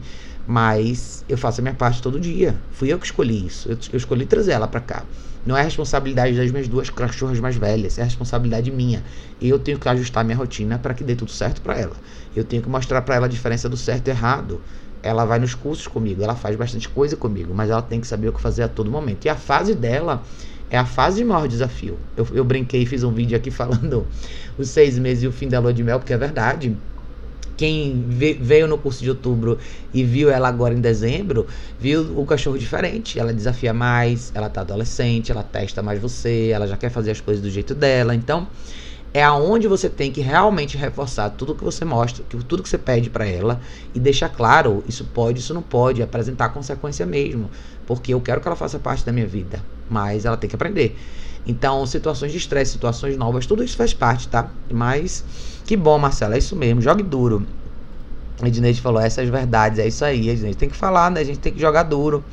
mas 0.47 1.25
eu 1.27 1.37
faço 1.37 1.59
a 1.59 1.61
minha 1.61 1.75
parte 1.75 2.01
todo 2.01 2.21
dia. 2.21 2.55
Fui 2.71 2.87
eu 2.87 2.97
que 2.97 3.05
escolhi 3.05 3.45
isso. 3.45 3.69
Eu, 3.69 3.77
eu 3.91 3.97
escolhi 3.97 4.25
trazer 4.25 4.53
ela 4.53 4.67
para 4.67 4.79
cá. 4.79 5.03
Não 5.45 5.57
é 5.57 5.63
responsabilidade 5.63 6.37
das 6.37 6.51
minhas 6.51 6.67
duas 6.67 6.89
cachorras 6.89 7.39
mais 7.39 7.55
velhas, 7.55 7.97
é 7.97 8.03
responsabilidade 8.03 8.69
minha. 8.69 9.03
Eu 9.41 9.57
tenho 9.57 9.79
que 9.79 9.89
ajustar 9.89 10.23
minha 10.23 10.37
rotina 10.37 10.77
para 10.77 10.93
que 10.93 11.03
dê 11.03 11.15
tudo 11.15 11.31
certo 11.31 11.61
para 11.61 11.79
ela. 11.79 11.95
Eu 12.35 12.43
tenho 12.43 12.61
que 12.61 12.69
mostrar 12.69 13.01
para 13.01 13.15
ela 13.15 13.25
a 13.25 13.29
diferença 13.29 13.67
do 13.67 13.75
certo 13.75 14.07
e 14.07 14.11
errado. 14.11 14.61
Ela 15.01 15.25
vai 15.25 15.39
nos 15.39 15.55
cursos 15.55 15.87
comigo, 15.87 16.23
ela 16.23 16.35
faz 16.35 16.55
bastante 16.55 16.87
coisa 16.87 17.17
comigo, 17.17 17.53
mas 17.55 17.71
ela 17.71 17.81
tem 17.81 17.99
que 17.99 18.05
saber 18.05 18.27
o 18.27 18.33
que 18.33 18.39
fazer 18.39 18.63
a 18.63 18.67
todo 18.67 18.91
momento. 18.91 19.25
E 19.25 19.29
a 19.29 19.35
fase 19.35 19.73
dela 19.73 20.23
é 20.69 20.77
a 20.77 20.85
fase 20.85 21.17
de 21.17 21.25
maior 21.25 21.47
desafio. 21.47 21.97
Eu, 22.15 22.27
eu 22.33 22.45
brinquei, 22.45 22.85
fiz 22.85 23.03
um 23.03 23.11
vídeo 23.11 23.35
aqui 23.35 23.49
falando 23.51 24.07
os 24.57 24.69
seis 24.69 24.99
meses 24.99 25.23
e 25.23 25.27
o 25.27 25.31
fim 25.31 25.47
da 25.47 25.59
lua 25.59 25.73
de 25.73 25.83
mel, 25.83 25.99
porque 25.99 26.13
é 26.13 26.17
verdade 26.17 26.77
quem 27.61 28.03
veio 28.41 28.67
no 28.67 28.75
curso 28.75 29.03
de 29.03 29.09
outubro 29.11 29.59
e 29.93 30.03
viu 30.03 30.31
ela 30.31 30.47
agora 30.47 30.73
em 30.73 30.81
dezembro, 30.81 31.45
viu 31.79 32.19
o 32.19 32.25
cachorro 32.25 32.57
diferente. 32.57 33.19
Ela 33.19 33.31
desafia 33.31 33.71
mais, 33.71 34.31
ela 34.33 34.49
tá 34.49 34.61
adolescente, 34.61 35.31
ela 35.31 35.43
testa 35.43 35.83
mais 35.83 36.01
você, 36.01 36.49
ela 36.51 36.65
já 36.65 36.75
quer 36.75 36.89
fazer 36.89 37.11
as 37.11 37.21
coisas 37.21 37.39
do 37.39 37.51
jeito 37.51 37.75
dela. 37.75 38.15
Então, 38.15 38.47
é 39.13 39.21
aonde 39.21 39.67
você 39.67 39.91
tem 39.91 40.11
que 40.11 40.21
realmente 40.21 40.75
reforçar 40.75 41.29
tudo 41.29 41.53
que 41.53 41.63
você 41.63 41.85
mostra, 41.85 42.25
tudo 42.47 42.63
que 42.63 42.69
você 42.69 42.79
pede 42.79 43.11
para 43.11 43.27
ela 43.27 43.61
e 43.93 43.99
deixar 43.99 44.29
claro, 44.29 44.83
isso 44.87 45.05
pode, 45.13 45.39
isso 45.39 45.53
não 45.53 45.61
pode, 45.61 46.01
apresentar 46.01 46.49
consequência 46.49 47.05
mesmo, 47.05 47.47
porque 47.85 48.11
eu 48.11 48.21
quero 48.21 48.41
que 48.41 48.47
ela 48.47 48.57
faça 48.57 48.79
parte 48.79 49.05
da 49.05 49.11
minha 49.11 49.27
vida, 49.27 49.63
mas 49.87 50.25
ela 50.25 50.35
tem 50.35 50.49
que 50.49 50.55
aprender. 50.55 50.97
Então, 51.45 51.85
situações 51.85 52.31
de 52.31 52.39
estresse, 52.39 52.71
situações 52.71 53.17
novas, 53.17 53.45
tudo 53.45 53.63
isso 53.63 53.77
faz 53.77 53.93
parte, 53.93 54.27
tá? 54.27 54.49
Mas 54.71 55.23
que 55.65 55.77
bom, 55.77 55.97
Marcelo, 55.97 56.33
é 56.33 56.37
isso 56.37 56.55
mesmo, 56.55 56.81
jogue 56.81 57.03
duro. 57.03 57.45
A 58.41 58.47
Edneide 58.47 58.81
falou 58.81 58.99
essas 58.99 59.29
verdades, 59.29 59.77
é 59.79 59.87
isso 59.87 60.03
aí, 60.03 60.29
Edneide. 60.29 60.57
Tem 60.57 60.69
que 60.69 60.75
falar, 60.75 61.11
né? 61.11 61.21
A 61.21 61.23
gente 61.23 61.39
tem 61.39 61.53
que 61.53 61.59
jogar 61.59 61.83
duro. 61.83 62.23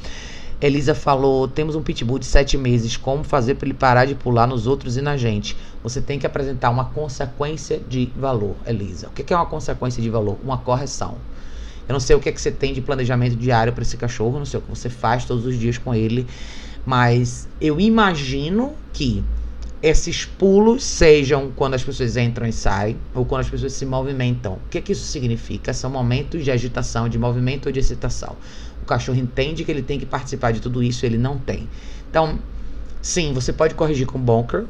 Elisa 0.61 0.95
falou: 0.95 1.47
temos 1.47 1.77
um 1.77 1.83
pitbull 1.83 2.19
de 2.19 2.27
sete 2.27 2.57
meses, 2.57 2.97
como 2.97 3.23
fazer 3.23 3.55
para 3.55 3.67
ele 3.67 3.75
parar 3.75 4.05
de 4.07 4.15
pular 4.15 4.47
nos 4.47 4.67
outros 4.67 4.97
e 4.97 5.03
na 5.03 5.17
gente? 5.17 5.57
Você 5.83 6.01
tem 6.01 6.19
que 6.19 6.27
apresentar 6.27 6.71
uma 6.71 6.87
consequência 6.87 7.81
de 7.89 8.11
valor, 8.17 8.57
Elisa. 8.67 9.09
O 9.09 9.11
que 9.11 9.33
é 9.33 9.37
uma 9.37 9.47
consequência 9.47 10.03
de 10.03 10.11
valor? 10.11 10.37
Uma 10.43 10.59
correção. 10.59 11.17
Eu 11.89 11.93
não 11.93 12.01
sei 12.01 12.17
o 12.17 12.21
que, 12.21 12.29
é 12.29 12.33
que 12.33 12.41
você 12.41 12.51
tem 12.51 12.75
de 12.75 12.83
planejamento 12.83 13.37
diário 13.37 13.73
para 13.73 13.83
esse 13.83 13.97
cachorro, 13.97 14.39
não 14.39 14.45
sei 14.45 14.59
o 14.59 14.63
que 14.63 14.69
você 14.69 14.91
faz 14.91 15.25
todos 15.25 15.47
os 15.47 15.59
dias 15.59 15.79
com 15.79 15.95
ele, 15.95 16.27
mas 16.85 17.49
eu 17.61 17.81
imagino 17.81 18.75
que 18.93 19.25
esses 19.83 20.25
pulos 20.25 20.83
sejam 20.83 21.53
quando 21.55 21.75
as 21.75 21.85
pessoas 21.85 22.17
entram 22.17 22.47
e 22.47 22.53
saem 22.53 22.97
ou 23.15 23.25
quando 23.25 23.43
as 23.43 23.51
pessoas 23.51 23.73
se 23.73 23.87
movimentam. 23.87 24.55
O 24.55 24.69
que, 24.71 24.79
é 24.79 24.81
que 24.81 24.93
isso 24.93 25.07
significa? 25.07 25.73
São 25.73 25.91
momentos 25.91 26.45
de 26.45 26.51
agitação, 26.51 27.09
de 27.09 27.19
movimento 27.19 27.67
ou 27.67 27.73
de 27.73 27.79
excitação. 27.79 28.37
O 28.83 28.87
cachorro 28.87 29.19
entende 29.19 29.65
que 29.65 29.71
ele 29.71 29.83
tem 29.83 29.99
que 29.99 30.07
participar 30.07 30.53
de 30.53 30.61
tudo 30.61 30.83
isso, 30.83 31.07
ele 31.07 31.19
não 31.19 31.39
tem. 31.39 31.69
Então, 32.11 32.39
sim, 33.01 33.33
você 33.33 33.53
pode 33.53 33.75
corrigir 33.75 34.07
com 34.07 34.19
bunker, 34.19 34.65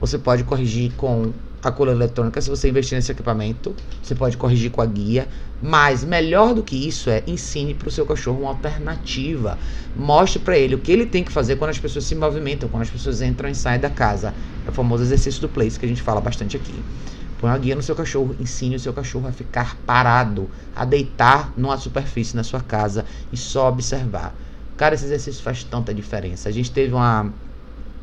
você 0.00 0.18
pode 0.18 0.44
corrigir 0.44 0.92
com 0.94 1.32
a 1.68 1.72
cola 1.72 1.92
eletrônica 1.92 2.40
se 2.40 2.50
você 2.50 2.68
investir 2.68 2.96
nesse 2.96 3.12
equipamento. 3.12 3.74
Você 4.02 4.14
pode 4.14 4.36
corrigir 4.36 4.70
com 4.70 4.80
a 4.80 4.86
guia. 4.86 5.28
Mas 5.62 6.04
melhor 6.04 6.54
do 6.54 6.62
que 6.62 6.76
isso 6.76 7.08
é 7.08 7.22
ensine 7.26 7.74
para 7.74 7.88
o 7.88 7.90
seu 7.90 8.04
cachorro 8.04 8.40
uma 8.40 8.50
alternativa. 8.50 9.58
Mostre 9.96 10.38
para 10.38 10.58
ele 10.58 10.74
o 10.74 10.78
que 10.78 10.92
ele 10.92 11.06
tem 11.06 11.24
que 11.24 11.32
fazer 11.32 11.56
quando 11.56 11.70
as 11.70 11.78
pessoas 11.78 12.04
se 12.04 12.14
movimentam, 12.14 12.68
quando 12.68 12.82
as 12.82 12.90
pessoas 12.90 13.22
entram 13.22 13.48
e 13.48 13.54
saem 13.54 13.80
da 13.80 13.88
casa. 13.88 14.34
É 14.66 14.70
o 14.70 14.72
famoso 14.72 15.02
exercício 15.02 15.40
do 15.40 15.48
place 15.48 15.78
que 15.78 15.86
a 15.86 15.88
gente 15.88 16.02
fala 16.02 16.20
bastante 16.20 16.56
aqui. 16.56 16.74
Põe 17.40 17.50
uma 17.50 17.58
guia 17.58 17.74
no 17.74 17.82
seu 17.82 17.94
cachorro, 17.94 18.36
ensine 18.40 18.76
o 18.76 18.80
seu 18.80 18.92
cachorro 18.92 19.28
a 19.28 19.32
ficar 19.32 19.76
parado, 19.86 20.50
a 20.74 20.84
deitar 20.84 21.52
numa 21.56 21.76
superfície 21.76 22.36
na 22.36 22.42
sua 22.42 22.60
casa 22.60 23.04
e 23.32 23.36
só 23.36 23.68
observar. 23.68 24.34
Cara, 24.76 24.94
esse 24.94 25.04
exercício 25.04 25.42
faz 25.42 25.62
tanta 25.62 25.94
diferença. 25.94 26.48
A 26.48 26.52
gente 26.52 26.70
teve 26.70 26.92
uma, 26.92 27.32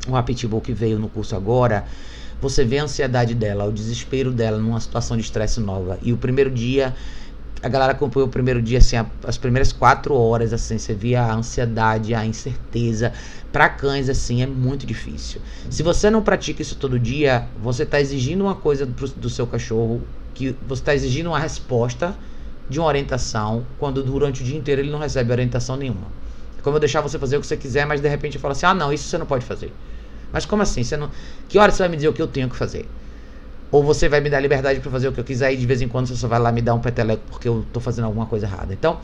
uma 0.06 0.22
pitbull 0.22 0.60
que 0.60 0.72
veio 0.72 0.98
no 0.98 1.08
curso 1.08 1.36
agora 1.36 1.84
você 2.42 2.64
vê 2.64 2.80
a 2.80 2.82
ansiedade 2.82 3.36
dela, 3.36 3.64
o 3.64 3.72
desespero 3.72 4.32
dela 4.32 4.58
numa 4.58 4.80
situação 4.80 5.16
de 5.16 5.22
estresse 5.22 5.60
nova. 5.60 5.96
E 6.02 6.12
o 6.12 6.16
primeiro 6.16 6.50
dia, 6.50 6.92
a 7.62 7.68
galera 7.68 7.92
acompanhou 7.92 8.28
o 8.28 8.30
primeiro 8.30 8.60
dia, 8.60 8.78
assim, 8.78 8.96
as 9.22 9.38
primeiras 9.38 9.72
quatro 9.72 10.12
horas, 10.12 10.52
assim, 10.52 10.76
você 10.76 10.92
via 10.92 11.22
a 11.22 11.32
ansiedade, 11.32 12.12
a 12.12 12.26
incerteza. 12.26 13.12
Para 13.52 13.68
cães, 13.68 14.08
assim, 14.08 14.42
é 14.42 14.46
muito 14.46 14.84
difícil. 14.84 15.40
Se 15.70 15.84
você 15.84 16.10
não 16.10 16.20
pratica 16.20 16.60
isso 16.60 16.74
todo 16.74 16.98
dia, 16.98 17.46
você 17.62 17.84
está 17.84 18.00
exigindo 18.00 18.40
uma 18.42 18.56
coisa 18.56 18.84
do, 18.84 19.08
do 19.10 19.30
seu 19.30 19.46
cachorro, 19.46 20.02
que 20.34 20.56
você 20.66 20.82
está 20.82 20.94
exigindo 20.96 21.28
uma 21.28 21.38
resposta 21.38 22.12
de 22.68 22.80
uma 22.80 22.88
orientação, 22.88 23.64
quando 23.78 24.02
durante 24.02 24.42
o 24.42 24.44
dia 24.44 24.58
inteiro 24.58 24.80
ele 24.80 24.90
não 24.90 24.98
recebe 24.98 25.30
orientação 25.30 25.76
nenhuma. 25.76 26.08
Como 26.60 26.76
eu 26.76 26.80
deixar 26.80 27.00
você 27.00 27.20
fazer 27.20 27.36
o 27.36 27.40
que 27.40 27.46
você 27.46 27.56
quiser, 27.56 27.86
mas 27.86 28.00
de 28.00 28.08
repente 28.08 28.34
eu 28.34 28.40
falo 28.40 28.52
assim: 28.52 28.66
ah, 28.66 28.74
não, 28.74 28.92
isso 28.92 29.04
você 29.04 29.18
não 29.18 29.26
pode 29.26 29.44
fazer. 29.44 29.72
Mas 30.32 30.46
como 30.46 30.62
assim? 30.62 30.82
Você 30.82 30.96
não... 30.96 31.10
Que 31.48 31.58
hora 31.58 31.70
você 31.70 31.78
vai 31.78 31.88
me 31.88 31.96
dizer 31.96 32.08
o 32.08 32.12
que 32.12 32.22
eu 32.22 32.26
tenho 32.26 32.48
que 32.48 32.56
fazer? 32.56 32.88
Ou 33.70 33.82
você 33.82 34.08
vai 34.08 34.20
me 34.20 34.28
dar 34.28 34.40
liberdade 34.40 34.80
para 34.80 34.90
fazer 34.90 35.08
o 35.08 35.12
que 35.12 35.20
eu 35.20 35.24
quiser 35.24 35.52
e 35.52 35.56
de 35.56 35.66
vez 35.66 35.80
em 35.80 35.88
quando 35.88 36.06
você 36.06 36.16
só 36.16 36.28
vai 36.28 36.38
lá 36.38 36.52
me 36.52 36.60
dar 36.60 36.74
um 36.74 36.80
peteleco 36.80 37.22
porque 37.30 37.48
eu 37.48 37.64
tô 37.72 37.80
fazendo 37.80 38.04
alguma 38.04 38.26
coisa 38.26 38.46
errada. 38.46 38.72
Então, 38.72 39.00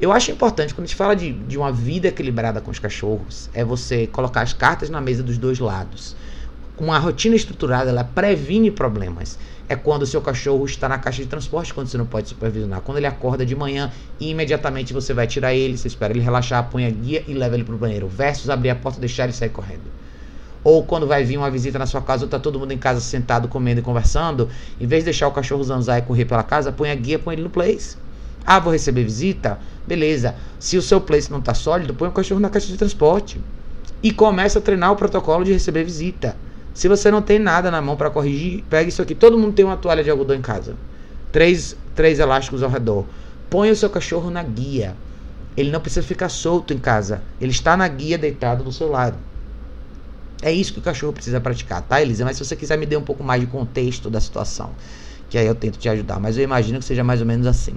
eu 0.00 0.12
acho 0.12 0.30
importante, 0.30 0.74
quando 0.74 0.84
a 0.84 0.86
gente 0.86 0.96
fala 0.96 1.14
de, 1.14 1.32
de 1.32 1.58
uma 1.58 1.70
vida 1.70 2.08
equilibrada 2.08 2.60
com 2.60 2.70
os 2.70 2.78
cachorros, 2.78 3.50
é 3.52 3.62
você 3.62 4.06
colocar 4.06 4.40
as 4.40 4.54
cartas 4.54 4.88
na 4.88 5.00
mesa 5.00 5.22
dos 5.22 5.36
dois 5.36 5.58
lados. 5.58 6.16
Uma 6.78 6.98
rotina 6.98 7.36
estruturada, 7.36 7.90
ela 7.90 8.02
previne 8.02 8.70
problemas. 8.70 9.38
É 9.68 9.76
quando 9.76 10.02
o 10.02 10.06
seu 10.06 10.22
cachorro 10.22 10.64
está 10.64 10.88
na 10.88 10.98
caixa 10.98 11.22
de 11.22 11.28
transporte, 11.28 11.74
quando 11.74 11.88
você 11.88 11.98
não 11.98 12.06
pode 12.06 12.30
supervisionar. 12.30 12.80
Quando 12.80 12.96
ele 12.96 13.06
acorda 13.06 13.44
de 13.44 13.54
manhã 13.54 13.92
e 14.18 14.30
imediatamente 14.30 14.94
você 14.94 15.12
vai 15.12 15.26
tirar 15.26 15.54
ele, 15.54 15.76
você 15.76 15.88
espera 15.88 16.12
ele 16.14 16.20
relaxar, 16.20 16.68
põe 16.70 16.86
a 16.86 16.90
guia 16.90 17.22
e 17.28 17.34
leva 17.34 17.54
ele 17.54 17.64
para 17.64 17.74
o 17.74 17.78
banheiro. 17.78 18.08
Versus 18.08 18.48
abrir 18.48 18.70
a 18.70 18.74
porta, 18.74 18.98
deixar 18.98 19.24
ele 19.24 19.34
sair 19.34 19.50
correndo. 19.50 19.82
Ou 20.62 20.84
quando 20.84 21.06
vai 21.06 21.24
vir 21.24 21.38
uma 21.38 21.50
visita 21.50 21.78
na 21.78 21.86
sua 21.86 22.02
casa, 22.02 22.24
ou 22.24 22.30
tá 22.30 22.38
todo 22.38 22.58
mundo 22.58 22.72
em 22.72 22.78
casa 22.78 23.00
sentado, 23.00 23.48
comendo 23.48 23.80
e 23.80 23.82
conversando, 23.82 24.48
em 24.80 24.86
vez 24.86 25.02
de 25.02 25.06
deixar 25.06 25.28
o 25.28 25.32
cachorro 25.32 25.64
zanzar 25.64 25.98
e 25.98 26.02
correr 26.02 26.26
pela 26.26 26.42
casa, 26.42 26.70
põe 26.70 26.90
a 26.90 26.94
guia, 26.94 27.18
põe 27.18 27.34
ele 27.34 27.42
no 27.42 27.50
place. 27.50 27.96
Ah, 28.44 28.58
vou 28.58 28.72
receber 28.72 29.04
visita? 29.04 29.58
Beleza. 29.86 30.34
Se 30.58 30.76
o 30.76 30.82
seu 30.82 31.00
place 31.00 31.30
não 31.30 31.40
tá 31.40 31.54
sólido, 31.54 31.94
põe 31.94 32.08
o 32.08 32.12
cachorro 32.12 32.40
na 32.40 32.50
caixa 32.50 32.66
de 32.66 32.76
transporte. 32.76 33.40
E 34.02 34.12
começa 34.12 34.58
a 34.58 34.62
treinar 34.62 34.92
o 34.92 34.96
protocolo 34.96 35.44
de 35.44 35.52
receber 35.52 35.84
visita. 35.84 36.36
Se 36.72 36.88
você 36.88 37.10
não 37.10 37.20
tem 37.20 37.38
nada 37.38 37.70
na 37.70 37.82
mão 37.82 37.96
para 37.96 38.10
corrigir, 38.10 38.64
pega 38.70 38.88
isso 38.88 39.02
aqui. 39.02 39.14
Todo 39.14 39.38
mundo 39.38 39.52
tem 39.52 39.64
uma 39.64 39.76
toalha 39.76 40.02
de 40.02 40.10
algodão 40.10 40.36
em 40.36 40.40
casa. 40.40 40.74
Três, 41.32 41.76
três 41.94 42.18
elásticos 42.18 42.62
ao 42.62 42.70
redor. 42.70 43.04
Põe 43.48 43.70
o 43.70 43.76
seu 43.76 43.90
cachorro 43.90 44.30
na 44.30 44.42
guia. 44.42 44.96
Ele 45.56 45.70
não 45.70 45.80
precisa 45.80 46.06
ficar 46.06 46.28
solto 46.28 46.72
em 46.72 46.78
casa. 46.78 47.22
Ele 47.40 47.50
está 47.50 47.76
na 47.76 47.86
guia 47.88 48.16
deitado 48.16 48.64
do 48.64 48.72
seu 48.72 48.88
lado. 48.88 49.16
É 50.42 50.52
isso 50.52 50.72
que 50.72 50.78
o 50.78 50.82
cachorro 50.82 51.12
precisa 51.12 51.40
praticar, 51.40 51.82
tá, 51.82 52.00
Elisa? 52.00 52.24
Mas 52.24 52.36
se 52.36 52.44
você 52.44 52.56
quiser 52.56 52.78
me 52.78 52.86
dar 52.86 52.98
um 52.98 53.02
pouco 53.02 53.22
mais 53.22 53.40
de 53.40 53.46
contexto 53.46 54.08
da 54.08 54.20
situação, 54.20 54.70
que 55.28 55.36
aí 55.36 55.46
eu 55.46 55.54
tento 55.54 55.78
te 55.78 55.88
ajudar. 55.88 56.18
Mas 56.18 56.36
eu 56.36 56.44
imagino 56.44 56.78
que 56.78 56.84
seja 56.84 57.04
mais 57.04 57.20
ou 57.20 57.26
menos 57.26 57.46
assim. 57.46 57.74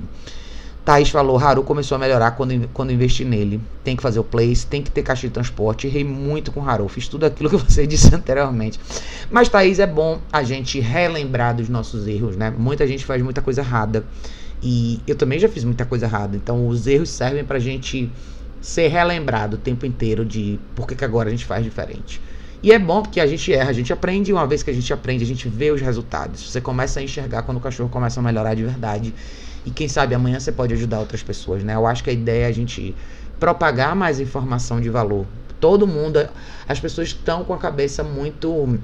Thaís 0.86 1.10
falou, 1.10 1.38
Haru 1.38 1.64
começou 1.64 1.96
a 1.96 2.00
melhorar 2.00 2.32
quando, 2.32 2.68
quando 2.74 2.92
investi 2.92 3.24
nele. 3.24 3.62
Tem 3.84 3.96
que 3.96 4.02
fazer 4.02 4.20
o 4.20 4.24
place, 4.24 4.66
tem 4.66 4.82
que 4.82 4.92
ter 4.92 5.02
caixa 5.02 5.28
de 5.28 5.34
transporte. 5.34 5.88
Errei 5.88 6.04
muito 6.04 6.52
com 6.52 6.60
o 6.60 6.70
Haru, 6.70 6.88
fiz 6.90 7.08
tudo 7.08 7.26
aquilo 7.26 7.50
que 7.50 7.56
você 7.72 7.88
disse 7.88 8.14
anteriormente. 8.14 8.80
Mas, 9.32 9.48
Thaís, 9.48 9.80
é 9.80 9.88
bom 9.88 10.20
a 10.32 10.44
gente 10.44 10.80
relembrar 10.82 11.56
dos 11.56 11.70
nossos 11.70 12.06
erros, 12.08 12.36
né? 12.36 12.54
Muita 12.58 12.86
gente 12.86 13.06
faz 13.06 13.22
muita 13.22 13.42
coisa 13.42 13.62
errada. 13.62 14.06
E 14.62 15.00
eu 15.08 15.16
também 15.16 15.40
já 15.40 15.48
fiz 15.48 15.64
muita 15.64 15.86
coisa 15.86 16.06
errada. 16.06 16.36
Então, 16.36 16.68
os 16.68 16.86
erros 16.86 17.10
servem 17.10 17.46
pra 17.46 17.60
gente 17.60 18.12
ser 18.62 18.88
relembrado 18.88 19.56
o 19.56 19.58
tempo 19.58 19.86
inteiro 19.86 20.26
de 20.26 20.60
por 20.76 20.88
que, 20.88 20.96
que 20.96 21.06
agora 21.06 21.30
a 21.30 21.32
gente 21.32 21.46
faz 21.46 21.64
diferente. 21.64 22.22
E 22.64 22.72
é 22.72 22.80
bom 22.80 23.02
porque 23.04 23.20
a 23.20 23.28
gente 23.28 23.54
erra, 23.54 23.70
a 23.70 23.74
gente 23.74 23.92
aprende, 23.92 24.32
e 24.32 24.34
uma 24.34 24.48
vez 24.48 24.64
que 24.64 24.70
a 24.70 24.74
gente 24.74 24.92
aprende, 24.94 25.22
a 25.22 25.28
gente 25.28 25.50
vê 25.50 25.70
os 25.70 25.82
resultados. 25.82 26.50
Você 26.50 26.62
começa 26.62 27.02
a 27.02 27.04
enxergar 27.04 27.44
quando 27.44 27.58
o 27.58 27.60
cachorro 27.60 27.90
começa 27.90 28.22
a 28.22 28.24
melhorar 28.24 28.56
de 28.56 28.64
verdade. 28.64 29.14
E 29.66 29.70
quem 29.70 29.90
sabe 29.90 30.16
amanhã 30.16 30.40
você 30.40 30.52
pode 30.52 30.74
ajudar 30.74 31.00
outras 31.00 31.22
pessoas, 31.22 31.62
né? 31.62 31.76
Eu 31.76 31.86
acho 31.86 32.02
que 32.02 32.10
a 32.10 32.14
ideia 32.14 32.46
é 32.46 32.48
a 32.48 32.54
gente 32.54 32.96
propagar 33.38 33.94
mais 33.98 34.22
informação 34.22 34.80
de 34.80 34.90
valor. 34.90 35.26
Todo 35.60 35.86
mundo, 35.86 36.26
as 36.68 36.80
pessoas 36.80 37.10
estão 37.10 37.44
com 37.44 37.54
a 37.54 37.58
cabeça 37.58 38.02
muito 38.02 38.80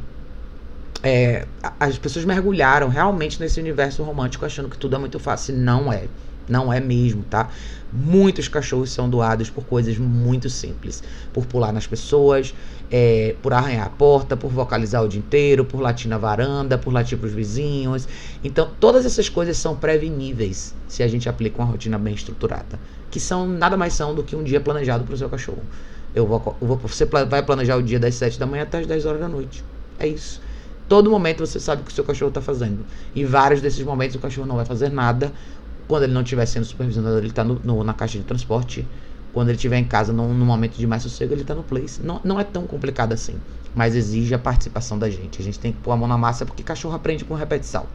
é, 1.01 1.45
as 1.79 1.97
pessoas 1.97 2.25
mergulharam 2.25 2.89
realmente 2.89 3.39
nesse 3.39 3.59
universo 3.59 4.03
romântico 4.03 4.45
achando 4.45 4.67
que 4.67 4.77
tudo 4.77 4.95
é 4.95 4.99
muito 4.99 5.19
fácil. 5.19 5.55
Não 5.55 5.91
é. 5.91 6.03
Não 6.49 6.73
é 6.73 6.79
mesmo, 6.79 7.23
tá? 7.23 7.49
Muitos 7.91 8.47
cachorros 8.47 8.91
são 8.91 9.09
doados 9.09 9.49
por 9.49 9.63
coisas 9.63 9.97
muito 9.97 10.49
simples. 10.49 11.03
Por 11.31 11.45
pular 11.45 11.71
nas 11.71 11.87
pessoas, 11.87 12.53
é, 12.91 13.35
por 13.41 13.53
arranhar 13.53 13.85
a 13.85 13.89
porta, 13.89 14.35
por 14.35 14.51
vocalizar 14.51 15.03
o 15.03 15.07
dia 15.07 15.19
inteiro, 15.19 15.63
por 15.63 15.79
latir 15.79 16.09
na 16.09 16.17
varanda, 16.17 16.77
por 16.77 16.91
latir 16.91 17.17
para 17.17 17.27
os 17.27 17.33
vizinhos. 17.33 18.07
Então, 18.43 18.69
todas 18.79 19.05
essas 19.05 19.29
coisas 19.29 19.57
são 19.57 19.75
preveníveis 19.75 20.73
se 20.87 21.03
a 21.03 21.07
gente 21.07 21.29
aplica 21.29 21.61
uma 21.61 21.71
rotina 21.71 21.97
bem 21.97 22.13
estruturada. 22.13 22.79
Que 23.11 23.19
são 23.19 23.47
nada 23.47 23.77
mais 23.77 23.93
são 23.93 24.13
do 24.13 24.23
que 24.23 24.35
um 24.35 24.43
dia 24.43 24.59
planejado 24.59 25.03
para 25.03 25.13
o 25.13 25.17
seu 25.17 25.29
cachorro. 25.29 25.63
Eu 26.13 26.25
vou, 26.25 26.57
eu 26.59 26.67
vou, 26.67 26.77
você 26.77 27.05
vai 27.05 27.43
planejar 27.43 27.75
o 27.75 27.83
dia 27.83 27.99
das 27.99 28.15
7 28.15 28.39
da 28.39 28.45
manhã 28.45 28.63
até 28.63 28.79
as 28.79 28.87
10 28.87 29.05
horas 29.05 29.21
da 29.21 29.27
noite. 29.27 29.63
É 29.99 30.07
isso. 30.07 30.41
Todo 30.87 31.07
momento 31.07 31.45
você 31.45 31.59
sabe 31.59 31.83
o 31.83 31.85
que 31.85 31.91
o 31.91 31.93
seu 31.93 32.03
cachorro 32.03 32.29
está 32.29 32.41
fazendo. 32.41 32.83
E 33.13 33.23
vários 33.23 33.61
desses 33.61 33.85
momentos 33.85 34.15
o 34.15 34.19
cachorro 34.19 34.47
não 34.47 34.55
vai 34.55 34.65
fazer 34.65 34.89
nada 34.89 35.31
quando 35.89 36.03
ele 36.03 36.13
não 36.13 36.21
estiver 36.21 36.45
sendo 36.45 36.65
supervisionado, 36.65 37.17
ele 37.17 37.29
está 37.29 37.43
na 37.43 37.93
caixa 37.95 38.19
de 38.19 38.23
transporte. 38.23 38.87
Quando 39.33 39.49
ele 39.49 39.55
estiver 39.55 39.79
em 39.79 39.83
casa, 39.83 40.13
no, 40.13 40.31
no 40.35 40.45
momento 40.45 40.77
de 40.77 40.85
mais 40.85 41.01
sossego, 41.01 41.33
ele 41.33 41.41
está 41.41 41.55
no 41.55 41.63
place. 41.63 41.99
Não, 42.03 42.21
não 42.23 42.39
é 42.39 42.43
tão 42.43 42.67
complicado 42.67 43.11
assim. 43.11 43.35
Mas 43.73 43.95
exige 43.95 44.31
a 44.35 44.37
participação 44.37 44.99
da 44.99 45.09
gente. 45.09 45.41
A 45.41 45.43
gente 45.43 45.57
tem 45.57 45.71
que 45.71 45.79
pôr 45.79 45.91
a 45.91 45.97
mão 45.97 46.07
na 46.07 46.15
massa 46.15 46.45
porque 46.45 46.61
cachorro 46.61 46.93
aprende 46.93 47.25
com 47.25 47.33
repetição. 47.33 47.87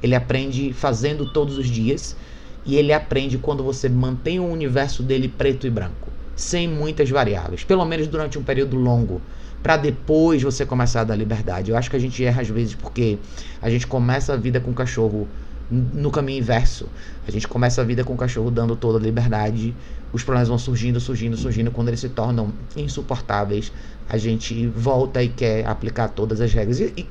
Ele 0.00 0.14
aprende 0.14 0.72
fazendo 0.72 1.32
todos 1.32 1.58
os 1.58 1.66
dias. 1.66 2.16
E 2.64 2.76
ele 2.76 2.92
aprende 2.92 3.38
quando 3.38 3.64
você 3.64 3.88
mantém 3.88 4.38
o 4.38 4.46
universo 4.46 5.02
dele 5.02 5.26
preto 5.26 5.66
e 5.66 5.70
branco. 5.70 6.12
Sem 6.36 6.68
muitas 6.68 7.10
variáveis. 7.10 7.64
Pelo 7.64 7.84
menos 7.84 8.06
durante 8.06 8.38
um 8.38 8.44
período 8.44 8.76
longo 8.76 9.20
para 9.60 9.76
depois 9.76 10.42
você 10.42 10.64
começar 10.64 11.00
a 11.00 11.04
dar 11.04 11.16
liberdade. 11.16 11.72
Eu 11.72 11.76
acho 11.76 11.90
que 11.90 11.96
a 11.96 12.00
gente 12.00 12.24
erra 12.24 12.42
às 12.42 12.48
vezes 12.48 12.76
porque 12.76 13.18
a 13.60 13.68
gente 13.68 13.86
começa 13.86 14.32
a 14.32 14.36
vida 14.36 14.60
com 14.60 14.70
o 14.70 14.74
cachorro 14.74 15.26
no 15.72 16.10
caminho 16.10 16.38
inverso. 16.38 16.88
A 17.26 17.30
gente 17.30 17.48
começa 17.48 17.80
a 17.80 17.84
vida 17.84 18.04
com 18.04 18.12
o 18.12 18.16
cachorro 18.16 18.50
dando 18.50 18.76
toda 18.76 18.98
a 18.98 19.00
liberdade, 19.00 19.74
os 20.12 20.22
problemas 20.22 20.48
vão 20.48 20.58
surgindo, 20.58 21.00
surgindo, 21.00 21.36
surgindo. 21.36 21.70
Quando 21.70 21.88
eles 21.88 22.00
se 22.00 22.08
tornam 22.10 22.52
insuportáveis, 22.76 23.72
a 24.08 24.18
gente 24.18 24.66
volta 24.68 25.22
e 25.22 25.28
quer 25.28 25.66
aplicar 25.66 26.08
todas 26.08 26.40
as 26.40 26.52
regras. 26.52 26.80
E, 26.80 26.92
e 26.96 27.08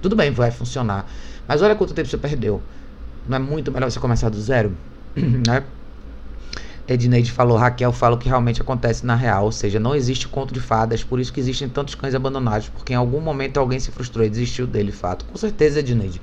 tudo 0.00 0.16
bem, 0.16 0.30
vai 0.30 0.50
funcionar. 0.50 1.06
Mas 1.46 1.60
olha 1.60 1.74
quanto 1.74 1.92
tempo 1.92 2.08
você 2.08 2.16
perdeu. 2.16 2.62
Não 3.28 3.36
é 3.36 3.40
muito 3.40 3.70
melhor 3.70 3.90
você 3.90 4.00
começar 4.00 4.30
do 4.30 4.40
zero? 4.40 4.72
né? 5.14 5.62
Edneide 6.88 7.30
falou, 7.30 7.58
Raquel 7.58 7.92
fala 7.92 8.14
o 8.16 8.18
que 8.18 8.28
realmente 8.28 8.62
acontece 8.62 9.04
na 9.04 9.14
real, 9.14 9.44
ou 9.44 9.52
seja, 9.52 9.78
não 9.78 9.94
existe 9.94 10.26
conto 10.26 10.54
de 10.54 10.60
fadas, 10.60 11.04
por 11.04 11.20
isso 11.20 11.30
que 11.30 11.38
existem 11.38 11.68
tantos 11.68 11.94
cães 11.94 12.14
abandonados, 12.14 12.70
porque 12.70 12.94
em 12.94 12.96
algum 12.96 13.20
momento 13.20 13.60
alguém 13.60 13.78
se 13.78 13.90
frustrou 13.90 14.24
e 14.24 14.30
desistiu 14.30 14.66
dele, 14.66 14.90
fato. 14.90 15.26
Com 15.26 15.36
certeza, 15.36 15.80
Edneide. 15.80 16.18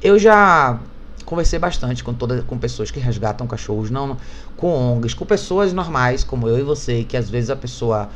Eu 0.00 0.16
já 0.16 0.78
conversei 1.24 1.58
bastante 1.58 2.04
com 2.04 2.14
todas 2.14 2.44
com 2.44 2.58
pessoas 2.58 2.90
que 2.90 3.00
resgatam 3.00 3.46
cachorros, 3.46 3.90
não 3.90 4.16
com 4.56 4.68
ONGs, 4.68 5.14
com 5.14 5.24
pessoas 5.24 5.72
normais 5.72 6.22
como 6.24 6.48
eu 6.48 6.58
e 6.58 6.62
você, 6.62 7.04
que 7.04 7.16
às 7.16 7.28
vezes 7.28 7.50
a 7.50 7.56
pessoa 7.56 8.08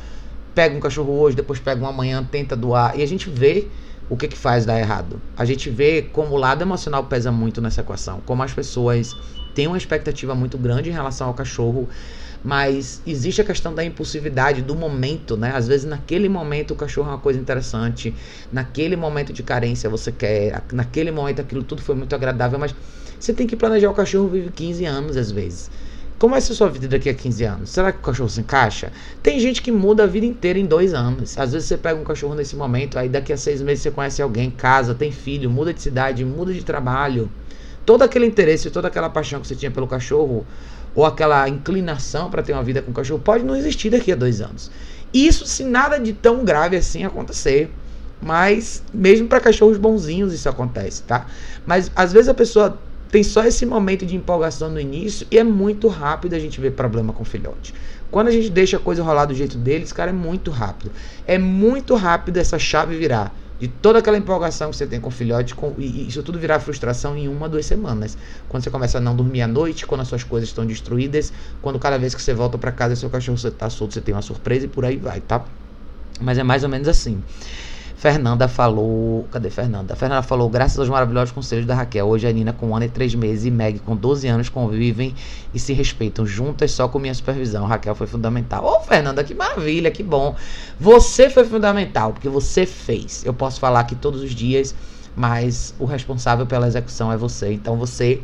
pega 0.55 0.75
um 0.75 0.79
cachorro 0.79 1.19
hoje, 1.19 1.35
depois 1.35 1.59
pega 1.59 1.83
um 1.83 1.87
amanhã, 1.87 2.23
tenta 2.29 2.55
doar 2.55 2.97
e 2.97 3.03
a 3.03 3.07
gente 3.07 3.29
vê 3.29 3.67
o 4.09 4.17
que 4.17 4.27
que 4.27 4.37
faz 4.37 4.65
dar 4.65 4.79
errado. 4.79 5.21
A 5.37 5.45
gente 5.45 5.69
vê 5.69 6.01
como 6.01 6.35
o 6.35 6.37
lado 6.37 6.61
emocional 6.61 7.03
pesa 7.03 7.31
muito 7.31 7.61
nessa 7.61 7.81
equação, 7.81 8.21
como 8.25 8.41
as 8.41 8.53
pessoas 8.53 9.15
têm 9.53 9.67
uma 9.67 9.77
expectativa 9.77 10.33
muito 10.33 10.57
grande 10.57 10.89
em 10.89 10.93
relação 10.93 11.27
ao 11.27 11.33
cachorro 11.33 11.87
mas 12.43 13.01
existe 13.05 13.41
a 13.41 13.43
questão 13.43 13.73
da 13.73 13.83
impulsividade 13.83 14.61
do 14.61 14.75
momento, 14.75 15.35
né? 15.35 15.51
Às 15.55 15.67
vezes 15.67 15.85
naquele 15.85 16.29
momento 16.29 16.71
o 16.71 16.75
cachorro 16.75 17.09
é 17.09 17.11
uma 17.13 17.19
coisa 17.19 17.39
interessante, 17.39 18.13
naquele 18.51 18.95
momento 18.95 19.33
de 19.33 19.43
carência 19.43 19.89
você 19.89 20.11
quer, 20.11 20.63
naquele 20.71 21.11
momento 21.11 21.41
aquilo 21.41 21.63
tudo 21.63 21.81
foi 21.81 21.95
muito 21.95 22.15
agradável, 22.15 22.57
mas 22.57 22.73
você 23.19 23.33
tem 23.33 23.45
que 23.45 23.55
planejar 23.55 23.89
o 23.89 23.93
cachorro 23.93 24.29
vive 24.29 24.49
15 24.49 24.85
anos 24.85 25.17
às 25.17 25.31
vezes. 25.31 25.69
Como 26.19 26.35
a 26.35 26.41
sua 26.41 26.69
vida 26.69 26.85
daqui 26.85 27.07
a 27.07 27.13
15 27.13 27.43
anos? 27.45 27.69
Será 27.69 27.93
que 27.93 27.99
o 27.99 28.01
cachorro 28.01 28.27
se 28.27 28.41
encaixa? 28.41 28.91
Tem 29.23 29.39
gente 29.39 29.61
que 29.61 29.71
muda 29.71 30.03
a 30.03 30.05
vida 30.05 30.25
inteira 30.25 30.59
em 30.59 30.65
dois 30.65 30.93
anos. 30.93 31.37
Às 31.37 31.53
vezes 31.53 31.69
você 31.69 31.77
pega 31.77 31.97
um 31.97 32.03
cachorro 32.03 32.35
nesse 32.35 32.57
momento, 32.57 32.99
aí 32.99 33.07
daqui 33.07 33.31
a 33.31 33.37
seis 33.37 33.61
meses 33.61 33.83
você 33.83 33.89
conhece 33.89 34.21
alguém, 34.21 34.51
casa, 34.51 34.93
tem 34.93 35.13
filho, 35.13 35.49
muda 35.49 35.73
de 35.73 35.81
cidade, 35.81 36.25
muda 36.25 36.53
de 36.53 36.61
trabalho. 36.61 37.31
Todo 37.85 38.01
aquele 38.01 38.25
interesse, 38.25 38.69
toda 38.69 38.89
aquela 38.89 39.09
paixão 39.09 39.39
que 39.39 39.47
você 39.47 39.55
tinha 39.55 39.71
pelo 39.71 39.87
cachorro, 39.87 40.45
ou 40.99 41.05
aquela 41.05 41.47
inclinação 41.47 42.29
para 42.29 42.43
ter 42.43 42.51
uma 42.51 42.61
vida 42.61 42.81
com 42.81 42.91
o 42.91 42.93
cachorro, 42.93 43.21
pode 43.21 43.45
não 43.45 43.55
existir 43.55 43.89
daqui 43.89 44.11
a 44.11 44.15
dois 44.17 44.41
anos. 44.41 44.69
Isso 45.13 45.45
se 45.45 45.63
nada 45.63 45.97
de 45.97 46.11
tão 46.11 46.43
grave 46.43 46.75
assim 46.75 47.05
acontecer. 47.05 47.71
Mas 48.21 48.83
mesmo 48.93 49.29
para 49.29 49.39
cachorros 49.39 49.77
bonzinhos 49.77 50.33
isso 50.33 50.49
acontece, 50.49 51.03
tá? 51.03 51.25
Mas 51.65 51.89
às 51.95 52.11
vezes 52.11 52.27
a 52.27 52.33
pessoa 52.33 52.77
tem 53.09 53.23
só 53.23 53.45
esse 53.45 53.65
momento 53.65 54.05
de 54.05 54.13
empolgação 54.13 54.69
no 54.69 54.77
início 54.77 55.25
e 55.31 55.37
é 55.37 55.43
muito 55.43 55.87
rápido 55.87 56.33
a 56.33 56.39
gente 56.39 56.59
ver 56.59 56.71
problema 56.71 57.13
com 57.13 57.23
filhote. 57.23 57.73
Quando 58.11 58.27
a 58.27 58.31
gente 58.31 58.49
deixa 58.49 58.75
a 58.75 58.79
coisa 58.79 59.01
rolar 59.01 59.23
do 59.23 59.33
jeito 59.33 59.57
deles, 59.57 59.93
cara, 59.93 60.09
é 60.09 60.13
muito 60.13 60.51
rápido. 60.51 60.91
É 61.25 61.37
muito 61.37 61.95
rápido 61.95 62.35
essa 62.35 62.59
chave 62.59 62.97
virar. 62.97 63.33
De 63.59 63.67
toda 63.67 63.99
aquela 63.99 64.17
empolgação 64.17 64.71
que 64.71 64.77
você 64.77 64.87
tem 64.87 65.01
com 65.01 65.09
o 65.09 65.11
filhote, 65.11 65.53
com, 65.53 65.73
e 65.77 66.07
isso 66.07 66.23
tudo 66.23 66.39
virar 66.39 66.59
frustração 66.59 67.17
em 67.17 67.27
uma, 67.27 67.49
duas 67.49 67.65
semanas. 67.65 68.17
Quando 68.47 68.63
você 68.63 68.69
começa 68.69 68.97
a 68.99 69.01
não 69.01 69.15
dormir 69.15 69.41
à 69.41 69.47
noite, 69.47 69.85
quando 69.85 70.01
as 70.01 70.07
suas 70.07 70.23
coisas 70.23 70.47
estão 70.47 70.65
destruídas, 70.65 71.33
quando 71.61 71.77
cada 71.77 71.97
vez 71.97 72.15
que 72.15 72.21
você 72.21 72.33
volta 72.33 72.57
para 72.57 72.71
casa 72.71 72.95
seu 72.95 73.09
cachorro 73.09 73.35
está 73.35 73.69
solto, 73.69 73.93
você 73.93 74.01
tem 74.01 74.15
uma 74.15 74.21
surpresa 74.21 74.65
e 74.65 74.69
por 74.69 74.85
aí 74.85 74.95
vai, 74.95 75.19
tá? 75.19 75.43
Mas 76.21 76.37
é 76.37 76.43
mais 76.43 76.63
ou 76.63 76.69
menos 76.69 76.87
assim. 76.87 77.21
Fernanda 77.99 78.47
falou. 78.47 79.27
Cadê 79.29 79.49
Fernanda? 79.49 79.93
Fernanda 79.93 80.21
falou: 80.21 80.49
graças 80.49 80.79
aos 80.79 80.87
maravilhosos 80.87 81.33
conselhos 81.33 81.65
da 81.65 81.75
Raquel, 81.75 82.07
hoje 82.07 82.25
a 82.25 82.31
Nina, 82.31 82.53
com 82.53 82.69
um 82.69 82.75
ano 82.75 82.85
e 82.85 82.89
três 82.89 83.13
meses, 83.13 83.43
e 83.43 83.51
Meg, 83.51 83.79
com 83.79 83.93
12 83.93 84.25
anos, 84.25 84.47
convivem 84.47 85.13
e 85.53 85.59
se 85.59 85.73
respeitam 85.73 86.25
juntas 86.25 86.71
só 86.71 86.87
com 86.87 86.97
minha 86.97 87.13
supervisão. 87.13 87.65
Raquel 87.65 87.93
foi 87.93 88.07
fundamental. 88.07 88.63
Ô, 88.63 88.77
oh, 88.77 88.79
Fernanda, 88.79 89.21
que 89.21 89.33
maravilha, 89.33 89.91
que 89.91 90.01
bom. 90.01 90.33
Você 90.79 91.29
foi 91.29 91.43
fundamental, 91.43 92.13
porque 92.13 92.29
você 92.29 92.65
fez. 92.65 93.25
Eu 93.25 93.33
posso 93.33 93.59
falar 93.59 93.81
aqui 93.81 93.95
todos 93.95 94.21
os 94.21 94.33
dias, 94.33 94.73
mas 95.13 95.75
o 95.77 95.83
responsável 95.83 96.45
pela 96.45 96.67
execução 96.67 97.11
é 97.11 97.17
você. 97.17 97.51
Então 97.51 97.75
você 97.75 98.21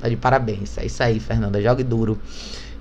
tá 0.00 0.08
de 0.08 0.16
parabéns. 0.16 0.76
É 0.78 0.84
isso 0.84 1.00
aí, 1.00 1.20
Fernanda. 1.20 1.62
Jogue 1.62 1.84
duro. 1.84 2.18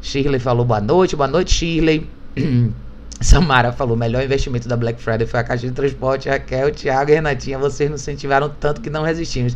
Shirley 0.01 0.39
falou 0.39 0.65
boa 0.65 0.82
noite. 0.82 1.15
Boa 1.15 1.28
noite, 1.28 1.53
Shirley. 1.53 2.09
Samara 3.22 3.72
falou: 3.72 3.95
melhor 3.95 4.24
investimento 4.24 4.68
da 4.68 4.76
Black 4.76 5.01
Friday 5.01 5.26
foi 5.26 5.39
a 5.39 5.43
caixa 5.43 5.66
de 5.66 5.74
transporte. 5.74 6.30
Raquel, 6.30 6.72
Thiago 6.72 7.11
e 7.11 7.13
Renatinha, 7.13 7.57
vocês 7.57 7.89
nos 7.89 8.01
incentivaram 8.01 8.49
tanto 8.49 8.82
que 8.82 8.89
não 8.89 9.03
resistimos. 9.03 9.55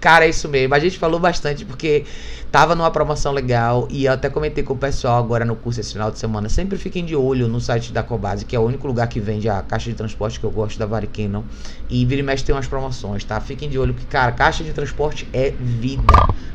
Cara, 0.00 0.26
é 0.26 0.28
isso 0.28 0.48
mesmo. 0.48 0.74
A 0.74 0.78
gente 0.78 0.98
falou 0.98 1.20
bastante 1.20 1.64
porque 1.64 2.04
tava 2.50 2.74
numa 2.74 2.90
promoção 2.90 3.32
legal 3.32 3.86
e 3.90 4.06
eu 4.06 4.12
até 4.12 4.28
comentei 4.28 4.64
com 4.64 4.74
o 4.74 4.76
pessoal 4.76 5.18
agora 5.18 5.44
no 5.44 5.54
curso 5.54 5.80
esse 5.80 5.92
final 5.92 6.10
de 6.10 6.18
semana. 6.18 6.48
Sempre 6.48 6.76
fiquem 6.76 7.04
de 7.04 7.14
olho 7.14 7.46
no 7.48 7.60
site 7.60 7.92
da 7.92 8.02
Cobase, 8.02 8.44
que 8.44 8.56
é 8.56 8.58
o 8.58 8.62
único 8.62 8.86
lugar 8.86 9.06
que 9.08 9.20
vende 9.20 9.48
a 9.48 9.62
caixa 9.62 9.88
de 9.88 9.96
transporte 9.96 10.40
que 10.40 10.44
eu 10.44 10.50
gosto 10.50 10.78
da 10.78 10.86
Varicanon. 10.86 11.42
E 11.88 12.04
vira 12.04 12.20
e 12.20 12.24
mexe 12.24 12.44
tem 12.44 12.54
umas 12.54 12.66
promoções, 12.66 13.22
tá? 13.22 13.40
Fiquem 13.40 13.68
de 13.68 13.78
olho 13.78 13.94
que, 13.94 14.04
cara, 14.06 14.32
caixa 14.32 14.64
de 14.64 14.72
transporte 14.72 15.28
é 15.32 15.50
vida. 15.60 16.02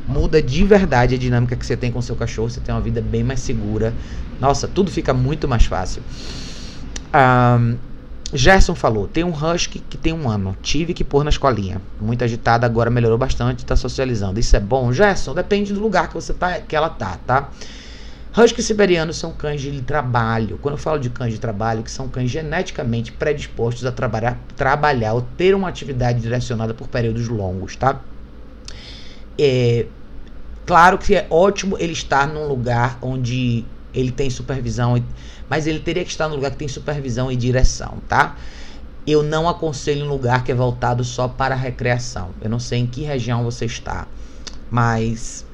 Muda 0.06 0.42
de 0.42 0.64
verdade 0.64 1.14
a 1.14 1.18
dinâmica 1.18 1.56
que 1.56 1.64
você 1.64 1.76
tem 1.76 1.90
com 1.90 2.02
seu 2.02 2.14
cachorro. 2.14 2.50
Você 2.50 2.60
tem 2.60 2.74
uma 2.74 2.80
vida 2.80 3.00
bem 3.00 3.24
mais 3.24 3.40
segura. 3.40 3.94
Nossa, 4.38 4.68
tudo 4.68 4.90
fica 4.90 5.14
muito 5.14 5.48
mais 5.48 5.64
fácil. 5.66 6.02
Um, 7.14 7.76
Gerson 8.32 8.74
falou: 8.74 9.06
tem 9.06 9.24
um 9.24 9.32
husky 9.32 9.78
que 9.78 9.98
tem 9.98 10.12
um 10.12 10.28
ano. 10.28 10.56
Tive 10.62 10.94
que 10.94 11.04
pôr 11.04 11.22
na 11.24 11.30
escolinha. 11.30 11.80
Muito 12.00 12.24
agitada, 12.24 12.66
agora 12.66 12.90
melhorou 12.90 13.18
bastante, 13.18 13.60
está 13.60 13.76
socializando. 13.76 14.40
Isso 14.40 14.56
é 14.56 14.60
bom? 14.60 14.92
Gerson, 14.92 15.34
depende 15.34 15.72
do 15.72 15.80
lugar 15.80 16.08
que 16.08 16.14
você 16.14 16.32
tá, 16.32 16.60
que 16.60 16.74
ela 16.74 16.88
tá, 16.88 17.18
tá? 17.26 17.50
Husky 18.34 18.62
siberianos 18.62 19.18
são 19.18 19.30
cães 19.32 19.60
de 19.60 19.82
trabalho. 19.82 20.58
Quando 20.62 20.74
eu 20.74 20.78
falo 20.78 20.98
de 20.98 21.10
cães 21.10 21.34
de 21.34 21.38
trabalho, 21.38 21.82
que 21.82 21.90
são 21.90 22.08
cães 22.08 22.30
geneticamente 22.30 23.12
predispostos 23.12 23.84
a 23.84 23.92
trabalhar, 23.92 24.38
trabalhar 24.56 25.12
ou 25.12 25.20
ter 25.36 25.54
uma 25.54 25.68
atividade 25.68 26.18
direcionada 26.20 26.72
por 26.72 26.88
períodos 26.88 27.28
longos, 27.28 27.76
tá? 27.76 28.00
É, 29.38 29.84
claro 30.64 30.96
que 30.96 31.14
é 31.14 31.26
ótimo 31.28 31.76
ele 31.78 31.92
estar 31.92 32.26
num 32.26 32.48
lugar 32.48 32.98
onde 33.02 33.66
ele 33.94 34.10
tem 34.10 34.30
supervisão 34.30 35.02
mas 35.48 35.66
ele 35.66 35.80
teria 35.80 36.04
que 36.04 36.10
estar 36.10 36.28
no 36.28 36.34
lugar 36.34 36.50
que 36.50 36.56
tem 36.56 36.68
supervisão 36.68 37.30
e 37.30 37.36
direção, 37.36 37.98
tá? 38.08 38.36
Eu 39.06 39.22
não 39.22 39.48
aconselho 39.48 40.06
um 40.06 40.08
lugar 40.08 40.44
que 40.44 40.52
é 40.52 40.54
voltado 40.54 41.02
só 41.04 41.28
para 41.28 41.54
recreação. 41.54 42.30
Eu 42.40 42.48
não 42.48 42.58
sei 42.58 42.78
em 42.78 42.86
que 42.86 43.02
região 43.02 43.42
você 43.42 43.66
está, 43.66 44.06
mas 44.70 45.44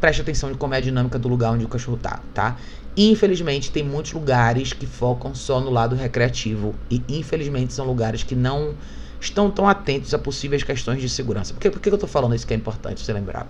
preste 0.00 0.22
atenção 0.22 0.50
de 0.50 0.58
como 0.58 0.74
é 0.74 0.78
a 0.78 0.80
dinâmica 0.80 1.18
do 1.18 1.28
lugar 1.28 1.52
onde 1.52 1.64
o 1.64 1.68
cachorro 1.68 1.96
tá, 1.96 2.20
tá? 2.34 2.56
Infelizmente, 2.96 3.70
tem 3.70 3.84
muitos 3.84 4.12
lugares 4.12 4.72
que 4.72 4.86
focam 4.86 5.34
só 5.34 5.60
no 5.60 5.70
lado 5.70 5.94
recreativo 5.94 6.74
e 6.90 7.02
infelizmente 7.08 7.72
são 7.72 7.86
lugares 7.86 8.22
que 8.22 8.34
não 8.34 8.74
estão 9.20 9.50
tão 9.50 9.68
atentos 9.68 10.14
a 10.14 10.18
possíveis 10.18 10.62
questões 10.62 11.00
de 11.00 11.08
segurança. 11.08 11.52
Por 11.52 11.60
que, 11.60 11.70
por 11.70 11.80
que 11.80 11.88
eu 11.90 11.98
tô 11.98 12.06
falando 12.06 12.34
isso 12.34 12.46
que 12.46 12.54
é 12.54 12.56
importante 12.56 13.00
você 13.00 13.12
lembrar? 13.12 13.46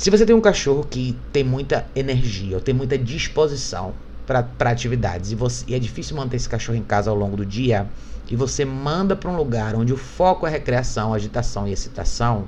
Se 0.00 0.08
você 0.08 0.24
tem 0.24 0.34
um 0.34 0.40
cachorro 0.40 0.82
que 0.82 1.14
tem 1.30 1.44
muita 1.44 1.86
energia 1.94 2.56
ou 2.56 2.62
tem 2.62 2.72
muita 2.72 2.96
disposição 2.96 3.92
para 4.26 4.70
atividades 4.70 5.30
e, 5.30 5.34
você, 5.34 5.62
e 5.68 5.74
é 5.74 5.78
difícil 5.78 6.16
manter 6.16 6.36
esse 6.36 6.48
cachorro 6.48 6.78
em 6.78 6.82
casa 6.82 7.10
ao 7.10 7.16
longo 7.16 7.36
do 7.36 7.44
dia 7.44 7.86
e 8.30 8.34
você 8.34 8.64
manda 8.64 9.14
para 9.14 9.30
um 9.30 9.36
lugar 9.36 9.74
onde 9.74 9.92
o 9.92 9.98
foco 9.98 10.46
é 10.46 10.50
recreação, 10.50 11.12
agitação 11.12 11.68
e 11.68 11.72
excitação, 11.72 12.46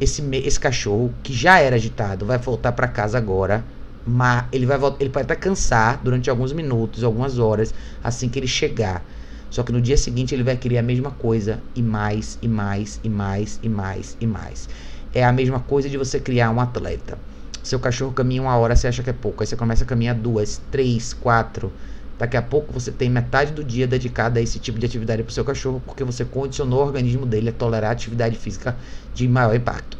esse, 0.00 0.22
esse 0.32 0.60
cachorro 0.60 1.12
que 1.20 1.32
já 1.32 1.58
era 1.58 1.74
agitado 1.74 2.24
vai 2.24 2.38
voltar 2.38 2.70
para 2.70 2.86
casa 2.86 3.18
agora, 3.18 3.64
mas 4.06 4.44
ele 4.52 4.64
vai 4.64 4.78
ele 5.00 5.10
pode 5.10 5.24
até 5.24 5.34
cansar 5.34 6.00
durante 6.00 6.30
alguns 6.30 6.52
minutos, 6.52 7.02
algumas 7.02 7.40
horas, 7.40 7.74
assim 8.04 8.28
que 8.28 8.38
ele 8.38 8.46
chegar. 8.46 9.04
Só 9.50 9.64
que 9.64 9.72
no 9.72 9.80
dia 9.80 9.96
seguinte 9.96 10.32
ele 10.32 10.44
vai 10.44 10.56
querer 10.56 10.78
a 10.78 10.82
mesma 10.82 11.10
coisa 11.10 11.60
e 11.74 11.82
mais 11.82 12.38
e 12.40 12.46
mais 12.46 13.00
e 13.02 13.08
mais 13.08 13.58
e 13.64 13.68
mais 13.68 14.16
e 14.20 14.26
mais. 14.28 14.68
É 15.14 15.24
a 15.24 15.32
mesma 15.32 15.60
coisa 15.60 15.88
de 15.88 15.96
você 15.96 16.20
criar 16.20 16.50
um 16.50 16.60
atleta. 16.60 17.18
Seu 17.62 17.78
cachorro 17.78 18.12
caminha 18.12 18.42
uma 18.42 18.56
hora, 18.56 18.76
você 18.76 18.88
acha 18.88 19.02
que 19.02 19.10
é 19.10 19.12
pouco. 19.12 19.42
Aí 19.42 19.46
você 19.46 19.56
começa 19.56 19.84
a 19.84 19.86
caminhar 19.86 20.14
duas, 20.14 20.60
três, 20.70 21.12
quatro. 21.12 21.72
Daqui 22.18 22.36
a 22.36 22.42
pouco 22.42 22.72
você 22.72 22.90
tem 22.90 23.08
metade 23.08 23.52
do 23.52 23.62
dia 23.62 23.86
dedicado 23.86 24.38
a 24.38 24.42
esse 24.42 24.58
tipo 24.58 24.78
de 24.78 24.86
atividade 24.86 25.22
para 25.22 25.30
o 25.30 25.32
seu 25.32 25.44
cachorro, 25.44 25.80
porque 25.86 26.02
você 26.02 26.24
condicionou 26.24 26.80
o 26.80 26.86
organismo 26.86 27.24
dele 27.24 27.50
a 27.50 27.52
tolerar 27.52 27.92
atividade 27.92 28.36
física 28.36 28.76
de 29.14 29.28
maior 29.28 29.54
impacto. 29.54 29.96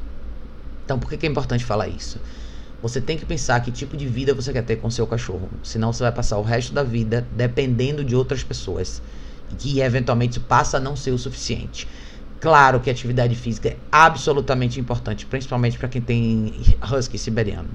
Então, 0.84 0.98
por 0.98 1.11
que, 1.11 1.26
é 1.26 1.28
importante 1.28 1.64
falar 1.64 1.86
isso? 1.86 2.18
Você 2.82 3.00
tem 3.00 3.16
que 3.16 3.26
pensar 3.26 3.61
que 3.61 3.70
tipo 3.70 3.96
de 3.96 4.06
vida 4.06 4.34
você 4.34 4.52
quer 4.52 4.62
ter 4.62 4.76
com 4.76 4.90
seu 4.90 5.06
cachorro. 5.06 5.48
Senão 5.62 5.92
você 5.92 6.02
vai 6.02 6.12
passar 6.12 6.38
o 6.38 6.42
resto 6.42 6.72
da 6.72 6.82
vida 6.82 7.26
dependendo 7.36 8.02
de 8.02 8.16
outras 8.16 8.42
pessoas. 8.42 9.02
E 9.52 9.54
que 9.54 9.80
eventualmente 9.80 10.40
passa 10.40 10.78
a 10.78 10.80
não 10.80 10.96
ser 10.96 11.11
o 11.11 11.18
suficiente. 11.18 11.86
Claro 12.41 12.78
que 12.78 12.89
atividade 12.89 13.34
física 13.34 13.70
é 13.70 13.76
absolutamente 13.91 14.78
importante, 14.78 15.26
principalmente 15.26 15.76
para 15.76 15.89
quem 15.89 16.01
tem 16.01 16.55
husky 16.89 17.18
siberiano. 17.18 17.68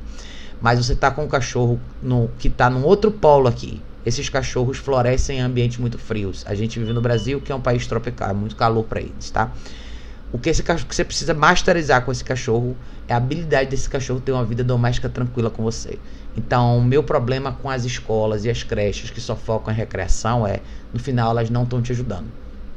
Mas 0.61 0.79
você 0.79 0.93
está 0.93 1.11
com 1.11 1.25
um 1.25 1.27
cachorro 1.27 1.77
no, 2.01 2.29
que 2.39 2.47
está 2.47 2.69
num 2.69 2.83
outro 2.85 3.11
polo 3.11 3.49
aqui. 3.49 3.81
Esses 4.05 4.29
cachorros 4.29 4.77
florescem 4.77 5.39
em 5.39 5.41
ambientes 5.41 5.79
muito 5.79 5.97
frios. 5.97 6.45
A 6.47 6.55
gente 6.55 6.79
vive 6.79 6.93
no 6.93 7.01
Brasil, 7.01 7.41
que 7.41 7.51
é 7.51 7.55
um 7.55 7.59
país 7.59 7.85
tropical, 7.85 8.29
é 8.29 8.33
muito 8.33 8.55
calor 8.55 8.85
para 8.85 9.01
eles, 9.01 9.29
tá? 9.29 9.51
O 10.31 10.39
que, 10.39 10.49
esse 10.49 10.63
cachorro, 10.63 10.87
que 10.87 10.95
você 10.95 11.03
precisa 11.03 11.33
masterizar 11.33 12.05
com 12.05 12.11
esse 12.11 12.23
cachorro 12.23 12.75
é 13.07 13.13
a 13.13 13.17
habilidade 13.17 13.69
desse 13.69 13.89
cachorro 13.89 14.21
ter 14.21 14.31
uma 14.31 14.45
vida 14.45 14.63
doméstica 14.63 15.09
tranquila 15.09 15.49
com 15.49 15.61
você. 15.61 15.99
Então, 16.37 16.77
o 16.77 16.83
meu 16.83 17.03
problema 17.03 17.51
com 17.51 17.69
as 17.69 17.83
escolas 17.83 18.45
e 18.45 18.49
as 18.49 18.63
creches 18.63 19.11
que 19.11 19.19
só 19.19 19.35
focam 19.35 19.73
em 19.73 19.75
recreação 19.75 20.47
é, 20.47 20.61
no 20.93 20.99
final, 20.99 21.31
elas 21.31 21.49
não 21.49 21.63
estão 21.63 21.81
te 21.81 21.91
ajudando 21.91 22.27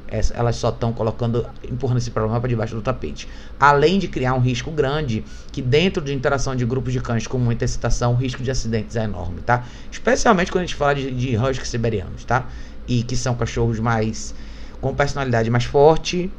elas 0.09 0.57
só 0.57 0.68
estão 0.68 0.92
colocando, 0.92 1.46
empurrando 1.68 1.98
esse 1.98 2.11
problema 2.11 2.38
para 2.40 2.48
debaixo 2.48 2.74
do 2.74 2.82
tapete. 2.82 3.28
Além 3.59 3.98
de 3.98 4.09
criar 4.09 4.34
um 4.34 4.40
risco 4.40 4.70
grande, 4.70 5.24
que 5.50 5.61
dentro 5.61 6.02
de 6.02 6.14
interação 6.14 6.54
de 6.54 6.64
grupos 6.64 6.92
de 6.92 7.00
cães 7.00 7.26
com 7.26 7.38
muita 7.38 7.64
excitação, 7.64 8.12
o 8.12 8.16
risco 8.16 8.42
de 8.42 8.50
acidentes 8.50 8.96
é 8.96 9.04
enorme, 9.04 9.40
tá? 9.40 9.64
Especialmente 9.90 10.52
quando 10.52 10.62
a 10.62 10.66
gente 10.66 10.76
fala 10.76 10.94
de, 10.94 11.11
de 11.11 11.36
husky 11.36 11.66
siberianos, 11.66 12.24
tá? 12.24 12.46
E 12.86 13.02
que 13.02 13.16
são 13.16 13.34
cachorros 13.34 13.80
mais 13.80 14.34
com 14.80 14.94
personalidade 14.94 15.50
mais 15.50 15.64
forte, 15.64 16.30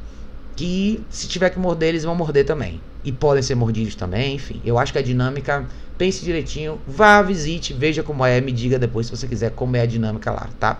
que 0.55 1.03
se 1.09 1.27
tiver 1.27 1.49
que 1.49 1.59
morder, 1.59 1.89
eles 1.89 2.03
vão 2.03 2.15
morder 2.15 2.45
também. 2.45 2.81
E 3.03 3.11
podem 3.11 3.43
ser 3.43 3.55
mordidos 3.55 3.95
também, 3.95 4.35
enfim. 4.35 4.61
Eu 4.65 4.77
acho 4.77 4.91
que 4.91 4.99
a 4.99 5.01
dinâmica, 5.01 5.65
pense 5.97 6.23
direitinho, 6.23 6.79
vá, 6.87 7.21
visite, 7.21 7.73
veja 7.73 8.03
como 8.03 8.25
é, 8.25 8.39
me 8.41 8.51
diga 8.51 8.79
depois 8.79 9.07
se 9.07 9.15
você 9.15 9.27
quiser 9.27 9.51
como 9.51 9.75
é 9.75 9.81
a 9.81 9.85
dinâmica 9.85 10.31
lá, 10.31 10.49
tá? 10.59 10.79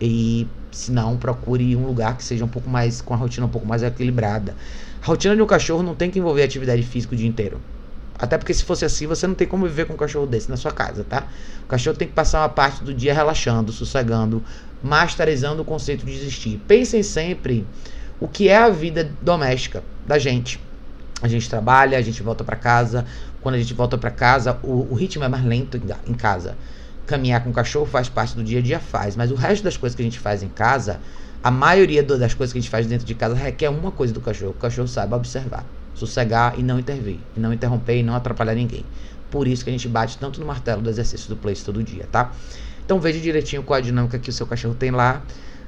E 0.00 0.46
se 0.72 0.90
não, 0.92 1.16
procure 1.16 1.76
um 1.76 1.86
lugar 1.86 2.16
que 2.16 2.24
seja 2.24 2.44
um 2.44 2.48
pouco 2.48 2.68
mais 2.68 3.00
com 3.00 3.12
a 3.12 3.16
rotina 3.16 3.46
um 3.46 3.50
pouco 3.50 3.66
mais 3.66 3.82
equilibrada. 3.82 4.54
A 5.02 5.06
rotina 5.06 5.34
de 5.34 5.42
um 5.42 5.46
cachorro 5.46 5.82
não 5.82 5.94
tem 5.94 6.10
que 6.10 6.18
envolver 6.18 6.42
atividade 6.42 6.82
física 6.82 7.14
o 7.14 7.16
dia 7.16 7.28
inteiro. 7.28 7.60
Até 8.18 8.36
porque 8.36 8.52
se 8.52 8.62
fosse 8.64 8.84
assim, 8.84 9.06
você 9.06 9.26
não 9.26 9.34
tem 9.34 9.46
como 9.46 9.66
viver 9.66 9.86
com 9.86 9.94
um 9.94 9.96
cachorro 9.96 10.26
desse 10.26 10.50
na 10.50 10.56
sua 10.56 10.72
casa, 10.72 11.04
tá? 11.08 11.26
O 11.64 11.66
cachorro 11.66 11.96
tem 11.96 12.06
que 12.06 12.12
passar 12.12 12.42
uma 12.42 12.50
parte 12.50 12.84
do 12.84 12.92
dia 12.92 13.14
relaxando, 13.14 13.72
sossegando, 13.72 14.42
masterizando 14.82 15.62
o 15.62 15.64
conceito 15.64 16.04
de 16.04 16.12
existir. 16.12 16.60
Pensem 16.68 17.02
sempre 17.02 17.66
o 18.20 18.28
que 18.28 18.48
é 18.48 18.58
a 18.58 18.68
vida 18.68 19.10
doméstica 19.22 19.82
da 20.06 20.18
gente. 20.18 20.60
A 21.22 21.28
gente 21.28 21.48
trabalha, 21.48 21.96
a 21.96 22.02
gente 22.02 22.22
volta 22.22 22.44
para 22.44 22.56
casa, 22.56 23.06
quando 23.40 23.54
a 23.54 23.58
gente 23.58 23.72
volta 23.72 23.96
para 23.96 24.10
casa, 24.10 24.58
o, 24.62 24.86
o, 24.90 24.94
ritmo 24.94 25.24
é 25.24 25.28
mais 25.28 25.44
lento 25.44 25.78
em, 25.78 26.10
em 26.10 26.14
casa. 26.14 26.56
Caminhar 27.10 27.42
com 27.42 27.50
o 27.50 27.52
cachorro 27.52 27.86
faz 27.86 28.08
parte 28.08 28.36
do 28.36 28.44
dia 28.44 28.60
a 28.60 28.62
dia, 28.62 28.78
faz, 28.78 29.16
mas 29.16 29.32
o 29.32 29.34
resto 29.34 29.64
das 29.64 29.76
coisas 29.76 29.96
que 29.96 30.02
a 30.02 30.04
gente 30.04 30.20
faz 30.20 30.44
em 30.44 30.48
casa, 30.48 31.00
a 31.42 31.50
maioria 31.50 32.04
das 32.04 32.34
coisas 32.34 32.52
que 32.52 32.58
a 32.60 32.62
gente 32.62 32.70
faz 32.70 32.86
dentro 32.86 33.04
de 33.04 33.16
casa 33.16 33.34
requer 33.34 33.68
uma 33.68 33.90
coisa 33.90 34.14
do 34.14 34.20
cachorro: 34.20 34.52
o 34.52 34.54
cachorro 34.54 34.86
saiba 34.86 35.16
observar, 35.16 35.66
sossegar 35.92 36.56
e 36.56 36.62
não 36.62 36.78
intervir, 36.78 37.18
e 37.36 37.40
não 37.40 37.52
interromper 37.52 37.98
e 37.98 38.02
não 38.04 38.14
atrapalhar 38.14 38.54
ninguém. 38.54 38.84
Por 39.28 39.48
isso 39.48 39.64
que 39.64 39.70
a 39.70 39.72
gente 39.72 39.88
bate 39.88 40.18
tanto 40.18 40.38
no 40.38 40.46
martelo 40.46 40.80
do 40.80 40.88
exercício 40.88 41.28
do 41.28 41.36
place 41.36 41.64
todo 41.64 41.82
dia, 41.82 42.06
tá? 42.12 42.30
Então 42.84 43.00
veja 43.00 43.18
direitinho 43.18 43.64
qual 43.64 43.78
a 43.78 43.80
dinâmica 43.80 44.16
que 44.16 44.30
o 44.30 44.32
seu 44.32 44.46
cachorro 44.46 44.76
tem 44.76 44.92
lá. 44.92 45.20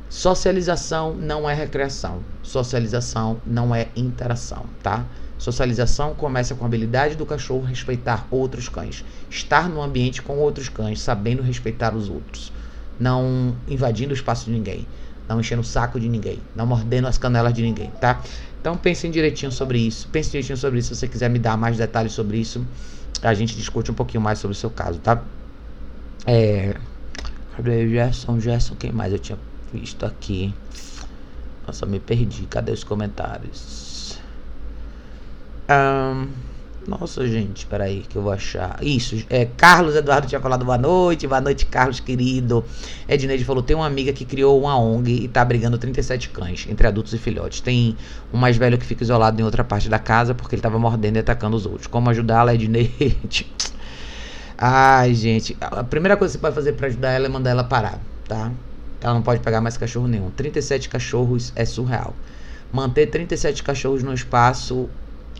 Socialização 0.09 1.13
não 1.13 1.51
é 1.51 1.55
recreação. 1.55 2.23
Socialização 2.41 3.41
não 3.45 3.75
é 3.75 3.89
interação, 3.97 4.65
tá? 4.81 5.05
Socialização 5.43 6.15
começa 6.15 6.55
com 6.55 6.63
a 6.63 6.69
habilidade 6.69 7.17
do 7.17 7.27
cachorro 7.27 7.65
respeitar 7.65 8.29
outros 8.31 8.69
cães, 8.69 9.05
estar 9.29 9.69
no 9.69 9.83
ambiente 9.83 10.23
com 10.23 10.39
outros 10.39 10.69
cães, 10.69 11.01
sabendo 11.01 11.43
respeitar 11.43 11.97
os 11.97 12.09
outros, 12.09 12.53
não 12.97 13.53
invadindo 13.67 14.13
o 14.13 14.15
espaço 14.15 14.45
de 14.45 14.53
ninguém, 14.53 14.87
não 15.29 15.41
enchendo 15.41 15.61
o 15.61 15.65
saco 15.65 15.99
de 15.99 16.09
ninguém, 16.09 16.39
não 16.55 16.65
mordendo 16.65 17.09
as 17.09 17.19
canelas 17.19 17.53
de 17.53 17.61
ninguém, 17.61 17.91
tá? 18.01 18.23
Então 18.61 18.77
pensem 18.77 19.11
direitinho 19.11 19.51
sobre 19.51 19.81
isso, 19.81 20.09
pense 20.13 20.31
direitinho 20.31 20.57
sobre 20.57 20.79
isso. 20.79 20.95
Se 20.95 21.01
você 21.01 21.09
quiser 21.09 21.29
me 21.29 21.41
dar 21.41 21.57
mais 21.57 21.77
detalhes 21.77 22.13
sobre 22.13 22.39
isso, 22.39 22.65
a 23.21 23.35
gente 23.35 23.57
discute 23.57 23.91
um 23.91 23.95
pouquinho 23.95 24.21
mais 24.21 24.39
sobre 24.39 24.57
o 24.57 24.59
seu 24.59 24.71
caso, 24.71 25.01
tá? 25.01 25.25
É. 26.25 26.77
Gabriel 27.57 27.89
Gerson, 27.89 28.39
Gerson, 28.39 28.77
quem 28.77 28.93
mais 28.93 29.13
eu 29.13 29.19
tinha 29.19 29.37
visto 29.73 30.07
aqui? 30.07 30.55
Nossa, 31.67 31.85
me 31.85 31.99
perdi. 31.99 32.47
Cadê 32.47 32.71
os 32.71 32.85
comentários? 32.85 34.22
Um, 35.71 36.29
nossa, 36.87 37.27
gente, 37.29 37.65
peraí 37.67 38.01
que 38.09 38.17
eu 38.17 38.23
vou 38.23 38.33
achar. 38.33 38.79
Isso, 38.83 39.25
é, 39.31 39.45
Carlos 39.45 39.95
Eduardo 39.95 40.27
tinha 40.27 40.41
falado 40.41 40.65
boa 40.65 40.77
noite, 40.77 41.27
boa 41.27 41.41
noite, 41.41 41.65
Carlos, 41.67 42.01
querido. 42.01 42.65
Edneide 43.09 43.45
falou: 43.45 43.63
tem 43.63 43.77
uma 43.77 43.87
amiga 43.87 44.13
que 44.13 44.25
criou 44.25 44.61
uma 44.61 44.77
ONG 44.77 45.25
e 45.25 45.29
tá 45.29 45.45
brigando 45.45 45.79
37 45.79 46.31
cães, 46.31 46.67
entre 46.69 46.87
adultos 46.87 47.13
e 47.13 47.19
filhotes. 47.19 47.61
Tem 47.61 47.97
um 48.33 48.39
mais 48.39 48.57
velho 48.57 48.77
que 48.77 48.85
fica 48.85 49.05
isolado 49.05 49.41
em 49.41 49.45
outra 49.45 49.63
parte 49.63 49.89
da 49.89 49.99
casa 49.99 50.35
porque 50.35 50.57
ele 50.57 50.63
tava 50.63 50.79
mordendo 50.79 51.17
e 51.17 51.21
atacando 51.21 51.57
os 51.57 51.67
outros. 51.67 51.87
Como 51.87 52.11
ajudá-la, 52.11 52.55
Edneide? 52.55 53.47
Ai, 54.59 55.15
gente, 55.15 55.57
a 55.61 55.85
primeira 55.85 56.17
coisa 56.17 56.33
que 56.33 56.39
você 56.39 56.41
pode 56.41 56.55
fazer 56.55 56.73
para 56.73 56.87
ajudar 56.89 57.11
ela 57.11 57.27
é 57.27 57.29
mandar 57.29 57.51
ela 57.51 57.65
parar, 57.65 58.01
tá? 58.29 58.51
Ela 59.01 59.15
não 59.15 59.23
pode 59.23 59.41
pegar 59.41 59.61
mais 59.61 59.77
cachorro 59.77 60.07
nenhum. 60.07 60.31
37 60.31 60.89
cachorros 60.89 61.53
é 61.57 61.65
surreal. 61.65 62.15
Manter 62.73 63.07
37 63.07 63.63
cachorros 63.63 64.03
no 64.03 64.15
espaço 64.15 64.89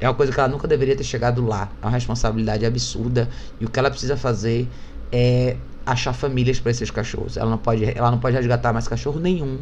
é 0.03 0.09
uma 0.09 0.15
coisa 0.15 0.33
que 0.33 0.41
ela 0.41 0.49
nunca 0.49 0.67
deveria 0.67 0.97
ter 0.97 1.05
chegado 1.05 1.47
lá. 1.47 1.71
É 1.81 1.87
uma 1.87 1.93
responsabilidade 1.93 2.67
absurda. 2.67 3.29
E 3.61 3.65
o 3.65 3.71
que 3.71 3.79
ela 3.79 3.89
precisa 3.89 4.17
fazer 4.17 4.69
é 5.13 5.57
achar 5.87 6.13
famílias 6.13 6.59
para 6.59 6.73
esses 6.73 6.91
cachorros. 6.91 7.37
Ela 7.37 7.49
não 7.49 7.59
pode, 7.59 7.85
ela 7.85 8.11
não 8.11 8.19
pode 8.19 8.35
resgatar 8.35 8.73
mais 8.73 8.89
cachorro 8.89 9.21
nenhum 9.21 9.59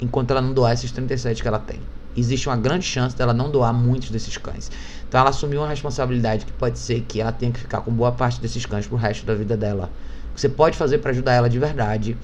enquanto 0.00 0.32
ela 0.32 0.40
não 0.40 0.52
doar 0.52 0.72
esses 0.72 0.90
37 0.90 1.40
que 1.40 1.46
ela 1.46 1.60
tem. 1.60 1.78
Existe 2.16 2.48
uma 2.48 2.56
grande 2.56 2.84
chance 2.84 3.16
dela 3.16 3.32
não 3.32 3.52
doar 3.52 3.72
muitos 3.72 4.10
desses 4.10 4.36
cães. 4.36 4.68
Então 5.08 5.20
ela 5.20 5.30
assumiu 5.30 5.60
uma 5.60 5.68
responsabilidade 5.68 6.44
que 6.44 6.52
pode 6.52 6.76
ser 6.76 7.02
que 7.02 7.20
ela 7.20 7.30
tenha 7.30 7.52
que 7.52 7.60
ficar 7.60 7.80
com 7.80 7.92
boa 7.92 8.10
parte 8.10 8.40
desses 8.40 8.66
cães 8.66 8.84
pro 8.84 8.96
resto 8.96 9.24
da 9.24 9.34
vida 9.36 9.56
dela. 9.56 9.92
O 10.32 10.34
que 10.34 10.40
você 10.40 10.48
pode 10.48 10.76
fazer 10.76 10.98
para 10.98 11.12
ajudar 11.12 11.34
ela 11.34 11.48
de 11.48 11.58
verdade 11.58 12.16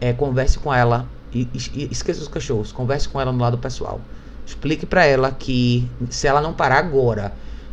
é 0.00 0.14
converse 0.14 0.58
com 0.58 0.72
ela 0.72 1.06
e, 1.34 1.46
e 1.52 1.88
esqueça 1.90 2.22
os 2.22 2.28
cachorros, 2.28 2.72
converse 2.72 3.06
com 3.06 3.20
ela 3.20 3.30
no 3.30 3.38
lado 3.38 3.58
pessoal. 3.58 4.00
Explique 4.46 4.84
para 4.84 5.04
ela 5.04 5.30
que 5.30 5.88
se 6.10 6.26
ela 6.26 6.40
não 6.40 6.52
parar 6.52 6.78
agora, 6.78 7.32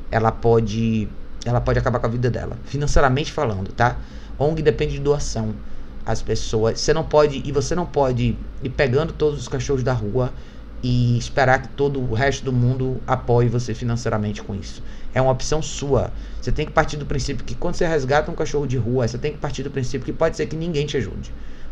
ela 0.09 0.32
pode 0.32 1.07
ela 1.43 1.59
pode 1.59 1.80
acabar 1.80 1.99
com 1.99 2.05
a 2.05 2.09
vida 2.09 2.30
dela, 2.30 2.57
financeiramente 2.65 3.32
falando, 3.32 3.72
tá? 3.74 3.97
ONG 4.38 4.61
depende 4.61 4.93
de 4.93 4.99
doação. 4.99 5.53
As 6.05 6.22
pessoas, 6.22 6.80
você 6.80 6.93
não 6.93 7.03
pode 7.03 7.41
e 7.45 7.51
você 7.51 7.76
não 7.76 7.86
pode 7.86 8.38
ir 8.63 8.69
pegando 8.69 9.13
todos 9.13 9.39
os 9.39 9.47
cachorros 9.47 9.84
da 9.84 9.93
rua 9.93 10.32
e 10.84 11.17
esperar 11.17 11.61
que 11.61 11.67
todo 11.69 11.99
o 11.99 12.13
resto 12.13 12.43
do 12.43 12.51
mundo 12.51 12.99
apoie 13.05 13.47
você 13.47 13.74
financeiramente 13.74 14.41
com 14.41 14.55
isso. 14.55 14.82
É 15.13 15.22
uma 15.22 15.32
opção 15.32 15.61
sua. 15.61 16.11
Você 16.41 16.51
tem 16.51 16.65
que 16.65 16.72
partir 16.72 16.97
do 16.97 17.05
princípio 17.05 17.45
que 17.45 17.53
quando 17.53 17.76
você 17.76 17.86
resgata 17.86 18.32
um 18.32 18.36
cachorro 18.36 18.65
de 18.65 18.78
rua, 18.78 19.07
você 19.07 19.17
tem 19.17 19.32
que 19.32 19.38
partir 19.38 19.61
do 19.63 19.69
princípio 19.69 20.05
que 20.05 20.13
pode 20.13 20.38
ser 20.38 20.47
que 20.47 20.55
ninguém 20.55 20.86
te 20.86 20.97
ajude. 20.97 21.32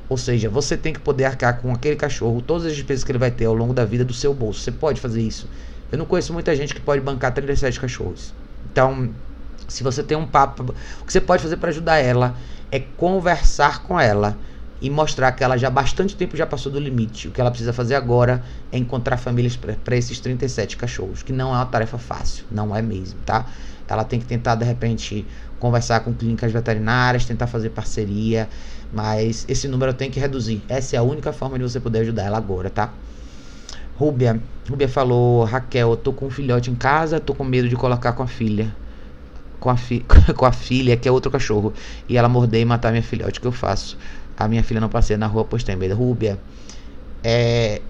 Ou 0.09 0.17
seja, 0.17 0.49
você 0.49 0.75
tem 0.75 0.91
que 0.91 0.99
poder 0.99 1.25
arcar 1.25 1.61
com 1.61 1.71
aquele 1.71 1.95
cachorro 1.95 2.41
todas 2.41 2.65
as 2.65 2.75
despesas 2.75 3.03
que 3.03 3.11
ele 3.11 3.19
vai 3.19 3.29
ter 3.29 3.45
ao 3.45 3.53
longo 3.53 3.73
da 3.73 3.85
vida 3.85 4.03
do 4.03 4.13
seu 4.13 4.33
bolso. 4.33 4.59
Você 4.61 4.71
pode 4.71 4.99
fazer 4.99 5.21
isso. 5.21 5.47
Eu 5.91 5.97
não 5.99 6.05
conheço 6.05 6.33
muita 6.33 6.55
gente 6.55 6.73
que 6.73 6.81
pode 6.81 7.01
bancar 7.01 7.31
37 7.31 7.79
cachorros. 7.79 8.33
Então, 8.71 9.09
se 9.67 9.83
você 9.83 10.01
tem 10.01 10.17
um 10.17 10.25
papo, 10.25 10.73
o 11.01 11.05
que 11.05 11.13
você 11.13 11.21
pode 11.21 11.43
fazer 11.43 11.57
para 11.57 11.69
ajudar 11.69 11.97
ela 11.97 12.35
é 12.71 12.79
conversar 12.79 13.83
com 13.83 13.99
ela 13.99 14.35
e 14.81 14.89
mostrar 14.89 15.31
que 15.33 15.43
ela 15.43 15.57
já 15.57 15.69
bastante 15.69 16.15
tempo 16.15 16.37
já 16.37 16.45
passou 16.45 16.71
do 16.71 16.79
limite. 16.79 17.27
O 17.27 17.31
que 17.31 17.41
ela 17.41 17.49
precisa 17.49 17.73
fazer 17.73 17.95
agora 17.95 18.43
é 18.71 18.77
encontrar 18.77 19.17
famílias 19.17 19.55
para 19.57 19.95
esses 19.95 20.19
37 20.19 20.77
cachorros, 20.77 21.23
que 21.23 21.33
não 21.33 21.53
é 21.53 21.57
uma 21.57 21.65
tarefa 21.65 21.97
fácil, 21.97 22.45
não 22.51 22.75
é 22.75 22.81
mesmo, 22.81 23.19
tá? 23.25 23.45
Ela 23.87 24.03
tem 24.03 24.19
que 24.19 24.25
tentar 24.25 24.55
de 24.55 24.63
repente 24.63 25.25
conversar 25.59 26.01
com 26.01 26.13
clínicas 26.13 26.51
veterinárias, 26.51 27.25
tentar 27.25 27.47
fazer 27.47 27.69
parceria, 27.71 28.47
mas 28.93 29.45
esse 29.49 29.67
número 29.67 29.93
tem 29.93 30.09
que 30.09 30.19
reduzir. 30.19 30.61
Essa 30.69 30.95
é 30.95 30.99
a 30.99 31.03
única 31.03 31.33
forma 31.33 31.57
de 31.57 31.63
você 31.63 31.79
poder 31.79 31.99
ajudar 31.99 32.23
ela 32.23 32.37
agora, 32.37 32.69
tá? 32.69 32.93
Rúbia, 33.95 34.41
Rúbia 34.69 34.87
falou, 34.87 35.43
Raquel, 35.43 35.91
eu 35.91 35.97
tô 35.97 36.13
com 36.13 36.27
um 36.27 36.29
filhote 36.29 36.71
em 36.71 36.75
casa, 36.75 37.19
tô 37.19 37.33
com 37.33 37.43
medo 37.43 37.67
de 37.67 37.75
colocar 37.75 38.13
com 38.13 38.23
a 38.23 38.27
filha. 38.27 38.73
Com 39.59 39.69
a, 39.69 39.75
fi 39.75 40.05
com 40.37 40.45
a 40.45 40.53
filha, 40.53 40.95
que 40.95 41.05
é 41.05 41.11
outro 41.11 41.29
cachorro. 41.29 41.73
E 42.07 42.15
ela 42.15 42.29
morder 42.29 42.61
e 42.61 42.65
matar 42.65 42.91
minha 42.91 43.03
filhote. 43.03 43.39
O 43.39 43.41
que 43.41 43.47
eu 43.47 43.51
faço? 43.51 43.97
A 44.39 44.47
minha 44.47 44.63
filha 44.63 44.79
não 44.79 44.87
passeia 44.87 45.17
na 45.17 45.27
rua, 45.27 45.43
pois 45.43 45.63
tem 45.63 45.75
medo. 45.75 45.93
Rúbia, 45.93 46.39
é, 47.21 47.81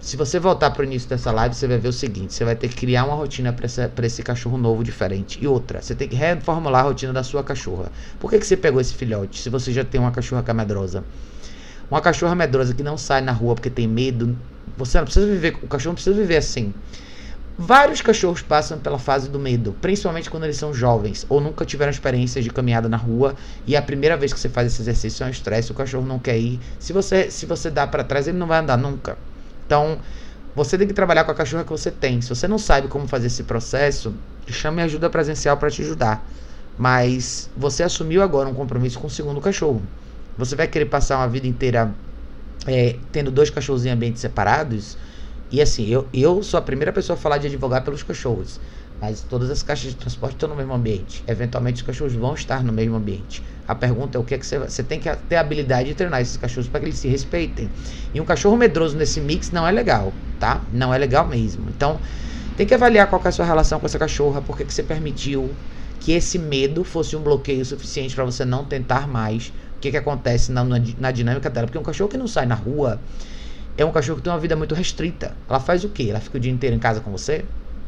se 0.00 0.16
você 0.16 0.38
voltar 0.38 0.70
para 0.70 0.82
o 0.82 0.84
início 0.84 1.08
dessa 1.08 1.30
live, 1.32 1.54
você 1.54 1.66
vai 1.66 1.78
ver 1.78 1.88
o 1.88 1.92
seguinte: 1.92 2.32
você 2.32 2.44
vai 2.44 2.54
ter 2.54 2.68
que 2.68 2.76
criar 2.76 3.04
uma 3.04 3.14
rotina 3.14 3.52
para 3.52 4.06
esse 4.06 4.22
cachorro 4.22 4.56
novo 4.56 4.84
diferente. 4.84 5.38
E 5.42 5.46
outra, 5.46 5.82
você 5.82 5.94
tem 5.94 6.08
que 6.08 6.14
reformular 6.16 6.82
a 6.84 6.88
rotina 6.88 7.12
da 7.12 7.22
sua 7.22 7.42
cachorra. 7.42 7.90
Por 8.18 8.30
que, 8.30 8.38
que 8.38 8.46
você 8.46 8.56
pegou 8.56 8.80
esse 8.80 8.94
filhote 8.94 9.40
se 9.40 9.50
você 9.50 9.72
já 9.72 9.84
tem 9.84 10.00
uma 10.00 10.12
cachorra 10.12 10.42
que 10.42 10.50
é 10.50 10.54
medrosa? 10.54 11.04
Uma 11.90 12.00
cachorra 12.00 12.34
medrosa 12.36 12.72
que 12.72 12.84
não 12.84 12.96
sai 12.96 13.20
na 13.20 13.32
rua 13.32 13.54
porque 13.56 13.68
tem 13.68 13.88
medo. 13.88 14.36
Você 14.78 14.96
não 14.96 15.04
precisa 15.04 15.26
viver. 15.26 15.58
O 15.60 15.66
cachorro 15.66 15.90
não 15.90 15.96
precisa 15.96 16.16
viver 16.16 16.36
assim. 16.36 16.72
Vários 17.62 18.00
cachorros 18.00 18.40
passam 18.40 18.78
pela 18.78 18.98
fase 18.98 19.28
do 19.28 19.38
medo, 19.38 19.76
principalmente 19.82 20.30
quando 20.30 20.44
eles 20.44 20.56
são 20.56 20.72
jovens 20.72 21.26
ou 21.28 21.42
nunca 21.42 21.62
tiveram 21.66 21.90
experiências 21.90 22.42
de 22.42 22.48
caminhada 22.48 22.88
na 22.88 22.96
rua 22.96 23.34
e 23.66 23.76
a 23.76 23.82
primeira 23.82 24.16
vez 24.16 24.32
que 24.32 24.40
você 24.40 24.48
faz 24.48 24.72
esse 24.72 24.80
exercício 24.80 25.24
é 25.24 25.26
um 25.26 25.30
estresse, 25.30 25.70
o 25.70 25.74
cachorro 25.74 26.06
não 26.06 26.18
quer 26.18 26.38
ir. 26.38 26.58
Se 26.78 26.94
você 26.94 27.30
se 27.30 27.44
você 27.44 27.68
dá 27.68 27.86
para 27.86 28.02
trás, 28.02 28.26
ele 28.26 28.38
não 28.38 28.46
vai 28.46 28.60
andar 28.60 28.78
nunca. 28.78 29.18
Então, 29.66 29.98
você 30.56 30.78
tem 30.78 30.86
que 30.86 30.94
trabalhar 30.94 31.24
com 31.24 31.32
a 31.32 31.34
cachorra 31.34 31.62
que 31.62 31.68
você 31.68 31.90
tem. 31.90 32.22
Se 32.22 32.30
você 32.30 32.48
não 32.48 32.56
sabe 32.56 32.88
como 32.88 33.06
fazer 33.06 33.26
esse 33.26 33.42
processo, 33.42 34.14
chame 34.48 34.80
ajuda 34.80 35.10
presencial 35.10 35.58
para 35.58 35.68
te 35.68 35.82
ajudar. 35.82 36.26
Mas 36.78 37.50
você 37.54 37.82
assumiu 37.82 38.22
agora 38.22 38.48
um 38.48 38.54
compromisso 38.54 38.98
com 38.98 39.06
o 39.06 39.10
segundo 39.10 39.38
cachorro. 39.38 39.82
Você 40.38 40.56
vai 40.56 40.66
querer 40.66 40.86
passar 40.86 41.18
uma 41.18 41.28
vida 41.28 41.46
inteira 41.46 41.92
é, 42.66 42.96
tendo 43.12 43.30
dois 43.30 43.50
cachorros 43.50 43.84
em 43.84 43.90
ambientes 43.90 44.22
separados? 44.22 44.96
E 45.50 45.60
assim, 45.60 45.86
eu, 45.86 46.08
eu 46.12 46.42
sou 46.42 46.58
a 46.58 46.62
primeira 46.62 46.92
pessoa 46.92 47.16
a 47.16 47.20
falar 47.20 47.38
de 47.38 47.46
advogar 47.48 47.82
pelos 47.82 48.02
cachorros. 48.02 48.60
Mas 49.00 49.22
todas 49.22 49.50
as 49.50 49.62
caixas 49.62 49.90
de 49.90 49.96
transporte 49.96 50.34
estão 50.34 50.48
no 50.48 50.54
mesmo 50.54 50.74
ambiente. 50.74 51.24
Eventualmente 51.26 51.76
os 51.76 51.82
cachorros 51.82 52.12
vão 52.12 52.34
estar 52.34 52.62
no 52.62 52.72
mesmo 52.72 52.96
ambiente. 52.96 53.42
A 53.66 53.74
pergunta 53.74 54.18
é 54.18 54.20
o 54.20 54.24
que 54.24 54.34
é 54.34 54.38
que 54.38 54.46
você, 54.46 54.58
você 54.58 54.82
tem 54.82 55.00
que 55.00 55.10
ter 55.28 55.36
a 55.36 55.40
habilidade 55.40 55.88
de 55.88 55.94
treinar 55.94 56.20
esses 56.20 56.36
cachorros 56.36 56.68
para 56.68 56.80
que 56.80 56.86
eles 56.86 56.98
se 56.98 57.08
respeitem. 57.08 57.70
E 58.12 58.20
um 58.20 58.24
cachorro 58.24 58.56
medroso 58.56 58.96
nesse 58.96 59.20
mix 59.20 59.50
não 59.50 59.66
é 59.66 59.72
legal, 59.72 60.12
tá? 60.38 60.60
Não 60.72 60.92
é 60.92 60.98
legal 60.98 61.26
mesmo. 61.26 61.68
Então, 61.70 61.98
tem 62.56 62.66
que 62.66 62.74
avaliar 62.74 63.08
qual 63.08 63.22
é 63.24 63.28
a 63.28 63.32
sua 63.32 63.46
relação 63.46 63.80
com 63.80 63.86
essa 63.86 63.98
cachorra, 63.98 64.42
porque 64.42 64.64
que 64.64 64.74
você 64.74 64.82
permitiu 64.82 65.50
que 65.98 66.12
esse 66.12 66.38
medo 66.38 66.84
fosse 66.84 67.16
um 67.16 67.22
bloqueio 67.22 67.64
suficiente 67.64 68.14
para 68.14 68.24
você 68.24 68.44
não 68.44 68.64
tentar 68.64 69.08
mais. 69.08 69.48
O 69.76 69.80
que, 69.80 69.90
que 69.90 69.96
acontece 69.96 70.52
na, 70.52 70.62
na, 70.62 70.76
na 70.98 71.10
dinâmica 71.10 71.48
dela? 71.48 71.66
Porque 71.66 71.78
um 71.78 71.82
cachorro 71.82 72.10
que 72.10 72.18
não 72.18 72.28
sai 72.28 72.44
na 72.44 72.54
rua 72.54 73.00
é 73.82 73.86
um 73.86 73.92
cachorro 73.92 74.18
que 74.18 74.22
tem 74.22 74.32
uma 74.32 74.38
vida 74.38 74.54
muito 74.56 74.74
restrita. 74.74 75.32
Ela 75.48 75.60
faz 75.60 75.84
o 75.84 75.88
quê? 75.88 76.08
Ela 76.10 76.20
fica 76.20 76.36
o 76.36 76.40
dia 76.40 76.52
inteiro 76.52 76.76
em 76.76 76.78
casa 76.78 77.00
com 77.00 77.10
você? 77.10 77.44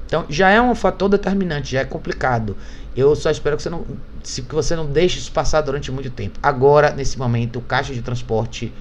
Então 0.06 0.24
já 0.28 0.50
é 0.50 0.60
um 0.60 0.74
fator 0.74 1.08
determinante, 1.08 1.72
já 1.72 1.80
é 1.80 1.84
complicado. 1.84 2.56
Eu 2.94 3.14
só 3.16 3.30
espero 3.30 3.56
que 3.56 3.62
você 3.62 3.70
não, 3.70 3.84
que 4.22 4.54
você 4.54 4.76
não 4.76 4.86
deixe 4.86 5.18
isso 5.18 5.32
passar 5.32 5.62
durante 5.62 5.90
muito 5.90 6.10
tempo. 6.10 6.38
Agora, 6.42 6.92
nesse 6.92 7.18
momento, 7.18 7.60
caixa 7.62 7.94
de 7.94 8.02
transporte, 8.02 8.72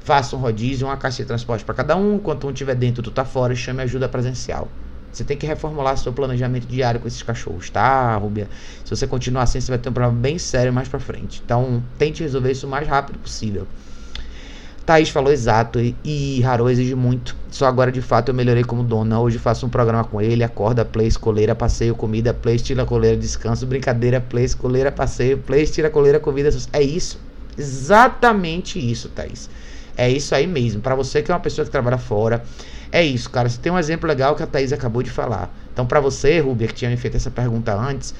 faça 0.00 0.34
um 0.34 0.38
rodízio, 0.38 0.86
uma 0.86 0.96
caixa 0.96 1.22
de 1.22 1.26
transporte 1.26 1.64
para 1.64 1.74
cada 1.74 1.96
um. 1.96 2.16
Enquanto 2.16 2.46
um 2.46 2.50
estiver 2.50 2.74
dentro, 2.74 3.02
tu 3.02 3.10
tá 3.10 3.24
fora, 3.24 3.54
chame 3.54 3.82
ajuda 3.82 4.08
presencial. 4.08 4.68
Você 5.12 5.24
tem 5.24 5.36
que 5.36 5.46
reformular 5.46 5.96
seu 5.96 6.12
planejamento 6.12 6.66
diário 6.66 7.00
com 7.00 7.08
esses 7.08 7.22
cachorros, 7.22 7.70
tá, 7.70 8.16
Rubia? 8.16 8.48
Se 8.84 8.94
você 8.94 9.06
continuar 9.06 9.42
assim, 9.42 9.60
você 9.60 9.70
vai 9.70 9.78
ter 9.78 9.88
um 9.88 9.92
problema 9.92 10.18
bem 10.18 10.38
sério 10.38 10.72
mais 10.72 10.86
para 10.86 11.00
frente. 11.00 11.42
Então, 11.44 11.82
tente 11.98 12.22
resolver 12.22 12.52
isso 12.52 12.66
o 12.66 12.70
mais 12.70 12.86
rápido 12.86 13.18
possível. 13.18 13.66
Thaís 14.88 15.10
falou 15.10 15.30
exato 15.30 15.78
e, 16.02 16.42
Haru 16.42 16.70
exige 16.70 16.94
muito. 16.94 17.36
Só 17.50 17.66
agora 17.66 17.92
de 17.92 18.00
fato 18.00 18.30
eu 18.30 18.34
melhorei 18.34 18.64
como 18.64 18.82
dona. 18.82 19.20
Hoje 19.20 19.38
faço 19.38 19.66
um 19.66 19.68
programa 19.68 20.02
com 20.02 20.18
ele, 20.18 20.42
acorda, 20.42 20.82
play, 20.82 21.10
coleira, 21.12 21.54
passeio, 21.54 21.94
comida, 21.94 22.32
play, 22.32 22.56
estira 22.56 22.86
coleira, 22.86 23.14
descanso, 23.14 23.66
brincadeira, 23.66 24.18
play, 24.18 24.48
coleira, 24.54 24.90
passeio, 24.90 25.36
play, 25.36 25.64
estira 25.64 25.90
coleira, 25.90 26.18
comida. 26.18 26.48
É 26.72 26.80
isso. 26.80 27.20
Exatamente 27.58 28.78
isso, 28.78 29.10
Thaís. 29.10 29.50
É 29.94 30.08
isso 30.08 30.34
aí 30.34 30.46
mesmo. 30.46 30.80
Para 30.80 30.94
você 30.94 31.20
que 31.20 31.30
é 31.30 31.34
uma 31.34 31.40
pessoa 31.40 31.66
que 31.66 31.70
trabalha 31.70 31.98
fora, 31.98 32.42
é 32.90 33.04
isso, 33.04 33.28
cara. 33.28 33.46
Você 33.46 33.60
tem 33.60 33.70
um 33.70 33.78
exemplo 33.78 34.08
legal 34.08 34.34
que 34.34 34.42
a 34.42 34.46
Thaís 34.46 34.72
acabou 34.72 35.02
de 35.02 35.10
falar. 35.10 35.54
Então, 35.70 35.84
para 35.84 36.00
você, 36.00 36.40
Rubia, 36.40 36.66
que 36.66 36.72
tinha 36.72 36.90
me 36.90 36.96
feito 36.96 37.18
essa 37.18 37.30
pergunta 37.30 37.74
antes, 37.74 38.14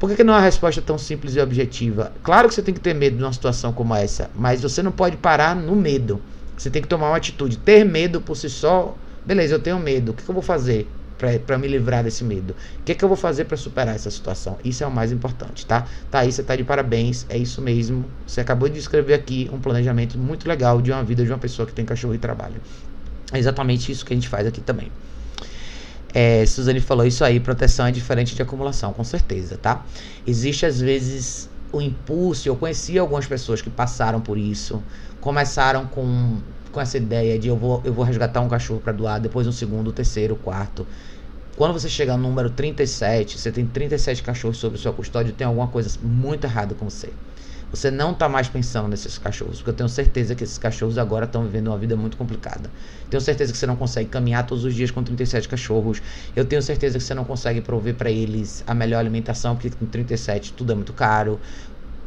por 0.00 0.08
que, 0.08 0.16
que 0.16 0.24
não 0.24 0.32
é 0.32 0.38
uma 0.38 0.42
resposta 0.42 0.80
tão 0.80 0.96
simples 0.96 1.36
e 1.36 1.40
objetiva? 1.40 2.10
Claro 2.22 2.48
que 2.48 2.54
você 2.54 2.62
tem 2.62 2.72
que 2.72 2.80
ter 2.80 2.94
medo 2.94 3.18
de 3.18 3.22
uma 3.22 3.32
situação 3.34 3.70
como 3.70 3.94
essa, 3.94 4.30
mas 4.34 4.62
você 4.62 4.82
não 4.82 4.90
pode 4.90 5.18
parar 5.18 5.54
no 5.54 5.76
medo. 5.76 6.22
Você 6.56 6.70
tem 6.70 6.80
que 6.80 6.88
tomar 6.88 7.08
uma 7.10 7.18
atitude. 7.18 7.58
Ter 7.58 7.84
medo 7.84 8.18
por 8.18 8.34
si 8.34 8.48
só, 8.48 8.96
beleza, 9.26 9.54
eu 9.54 9.60
tenho 9.60 9.78
medo. 9.78 10.12
O 10.12 10.14
que, 10.14 10.24
que 10.24 10.30
eu 10.30 10.32
vou 10.32 10.42
fazer 10.42 10.88
para 11.46 11.58
me 11.58 11.68
livrar 11.68 12.02
desse 12.02 12.24
medo? 12.24 12.56
O 12.80 12.82
que, 12.82 12.94
que 12.94 13.04
eu 13.04 13.08
vou 13.08 13.16
fazer 13.16 13.44
para 13.44 13.58
superar 13.58 13.94
essa 13.94 14.10
situação? 14.10 14.56
Isso 14.64 14.82
é 14.82 14.86
o 14.86 14.90
mais 14.90 15.12
importante, 15.12 15.66
tá? 15.66 15.86
Tá 16.10 16.20
aí, 16.20 16.32
você 16.32 16.42
tá 16.42 16.56
de 16.56 16.64
parabéns. 16.64 17.26
É 17.28 17.36
isso 17.36 17.60
mesmo. 17.60 18.06
Você 18.26 18.40
acabou 18.40 18.70
de 18.70 18.78
escrever 18.78 19.12
aqui 19.12 19.50
um 19.52 19.60
planejamento 19.60 20.16
muito 20.16 20.48
legal 20.48 20.80
de 20.80 20.90
uma 20.90 21.04
vida 21.04 21.22
de 21.22 21.30
uma 21.30 21.38
pessoa 21.38 21.66
que 21.66 21.74
tem 21.74 21.84
cachorro 21.84 22.14
e 22.14 22.18
trabalho. 22.18 22.56
É 23.32 23.38
exatamente 23.38 23.92
isso 23.92 24.02
que 24.06 24.14
a 24.14 24.16
gente 24.16 24.30
faz 24.30 24.46
aqui 24.46 24.62
também. 24.62 24.90
É, 26.12 26.44
Suzane 26.44 26.80
falou 26.80 27.06
isso 27.06 27.24
aí, 27.24 27.38
proteção 27.38 27.86
é 27.86 27.92
diferente 27.92 28.34
de 28.34 28.42
acumulação, 28.42 28.92
com 28.92 29.04
certeza, 29.04 29.56
tá? 29.56 29.84
Existe 30.26 30.66
às 30.66 30.80
vezes 30.80 31.48
o 31.72 31.80
impulso, 31.80 32.48
eu 32.48 32.56
conheci 32.56 32.98
algumas 32.98 33.26
pessoas 33.26 33.62
que 33.62 33.70
passaram 33.70 34.20
por 34.20 34.36
isso, 34.36 34.82
começaram 35.20 35.86
com, 35.86 36.38
com 36.72 36.80
essa 36.80 36.96
ideia 36.96 37.38
de 37.38 37.48
eu 37.48 37.56
vou, 37.56 37.80
eu 37.84 37.92
vou 37.92 38.04
resgatar 38.04 38.40
um 38.40 38.48
cachorro 38.48 38.80
para 38.80 38.92
doar, 38.92 39.20
depois 39.20 39.46
um 39.46 39.52
segundo, 39.52 39.92
terceiro, 39.92 40.34
quarto. 40.36 40.86
Quando 41.56 41.72
você 41.72 41.88
chega 41.88 42.16
no 42.16 42.22
número 42.24 42.50
37, 42.50 43.38
você 43.38 43.52
tem 43.52 43.66
37 43.66 44.22
cachorros 44.22 44.56
sob 44.56 44.78
sua 44.78 44.92
custódia, 44.92 45.32
tem 45.32 45.46
alguma 45.46 45.68
coisa 45.68 45.90
muito 46.02 46.44
errada 46.44 46.74
com 46.74 46.88
você. 46.88 47.12
Você 47.72 47.88
não 47.88 48.10
está 48.10 48.28
mais 48.28 48.48
pensando 48.48 48.88
nesses 48.88 49.16
cachorros, 49.16 49.58
porque 49.58 49.70
eu 49.70 49.74
tenho 49.74 49.88
certeza 49.88 50.34
que 50.34 50.42
esses 50.42 50.58
cachorros 50.58 50.98
agora 50.98 51.24
estão 51.24 51.44
vivendo 51.44 51.68
uma 51.68 51.78
vida 51.78 51.94
muito 51.94 52.16
complicada. 52.16 52.68
Tenho 53.08 53.20
certeza 53.20 53.52
que 53.52 53.58
você 53.58 53.66
não 53.66 53.76
consegue 53.76 54.08
caminhar 54.08 54.44
todos 54.44 54.64
os 54.64 54.74
dias 54.74 54.90
com 54.90 55.04
37 55.04 55.48
cachorros. 55.48 56.02
Eu 56.34 56.44
tenho 56.44 56.60
certeza 56.62 56.98
que 56.98 57.04
você 57.04 57.14
não 57.14 57.24
consegue 57.24 57.60
prover 57.60 57.94
para 57.94 58.10
eles 58.10 58.64
a 58.66 58.74
melhor 58.74 58.98
alimentação, 58.98 59.54
porque 59.54 59.70
com 59.70 59.86
37 59.86 60.52
tudo 60.52 60.72
é 60.72 60.74
muito 60.74 60.92
caro. 60.92 61.38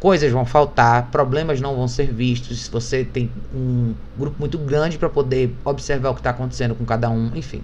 Coisas 0.01 0.29
vão 0.33 0.45
faltar, 0.45 1.09
problemas 1.09 1.61
não 1.61 1.77
vão 1.77 1.87
ser 1.87 2.11
vistos. 2.11 2.67
Você 2.67 3.05
tem 3.05 3.31
um 3.55 3.93
grupo 4.17 4.35
muito 4.37 4.57
grande 4.57 4.97
para 4.97 5.07
poder 5.07 5.55
observar 5.63 6.09
o 6.09 6.13
que 6.13 6.19
está 6.19 6.31
acontecendo 6.31 6.75
com 6.75 6.83
cada 6.83 7.09
um, 7.09 7.31
enfim. 7.35 7.63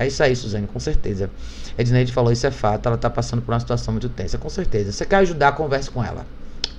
É 0.00 0.06
isso 0.08 0.20
aí, 0.20 0.34
Suzane, 0.34 0.66
com 0.66 0.80
certeza. 0.80 1.30
Edneide 1.78 2.10
falou 2.10 2.32
isso 2.32 2.44
é 2.44 2.50
fato, 2.50 2.86
ela 2.86 2.96
está 2.96 3.08
passando 3.08 3.40
por 3.40 3.52
uma 3.52 3.60
situação 3.60 3.92
muito 3.92 4.08
tensa, 4.08 4.36
com 4.36 4.48
certeza. 4.48 4.90
Você 4.90 5.06
quer 5.06 5.16
ajudar, 5.18 5.52
converse 5.52 5.88
com 5.88 6.02
ela. 6.02 6.26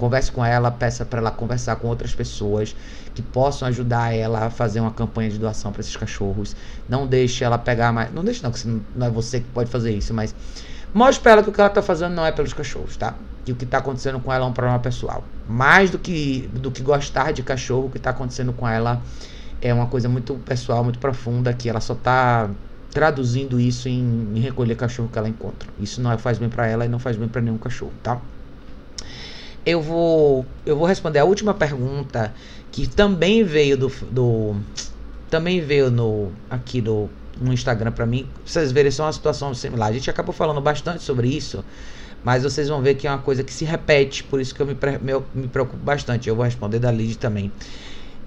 Converse 0.01 0.31
com 0.31 0.43
ela, 0.43 0.71
peça 0.71 1.05
para 1.05 1.19
ela 1.19 1.29
conversar 1.29 1.75
com 1.75 1.87
outras 1.87 2.11
pessoas 2.15 2.75
que 3.13 3.21
possam 3.21 3.67
ajudar 3.67 4.11
ela 4.11 4.47
a 4.47 4.49
fazer 4.49 4.79
uma 4.79 4.89
campanha 4.89 5.29
de 5.29 5.37
doação 5.37 5.71
para 5.71 5.81
esses 5.81 5.95
cachorros. 5.95 6.55
Não 6.89 7.05
deixe 7.05 7.43
ela 7.43 7.55
pegar 7.59 7.91
mais. 7.91 8.11
Não 8.11 8.23
deixe, 8.23 8.41
não, 8.41 8.51
que 8.51 8.67
não 8.95 9.05
é 9.05 9.09
você 9.11 9.41
que 9.41 9.47
pode 9.49 9.69
fazer 9.69 9.91
isso, 9.95 10.11
mas 10.11 10.33
mostre 10.91 11.21
para 11.21 11.33
ela 11.33 11.43
que 11.43 11.49
o 11.49 11.53
que 11.53 11.61
ela 11.61 11.69
está 11.69 11.83
fazendo 11.83 12.15
não 12.15 12.25
é 12.25 12.31
pelos 12.31 12.51
cachorros, 12.51 12.97
tá? 12.97 13.13
Que 13.45 13.51
o 13.51 13.55
que 13.55 13.63
está 13.63 13.77
acontecendo 13.77 14.19
com 14.19 14.33
ela 14.33 14.43
é 14.43 14.47
um 14.47 14.53
problema 14.53 14.79
pessoal. 14.79 15.23
Mais 15.47 15.91
do 15.91 15.99
que, 15.99 16.49
do 16.51 16.71
que 16.71 16.81
gostar 16.81 17.31
de 17.31 17.43
cachorro, 17.43 17.85
o 17.85 17.89
que 17.91 17.97
está 17.97 18.09
acontecendo 18.09 18.51
com 18.53 18.67
ela 18.67 19.03
é 19.61 19.71
uma 19.71 19.85
coisa 19.85 20.09
muito 20.09 20.33
pessoal, 20.37 20.83
muito 20.83 20.97
profunda, 20.97 21.53
que 21.53 21.69
ela 21.69 21.79
só 21.79 21.93
está 21.93 22.49
traduzindo 22.89 23.59
isso 23.59 23.87
em, 23.87 24.31
em, 24.33 24.39
recolher 24.39 24.73
cachorro 24.73 25.09
que 25.13 25.19
ela 25.19 25.29
encontra. 25.29 25.69
Isso 25.79 26.01
não 26.01 26.17
faz 26.17 26.39
bem 26.39 26.49
para 26.49 26.65
ela 26.65 26.87
e 26.87 26.89
não 26.89 26.97
faz 26.97 27.15
bem 27.17 27.27
para 27.27 27.39
nenhum 27.39 27.59
cachorro, 27.59 27.93
tá? 28.01 28.19
Eu 29.65 29.81
vou 29.81 30.45
eu 30.65 30.75
vou 30.75 30.85
responder 30.85 31.19
a 31.19 31.25
última 31.25 31.53
pergunta 31.53 32.33
que 32.71 32.87
também 32.87 33.43
veio 33.43 33.77
do, 33.77 33.91
do 34.11 34.55
também 35.29 35.61
veio 35.61 35.91
no 35.91 36.31
aqui 36.49 36.81
do 36.81 37.09
no 37.39 37.51
Instagram 37.51 37.91
para 37.91 38.05
mim. 38.05 38.27
Vocês 38.45 38.71
verem 38.71 38.91
só 38.91 39.03
uma 39.03 39.13
situação 39.13 39.53
similar. 39.53 39.89
A 39.89 39.93
gente 39.93 40.09
acabou 40.09 40.33
falando 40.33 40.61
bastante 40.61 41.03
sobre 41.03 41.27
isso, 41.27 41.63
mas 42.23 42.43
vocês 42.43 42.69
vão 42.69 42.81
ver 42.81 42.95
que 42.95 43.07
é 43.07 43.09
uma 43.09 43.19
coisa 43.19 43.43
que 43.43 43.53
se 43.53 43.65
repete, 43.65 44.23
por 44.23 44.39
isso 44.39 44.53
que 44.53 44.61
eu 44.61 44.65
me, 44.65 44.73
me, 44.73 45.23
me 45.33 45.47
preocupo 45.47 45.83
bastante. 45.83 46.29
Eu 46.29 46.35
vou 46.35 46.45
responder 46.45 46.79
da 46.79 46.91
Lid 46.91 47.17
também. 47.17 47.51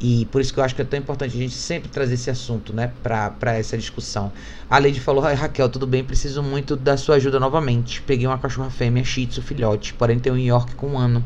E 0.01 0.27
por 0.27 0.41
isso 0.41 0.53
que 0.53 0.61
eu 0.61 0.65
acho 0.65 0.75
que 0.75 0.83
é 0.83 0.85
tão 0.85 0.99
importante 0.99 1.37
a 1.37 1.41
gente 1.41 1.55
sempre 1.55 1.89
trazer 1.89 2.15
esse 2.15 2.29
assunto, 2.29 2.73
né, 2.75 2.93
para 3.03 3.55
essa 3.55 3.79
discussão. 3.79 4.33
A 4.69 4.79
Lady 4.79 5.01
falou: 5.01 5.23
Raquel, 5.23 5.69
tudo 5.69 5.87
bem, 5.87 6.05
preciso 6.05 6.43
muito 6.43 6.77
da 6.77 6.97
sua 6.97 7.17
ajuda 7.17 7.39
novamente. 7.39 8.03
Peguei 8.03 8.27
uma 8.27 8.39
cachorra 8.39 8.71
fêmea 8.71 9.05
Shih 9.05 9.27
Tzu 9.27 9.41
filhote, 9.43 9.95
porém 9.95 10.19
tem 10.19 10.33
um 10.33 10.39
York 10.39 10.75
com 10.75 10.89
um 10.89 10.99
ano. 10.99 11.25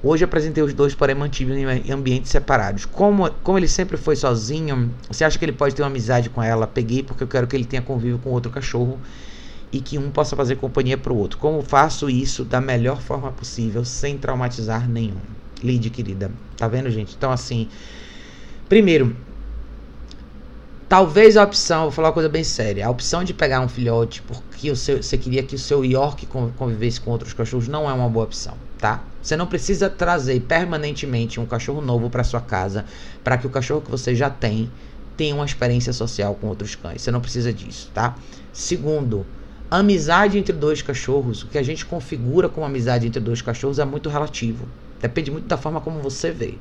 Hoje 0.00 0.22
apresentei 0.22 0.62
os 0.62 0.72
dois, 0.72 0.94
porém 0.94 1.16
mantive 1.16 1.52
em 1.52 1.90
ambientes 1.90 2.30
separados. 2.30 2.84
Como, 2.84 3.28
como 3.42 3.58
ele 3.58 3.66
sempre 3.66 3.96
foi 3.96 4.14
sozinho, 4.14 4.94
você 5.10 5.24
acha 5.24 5.36
que 5.36 5.44
ele 5.44 5.52
pode 5.52 5.74
ter 5.74 5.82
uma 5.82 5.88
amizade 5.88 6.30
com 6.30 6.40
ela? 6.40 6.68
Peguei 6.68 7.02
porque 7.02 7.24
eu 7.24 7.28
quero 7.28 7.48
que 7.48 7.56
ele 7.56 7.64
tenha 7.64 7.82
convívio 7.82 8.20
com 8.20 8.30
outro 8.30 8.50
cachorro 8.50 9.00
e 9.72 9.80
que 9.80 9.98
um 9.98 10.10
possa 10.12 10.36
fazer 10.36 10.54
companhia 10.54 10.96
para 10.96 11.12
o 11.12 11.16
outro. 11.16 11.36
Como 11.36 11.62
faço 11.62 12.08
isso 12.08 12.44
da 12.44 12.60
melhor 12.60 13.00
forma 13.02 13.32
possível, 13.32 13.84
sem 13.84 14.16
traumatizar 14.16 14.88
nenhum? 14.88 15.37
Lid, 15.62 15.90
querida. 15.90 16.30
Tá 16.56 16.68
vendo, 16.68 16.90
gente? 16.90 17.14
Então, 17.16 17.30
assim. 17.30 17.68
Primeiro, 18.68 19.16
talvez 20.88 21.36
a 21.36 21.44
opção, 21.44 21.82
vou 21.84 21.90
falar 21.90 22.08
uma 22.08 22.14
coisa 22.14 22.28
bem 22.28 22.44
séria, 22.44 22.86
a 22.86 22.90
opção 22.90 23.22
de 23.22 23.32
pegar 23.32 23.60
um 23.60 23.68
filhote 23.68 24.22
porque 24.22 24.74
seu, 24.76 25.02
você 25.02 25.16
queria 25.16 25.42
que 25.42 25.54
o 25.54 25.58
seu 25.58 25.84
York 25.84 26.26
convivesse 26.56 27.00
com 27.00 27.10
outros 27.10 27.32
cachorros 27.32 27.68
não 27.68 27.88
é 27.88 27.92
uma 27.92 28.08
boa 28.08 28.24
opção, 28.24 28.56
tá? 28.78 29.04
Você 29.22 29.36
não 29.36 29.46
precisa 29.46 29.90
trazer 29.90 30.40
permanentemente 30.40 31.40
um 31.40 31.46
cachorro 31.46 31.80
novo 31.80 32.08
para 32.08 32.24
sua 32.24 32.40
casa 32.40 32.84
para 33.22 33.36
que 33.36 33.46
o 33.46 33.50
cachorro 33.50 33.80
que 33.80 33.90
você 33.90 34.14
já 34.14 34.30
tem 34.30 34.70
tenha 35.16 35.34
uma 35.34 35.44
experiência 35.44 35.92
social 35.92 36.34
com 36.34 36.46
outros 36.46 36.74
cães. 36.74 37.02
Você 37.02 37.10
não 37.10 37.20
precisa 37.20 37.52
disso, 37.52 37.90
tá? 37.92 38.16
Segundo, 38.52 39.26
amizade 39.70 40.38
entre 40.38 40.52
dois 40.52 40.80
cachorros, 40.80 41.42
o 41.42 41.48
que 41.48 41.58
a 41.58 41.62
gente 41.62 41.84
configura 41.84 42.48
como 42.48 42.64
amizade 42.64 43.06
entre 43.06 43.20
dois 43.20 43.42
cachorros 43.42 43.78
é 43.78 43.84
muito 43.84 44.08
relativo. 44.08 44.66
Depende 45.00 45.30
muito 45.30 45.46
da 45.46 45.56
forma 45.56 45.80
como 45.80 46.00
você 46.00 46.30
vê. 46.30 46.54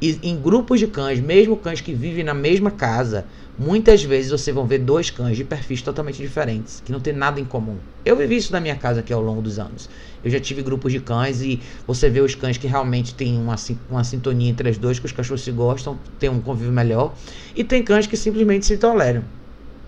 E 0.00 0.18
em 0.22 0.36
grupos 0.36 0.78
de 0.78 0.86
cães, 0.86 1.20
mesmo 1.20 1.56
cães 1.56 1.80
que 1.80 1.94
vivem 1.94 2.22
na 2.22 2.34
mesma 2.34 2.70
casa, 2.70 3.24
muitas 3.58 4.04
vezes 4.04 4.30
você 4.30 4.52
vão 4.52 4.66
ver 4.66 4.80
dois 4.80 5.08
cães 5.08 5.38
de 5.38 5.44
perfis 5.44 5.80
totalmente 5.80 6.18
diferentes, 6.18 6.82
que 6.84 6.92
não 6.92 7.00
tem 7.00 7.14
nada 7.14 7.40
em 7.40 7.46
comum. 7.46 7.76
Eu 8.04 8.14
vivi 8.14 8.36
isso 8.36 8.52
na 8.52 8.60
minha 8.60 8.76
casa 8.76 9.00
aqui 9.00 9.10
ao 9.10 9.22
longo 9.22 9.40
dos 9.40 9.58
anos. 9.58 9.88
Eu 10.22 10.30
já 10.30 10.38
tive 10.38 10.60
grupos 10.60 10.92
de 10.92 11.00
cães 11.00 11.40
e 11.40 11.60
você 11.86 12.10
vê 12.10 12.20
os 12.20 12.34
cães 12.34 12.58
que 12.58 12.66
realmente 12.66 13.14
têm 13.14 13.38
uma, 13.38 13.56
uma 13.88 14.04
sintonia 14.04 14.50
entre 14.50 14.68
as 14.68 14.76
duas, 14.76 14.98
que 14.98 15.06
os 15.06 15.12
cachorros 15.12 15.42
se 15.42 15.50
gostam, 15.50 15.98
tem 16.18 16.28
um 16.28 16.42
convívio 16.42 16.72
melhor. 16.72 17.14
E 17.54 17.64
tem 17.64 17.82
cães 17.82 18.06
que 18.06 18.18
simplesmente 18.18 18.66
se 18.66 18.76
toleram. 18.76 19.24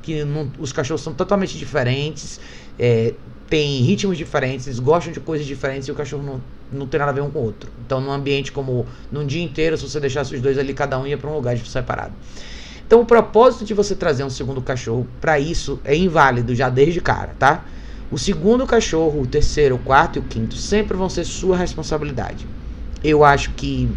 Que 0.01 0.25
não, 0.25 0.51
os 0.59 0.73
cachorros 0.73 1.03
são 1.03 1.13
totalmente 1.13 1.59
diferentes, 1.59 2.41
é, 2.79 3.13
têm 3.47 3.83
ritmos 3.83 4.17
diferentes, 4.17 4.79
gostam 4.79 5.13
de 5.13 5.21
coisas 5.21 5.47
diferentes 5.47 5.87
e 5.87 5.93
o 5.93 5.95
cachorro 5.95 6.23
não 6.23 6.41
não 6.73 6.87
tem 6.87 6.99
nada 6.99 7.11
a 7.11 7.15
ver 7.15 7.21
um 7.21 7.31
com 7.31 7.39
o 7.39 7.43
outro. 7.43 7.71
Então, 7.85 8.01
num 8.01 8.11
ambiente 8.11 8.53
como 8.53 8.87
num 9.11 9.27
dia 9.27 9.43
inteiro, 9.43 9.77
se 9.77 9.89
você 9.89 10.01
deixasse 10.01 10.35
os 10.35 10.41
dois 10.41 10.59
ali, 10.59 10.75
cada 10.75 10.99
um 10.99 11.07
ia 11.07 11.17
para 11.17 11.31
um 11.31 11.35
lugar 11.35 11.57
separado. 11.59 12.13
Então, 12.87 13.01
o 13.01 13.05
propósito 13.05 13.65
de 13.65 13.75
você 13.75 13.95
trazer 13.95 14.25
um 14.25 14.31
segundo 14.31 14.63
cachorro 14.63 15.07
para 15.21 15.39
isso 15.39 15.79
é 15.85 15.95
inválido 15.95 16.55
já 16.55 16.69
desde 16.69 17.01
cara, 17.01 17.35
tá? 17.39 17.65
O 18.11 18.17
segundo 18.17 18.67
cachorro, 18.67 19.21
o 19.21 19.27
terceiro, 19.27 19.75
o 19.75 19.79
quarto 19.79 20.17
e 20.17 20.21
o 20.21 20.23
quinto 20.23 20.55
sempre 20.55 20.97
vão 20.97 21.11
ser 21.11 21.25
sua 21.25 21.57
responsabilidade. 21.57 22.47
Eu 23.05 23.23
acho 23.23 23.51
que 23.51 23.91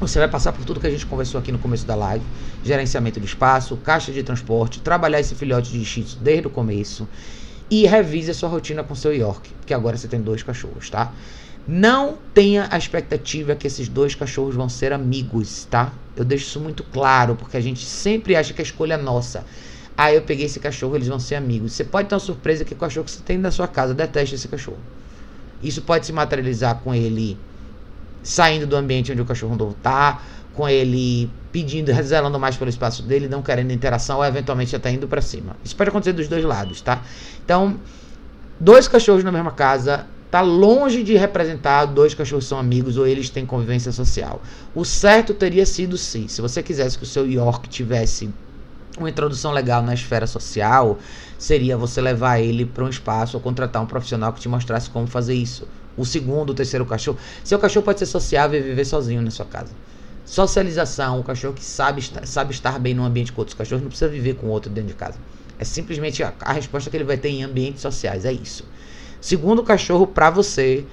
você 0.00 0.18
vai 0.18 0.28
passar 0.28 0.52
por 0.52 0.64
tudo 0.64 0.78
que 0.78 0.86
a 0.86 0.90
gente 0.90 1.06
conversou 1.06 1.40
aqui 1.40 1.50
no 1.50 1.58
começo 1.58 1.84
da 1.84 1.94
live: 1.94 2.24
gerenciamento 2.62 3.18
de 3.18 3.26
espaço, 3.26 3.76
caixa 3.78 4.12
de 4.12 4.22
transporte, 4.22 4.80
trabalhar 4.80 5.18
esse 5.18 5.34
filhote 5.34 5.72
de 5.72 5.84
shih 5.84 6.06
desde 6.20 6.46
o 6.46 6.50
começo 6.50 7.08
e 7.70 7.86
revise 7.86 8.30
a 8.30 8.34
sua 8.34 8.48
rotina 8.48 8.84
com 8.84 8.94
seu 8.94 9.14
York, 9.14 9.50
que 9.66 9.74
agora 9.74 9.96
você 9.96 10.06
tem 10.06 10.20
dois 10.20 10.42
cachorros, 10.42 10.90
tá? 10.90 11.12
Não 11.66 12.18
tenha 12.34 12.68
a 12.70 12.76
expectativa 12.76 13.54
que 13.54 13.66
esses 13.66 13.88
dois 13.88 14.14
cachorros 14.14 14.54
vão 14.54 14.68
ser 14.68 14.92
amigos, 14.92 15.66
tá? 15.70 15.92
Eu 16.14 16.24
deixo 16.24 16.44
isso 16.44 16.60
muito 16.60 16.84
claro, 16.84 17.36
porque 17.36 17.56
a 17.56 17.60
gente 17.60 17.84
sempre 17.84 18.36
acha 18.36 18.52
que 18.52 18.60
a 18.60 18.64
escolha 18.64 18.94
é 18.94 18.98
nossa. 18.98 19.44
Ah, 19.96 20.12
eu 20.12 20.22
peguei 20.22 20.44
esse 20.44 20.60
cachorro, 20.60 20.96
eles 20.96 21.08
vão 21.08 21.18
ser 21.18 21.36
amigos. 21.36 21.72
Você 21.72 21.84
pode 21.84 22.08
ter 22.08 22.14
uma 22.14 22.20
surpresa 22.20 22.64
que 22.64 22.74
o 22.74 22.76
cachorro 22.76 23.04
que 23.04 23.12
você 23.12 23.22
tem 23.22 23.38
na 23.38 23.50
sua 23.50 23.66
casa 23.66 23.94
detesta 23.94 24.34
esse 24.34 24.46
cachorro. 24.46 24.78
Isso 25.62 25.80
pode 25.82 26.04
se 26.04 26.12
materializar 26.12 26.80
com 26.80 26.94
ele 26.94 27.38
saindo 28.22 28.66
do 28.66 28.76
ambiente 28.76 29.12
onde 29.12 29.22
o 29.22 29.24
cachorro 29.24 29.56
novo 29.56 29.74
tá, 29.82 30.20
com 30.52 30.68
ele 30.68 31.30
pedindo, 31.50 31.92
rezelando 31.92 32.38
mais 32.38 32.56
pelo 32.56 32.68
espaço 32.68 33.02
dele, 33.02 33.26
não 33.26 33.40
querendo 33.40 33.70
interação, 33.70 34.18
ou 34.18 34.24
eventualmente 34.24 34.76
até 34.76 34.90
indo 34.90 35.08
para 35.08 35.22
cima. 35.22 35.56
Isso 35.64 35.74
pode 35.74 35.88
acontecer 35.88 36.12
dos 36.12 36.28
dois 36.28 36.44
lados, 36.44 36.82
tá? 36.82 37.02
Então, 37.42 37.78
dois 38.60 38.86
cachorros 38.86 39.24
na 39.24 39.32
mesma 39.32 39.52
casa 39.52 40.06
tá 40.34 40.40
longe 40.40 41.04
de 41.04 41.16
representar 41.16 41.84
dois 41.84 42.12
cachorros 42.12 42.46
são 42.46 42.58
amigos 42.58 42.96
ou 42.96 43.06
eles 43.06 43.30
têm 43.30 43.46
convivência 43.46 43.92
social. 43.92 44.42
O 44.74 44.84
certo 44.84 45.32
teria 45.32 45.64
sido 45.64 45.96
sim. 45.96 46.26
Se 46.26 46.42
você 46.42 46.60
quisesse 46.60 46.98
que 46.98 47.04
o 47.04 47.06
seu 47.06 47.24
York 47.30 47.68
tivesse 47.68 48.28
uma 48.98 49.08
introdução 49.08 49.52
legal 49.52 49.80
na 49.80 49.94
esfera 49.94 50.26
social, 50.26 50.98
seria 51.38 51.76
você 51.76 52.00
levar 52.00 52.40
ele 52.40 52.66
para 52.66 52.82
um 52.82 52.88
espaço 52.88 53.36
ou 53.36 53.40
contratar 53.40 53.80
um 53.80 53.86
profissional 53.86 54.32
que 54.32 54.40
te 54.40 54.48
mostrasse 54.48 54.90
como 54.90 55.06
fazer 55.06 55.34
isso. 55.34 55.68
O 55.96 56.04
segundo, 56.04 56.50
o 56.50 56.54
terceiro 56.54 56.84
cachorro. 56.84 57.16
Seu 57.44 57.60
cachorro 57.60 57.84
pode 57.84 58.00
ser 58.00 58.06
sociável 58.06 58.58
e 58.58 58.62
viver 58.64 58.86
sozinho 58.86 59.22
na 59.22 59.30
sua 59.30 59.46
casa. 59.46 59.70
Socialização, 60.24 61.20
o 61.20 61.22
cachorro 61.22 61.54
que 61.54 61.64
sabe, 61.64 62.02
sabe 62.24 62.52
estar 62.52 62.80
bem 62.80 62.92
num 62.92 63.04
ambiente 63.04 63.32
com 63.32 63.40
outros 63.40 63.56
cachorros, 63.56 63.82
não 63.82 63.88
precisa 63.88 64.10
viver 64.10 64.34
com 64.34 64.48
outro 64.48 64.68
dentro 64.68 64.88
de 64.88 64.96
casa. 64.96 65.16
É 65.60 65.64
simplesmente 65.64 66.24
a, 66.24 66.34
a 66.40 66.52
resposta 66.52 66.90
que 66.90 66.96
ele 66.96 67.04
vai 67.04 67.18
ter 67.18 67.28
em 67.28 67.44
ambientes 67.44 67.82
sociais. 67.82 68.24
É 68.24 68.32
isso. 68.32 68.64
Segundo 69.24 69.62
cachorro, 69.62 70.06
para 70.06 70.28
você, 70.28 70.84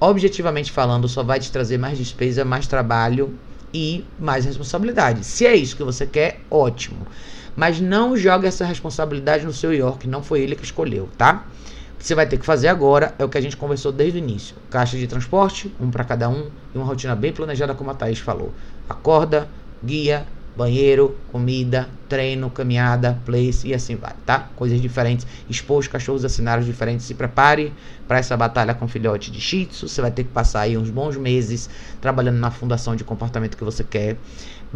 objetivamente 0.00 0.72
falando, 0.72 1.06
só 1.06 1.22
vai 1.22 1.38
te 1.38 1.52
trazer 1.52 1.78
mais 1.78 1.96
despesa, 1.96 2.44
mais 2.44 2.66
trabalho 2.66 3.38
e 3.72 4.04
mais 4.18 4.44
responsabilidade. 4.44 5.24
Se 5.24 5.46
é 5.46 5.54
isso 5.54 5.76
que 5.76 5.84
você 5.84 6.04
quer, 6.04 6.40
ótimo. 6.50 7.06
Mas 7.54 7.80
não 7.80 8.16
jogue 8.16 8.48
essa 8.48 8.64
responsabilidade 8.64 9.46
no 9.46 9.52
seu 9.52 9.72
York, 9.72 10.08
não 10.08 10.20
foi 10.20 10.40
ele 10.40 10.56
que 10.56 10.64
escolheu, 10.64 11.08
tá? 11.16 11.46
O 11.94 11.98
que 11.98 12.04
você 12.04 12.16
vai 12.16 12.26
ter 12.26 12.38
que 12.38 12.44
fazer 12.44 12.66
agora 12.66 13.14
é 13.20 13.24
o 13.24 13.28
que 13.28 13.38
a 13.38 13.40
gente 13.40 13.56
conversou 13.56 13.92
desde 13.92 14.18
o 14.18 14.20
início: 14.20 14.56
caixa 14.68 14.98
de 14.98 15.06
transporte, 15.06 15.72
um 15.80 15.88
para 15.88 16.02
cada 16.02 16.28
um, 16.28 16.50
e 16.74 16.78
uma 16.78 16.84
rotina 16.84 17.14
bem 17.14 17.32
planejada, 17.32 17.72
como 17.72 17.92
a 17.92 17.94
Thaís 17.94 18.18
falou. 18.18 18.52
Acorda, 18.88 19.48
guia, 19.84 20.26
banheiro, 20.56 21.14
comida, 21.30 21.88
treino, 22.08 22.48
caminhada, 22.50 23.20
place 23.24 23.68
e 23.68 23.74
assim 23.74 23.94
vai, 23.94 24.14
tá? 24.24 24.48
Coisas 24.56 24.80
diferentes. 24.80 25.26
Expor 25.48 25.78
os 25.78 25.88
cachorros 25.88 26.24
a 26.24 26.28
cenários 26.28 26.66
diferentes. 26.66 27.04
Se 27.04 27.14
prepare 27.14 27.72
para 28.08 28.18
essa 28.18 28.36
batalha 28.36 28.74
com 28.74 28.88
filhote 28.88 29.30
de 29.30 29.40
Shih 29.40 29.66
Tzu. 29.66 29.88
Você 29.88 30.00
vai 30.00 30.10
ter 30.10 30.24
que 30.24 30.30
passar 30.30 30.60
aí 30.60 30.76
uns 30.76 30.88
bons 30.88 31.16
meses 31.16 31.68
trabalhando 32.00 32.38
na 32.38 32.50
fundação 32.50 32.96
de 32.96 33.04
comportamento 33.04 33.56
que 33.56 33.64
você 33.64 33.84
quer. 33.84 34.16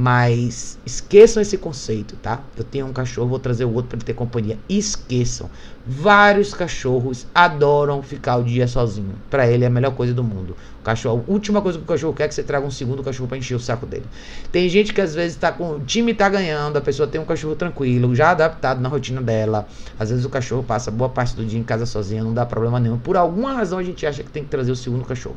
Mas 0.02 0.78
esqueçam 0.86 1.42
esse 1.42 1.58
conceito, 1.58 2.16
tá? 2.16 2.40
Eu 2.56 2.64
tenho 2.64 2.86
um 2.86 2.92
cachorro, 2.92 3.28
vou 3.28 3.38
trazer 3.38 3.66
o 3.66 3.74
outro 3.74 3.90
para 3.90 3.96
ele 3.98 4.04
ter 4.06 4.14
companhia. 4.14 4.56
Esqueçam. 4.66 5.50
Vários 5.86 6.54
cachorros 6.54 7.26
adoram 7.34 8.02
ficar 8.02 8.38
o 8.38 8.42
dia 8.42 8.66
sozinho. 8.66 9.12
Para 9.28 9.46
ele 9.46 9.62
é 9.62 9.66
a 9.66 9.70
melhor 9.70 9.94
coisa 9.94 10.14
do 10.14 10.24
mundo. 10.24 10.56
O 10.80 10.82
cachorro, 10.82 11.22
a 11.28 11.30
última 11.30 11.60
coisa 11.60 11.76
que 11.76 11.84
o 11.84 11.86
cachorro 11.86 12.14
quer 12.14 12.24
é 12.24 12.28
que 12.28 12.34
você 12.34 12.42
traga 12.42 12.66
um 12.66 12.70
segundo 12.70 13.02
cachorro 13.02 13.28
para 13.28 13.36
encher 13.36 13.54
o 13.54 13.60
saco 13.60 13.84
dele. 13.84 14.06
Tem 14.50 14.70
gente 14.70 14.94
que 14.94 15.02
às 15.02 15.14
vezes 15.14 15.36
tá 15.36 15.52
com 15.52 15.72
o 15.72 15.80
time 15.80 16.14
tá 16.14 16.30
ganhando, 16.30 16.78
a 16.78 16.80
pessoa 16.80 17.06
tem 17.06 17.20
um 17.20 17.26
cachorro 17.26 17.54
tranquilo, 17.54 18.14
já 18.14 18.30
adaptado 18.30 18.80
na 18.80 18.88
rotina 18.88 19.20
dela. 19.20 19.68
Às 19.98 20.08
vezes 20.08 20.24
o 20.24 20.30
cachorro 20.30 20.62
passa 20.62 20.90
boa 20.90 21.10
parte 21.10 21.36
do 21.36 21.44
dia 21.44 21.60
em 21.60 21.62
casa 21.62 21.84
sozinho, 21.84 22.24
não 22.24 22.32
dá 22.32 22.46
problema 22.46 22.80
nenhum. 22.80 22.96
Por 22.96 23.18
alguma 23.18 23.52
razão 23.52 23.78
a 23.78 23.82
gente 23.82 24.06
acha 24.06 24.22
que 24.22 24.30
tem 24.30 24.44
que 24.44 24.48
trazer 24.48 24.72
o 24.72 24.76
segundo 24.76 25.04
cachorro. 25.04 25.36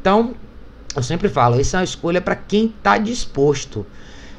Então, 0.00 0.34
eu 1.00 1.02
sempre 1.02 1.28
falo, 1.28 1.60
essa 1.60 1.76
é 1.76 1.80
uma 1.80 1.84
escolha 1.84 2.20
para 2.20 2.34
quem 2.34 2.66
está 2.66 2.98
disposto 2.98 3.86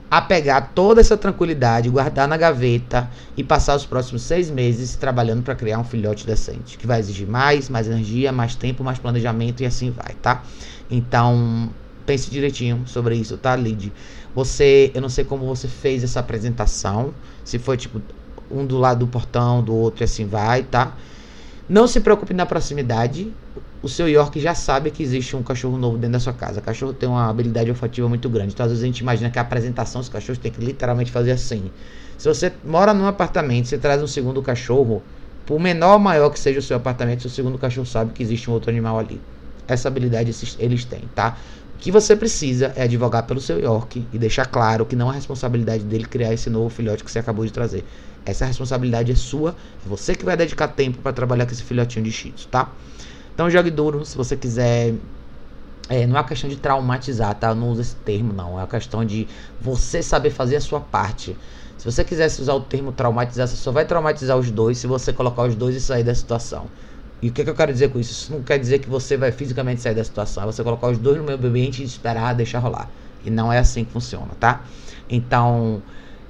a 0.09 0.21
pegar 0.21 0.71
toda 0.73 1.01
essa 1.01 1.17
tranquilidade, 1.17 1.89
guardar 1.89 2.27
na 2.27 2.37
gaveta 2.37 3.09
e 3.35 3.43
passar 3.43 3.75
os 3.75 3.85
próximos 3.85 4.21
seis 4.21 4.49
meses 4.49 4.95
trabalhando 4.95 5.43
para 5.43 5.53
criar 5.53 5.79
um 5.79 5.83
filhote 5.83 6.25
decente, 6.25 6.77
que 6.77 6.87
vai 6.87 6.99
exigir 6.99 7.27
mais, 7.27 7.69
mais 7.69 7.87
energia, 7.87 8.31
mais 8.31 8.55
tempo, 8.55 8.83
mais 8.83 8.97
planejamento 8.97 9.61
e 9.61 9.65
assim 9.65 9.91
vai, 9.91 10.15
tá? 10.21 10.43
Então, 10.89 11.69
pense 12.05 12.31
direitinho 12.31 12.83
sobre 12.87 13.15
isso, 13.15 13.37
tá, 13.37 13.55
Lid? 13.55 13.91
Você, 14.33 14.91
eu 14.95 15.01
não 15.01 15.09
sei 15.09 15.25
como 15.25 15.45
você 15.45 15.67
fez 15.67 16.03
essa 16.03 16.21
apresentação, 16.21 17.13
se 17.43 17.59
foi 17.59 17.75
tipo 17.75 18.01
um 18.49 18.65
do 18.65 18.77
lado 18.77 18.99
do 18.99 19.07
portão, 19.07 19.61
do 19.61 19.75
outro 19.75 20.03
e 20.03 20.05
assim 20.05 20.25
vai, 20.25 20.63
tá? 20.63 20.95
Não 21.67 21.85
se 21.85 21.99
preocupe 21.99 22.33
na 22.33 22.45
proximidade, 22.45 23.33
o 23.81 23.87
seu 23.87 24.09
York 24.09 24.39
já 24.39 24.55
sabe 24.55 24.89
que 24.89 25.03
existe 25.03 25.35
um 25.35 25.43
cachorro 25.43 25.77
novo 25.77 25.97
dentro 25.97 26.13
da 26.13 26.19
sua 26.19 26.33
casa. 26.33 26.59
O 26.59 26.63
cachorro 26.63 26.93
tem 26.93 27.07
uma 27.07 27.29
habilidade 27.29 27.69
olfativa 27.69 28.09
muito 28.09 28.27
grande. 28.29 28.53
Então, 28.53 28.65
às 28.65 28.71
vezes, 28.71 28.83
a 28.83 28.87
gente 28.87 28.99
imagina 28.99 29.29
que 29.29 29.37
a 29.37 29.41
apresentação 29.41 30.01
dos 30.01 30.09
cachorros 30.09 30.39
tem 30.39 30.51
que 30.51 30.59
literalmente 30.63 31.11
fazer 31.11 31.31
assim. 31.31 31.71
Se 32.17 32.27
você 32.27 32.51
mora 32.63 32.93
num 32.93 33.05
apartamento, 33.05 33.67
você 33.67 33.77
traz 33.77 34.01
um 34.01 34.07
segundo 34.07 34.41
cachorro, 34.41 35.03
por 35.45 35.59
menor 35.59 35.93
ou 35.93 35.99
maior 35.99 36.29
que 36.29 36.39
seja 36.39 36.59
o 36.59 36.61
seu 36.61 36.75
apartamento, 36.75 37.25
o 37.25 37.29
segundo 37.29 37.57
cachorro 37.57 37.85
sabe 37.85 38.11
que 38.13 38.23
existe 38.23 38.49
um 38.49 38.53
outro 38.53 38.71
animal 38.71 38.97
ali. 38.97 39.21
Essa 39.67 39.87
habilidade 39.87 40.31
eles 40.59 40.85
têm, 40.85 41.03
tá? 41.13 41.37
O 41.75 41.79
que 41.79 41.91
você 41.91 42.15
precisa 42.15 42.73
é 42.75 42.83
advogar 42.83 43.23
pelo 43.23 43.39
seu 43.39 43.59
York 43.59 44.03
e 44.11 44.17
deixar 44.17 44.45
claro 44.47 44.85
que 44.85 44.95
não 44.95 45.11
é 45.11 45.15
responsabilidade 45.15 45.83
dele 45.83 46.05
criar 46.05 46.33
esse 46.33 46.49
novo 46.49 46.69
filhote 46.69 47.03
que 47.03 47.11
você 47.11 47.19
acabou 47.19 47.45
de 47.45 47.51
trazer. 47.51 47.85
Essa 48.25 48.45
responsabilidade 48.45 49.11
é 49.11 49.15
sua, 49.15 49.51
é 49.85 49.87
você 49.87 50.15
que 50.15 50.25
vai 50.25 50.35
dedicar 50.35 50.69
tempo 50.69 50.97
para 51.01 51.13
trabalhar 51.13 51.45
com 51.45 51.51
esse 51.51 51.63
filhotinho 51.63 52.03
de 52.03 52.11
Shih 52.11 52.33
tá? 52.49 52.71
Então 53.37 53.51
jogue 53.51 53.69
duro, 53.69 54.03
se 54.03 54.17
você 54.17 54.35
quiser. 54.35 54.95
É, 55.87 56.07
não 56.07 56.17
é 56.17 56.23
questão 56.23 56.49
de 56.49 56.55
traumatizar, 56.55 57.35
tá? 57.35 57.49
Eu 57.49 57.55
não 57.55 57.69
uso 57.69 57.81
esse 57.81 57.95
termo, 57.97 58.33
não. 58.33 58.53
É 58.53 58.61
uma 58.63 58.67
questão 58.67 59.05
de 59.05 59.27
você 59.61 60.01
saber 60.01 60.31
fazer 60.31 60.55
a 60.55 60.59
sua 60.59 60.79
parte. 60.79 61.37
Se 61.77 61.85
você 61.85 62.03
quisesse 62.03 62.41
usar 62.41 62.55
o 62.55 62.61
termo 62.61 62.91
traumatizar, 62.91 63.47
você 63.47 63.55
só 63.55 63.71
vai 63.71 63.85
traumatizar 63.85 64.35
os 64.35 64.49
dois 64.49 64.79
se 64.79 64.87
você 64.87 65.13
colocar 65.13 65.43
os 65.43 65.53
dois 65.53 65.75
e 65.75 65.79
sair 65.79 66.03
da 66.03 66.15
situação. 66.15 66.65
E 67.21 67.29
o 67.29 67.31
que, 67.31 67.43
que 67.43 67.49
eu 67.51 67.53
quero 67.53 67.71
dizer 67.71 67.91
com 67.91 67.99
isso? 67.99 68.11
Isso 68.11 68.33
não 68.33 68.41
quer 68.41 68.57
dizer 68.57 68.79
que 68.79 68.89
você 68.89 69.15
vai 69.15 69.31
fisicamente 69.31 69.81
sair 69.81 69.93
da 69.93 70.03
situação. 70.03 70.41
É 70.41 70.45
você 70.47 70.63
colocar 70.63 70.87
os 70.87 70.97
dois 70.97 71.17
no 71.17 71.23
meio 71.23 71.37
ambiente 71.37 71.83
e 71.83 71.85
esperar, 71.85 72.33
deixar 72.33 72.57
rolar. 72.57 72.89
E 73.23 73.29
não 73.29 73.53
é 73.53 73.59
assim 73.59 73.85
que 73.85 73.91
funciona, 73.91 74.31
tá? 74.39 74.63
Então, 75.07 75.79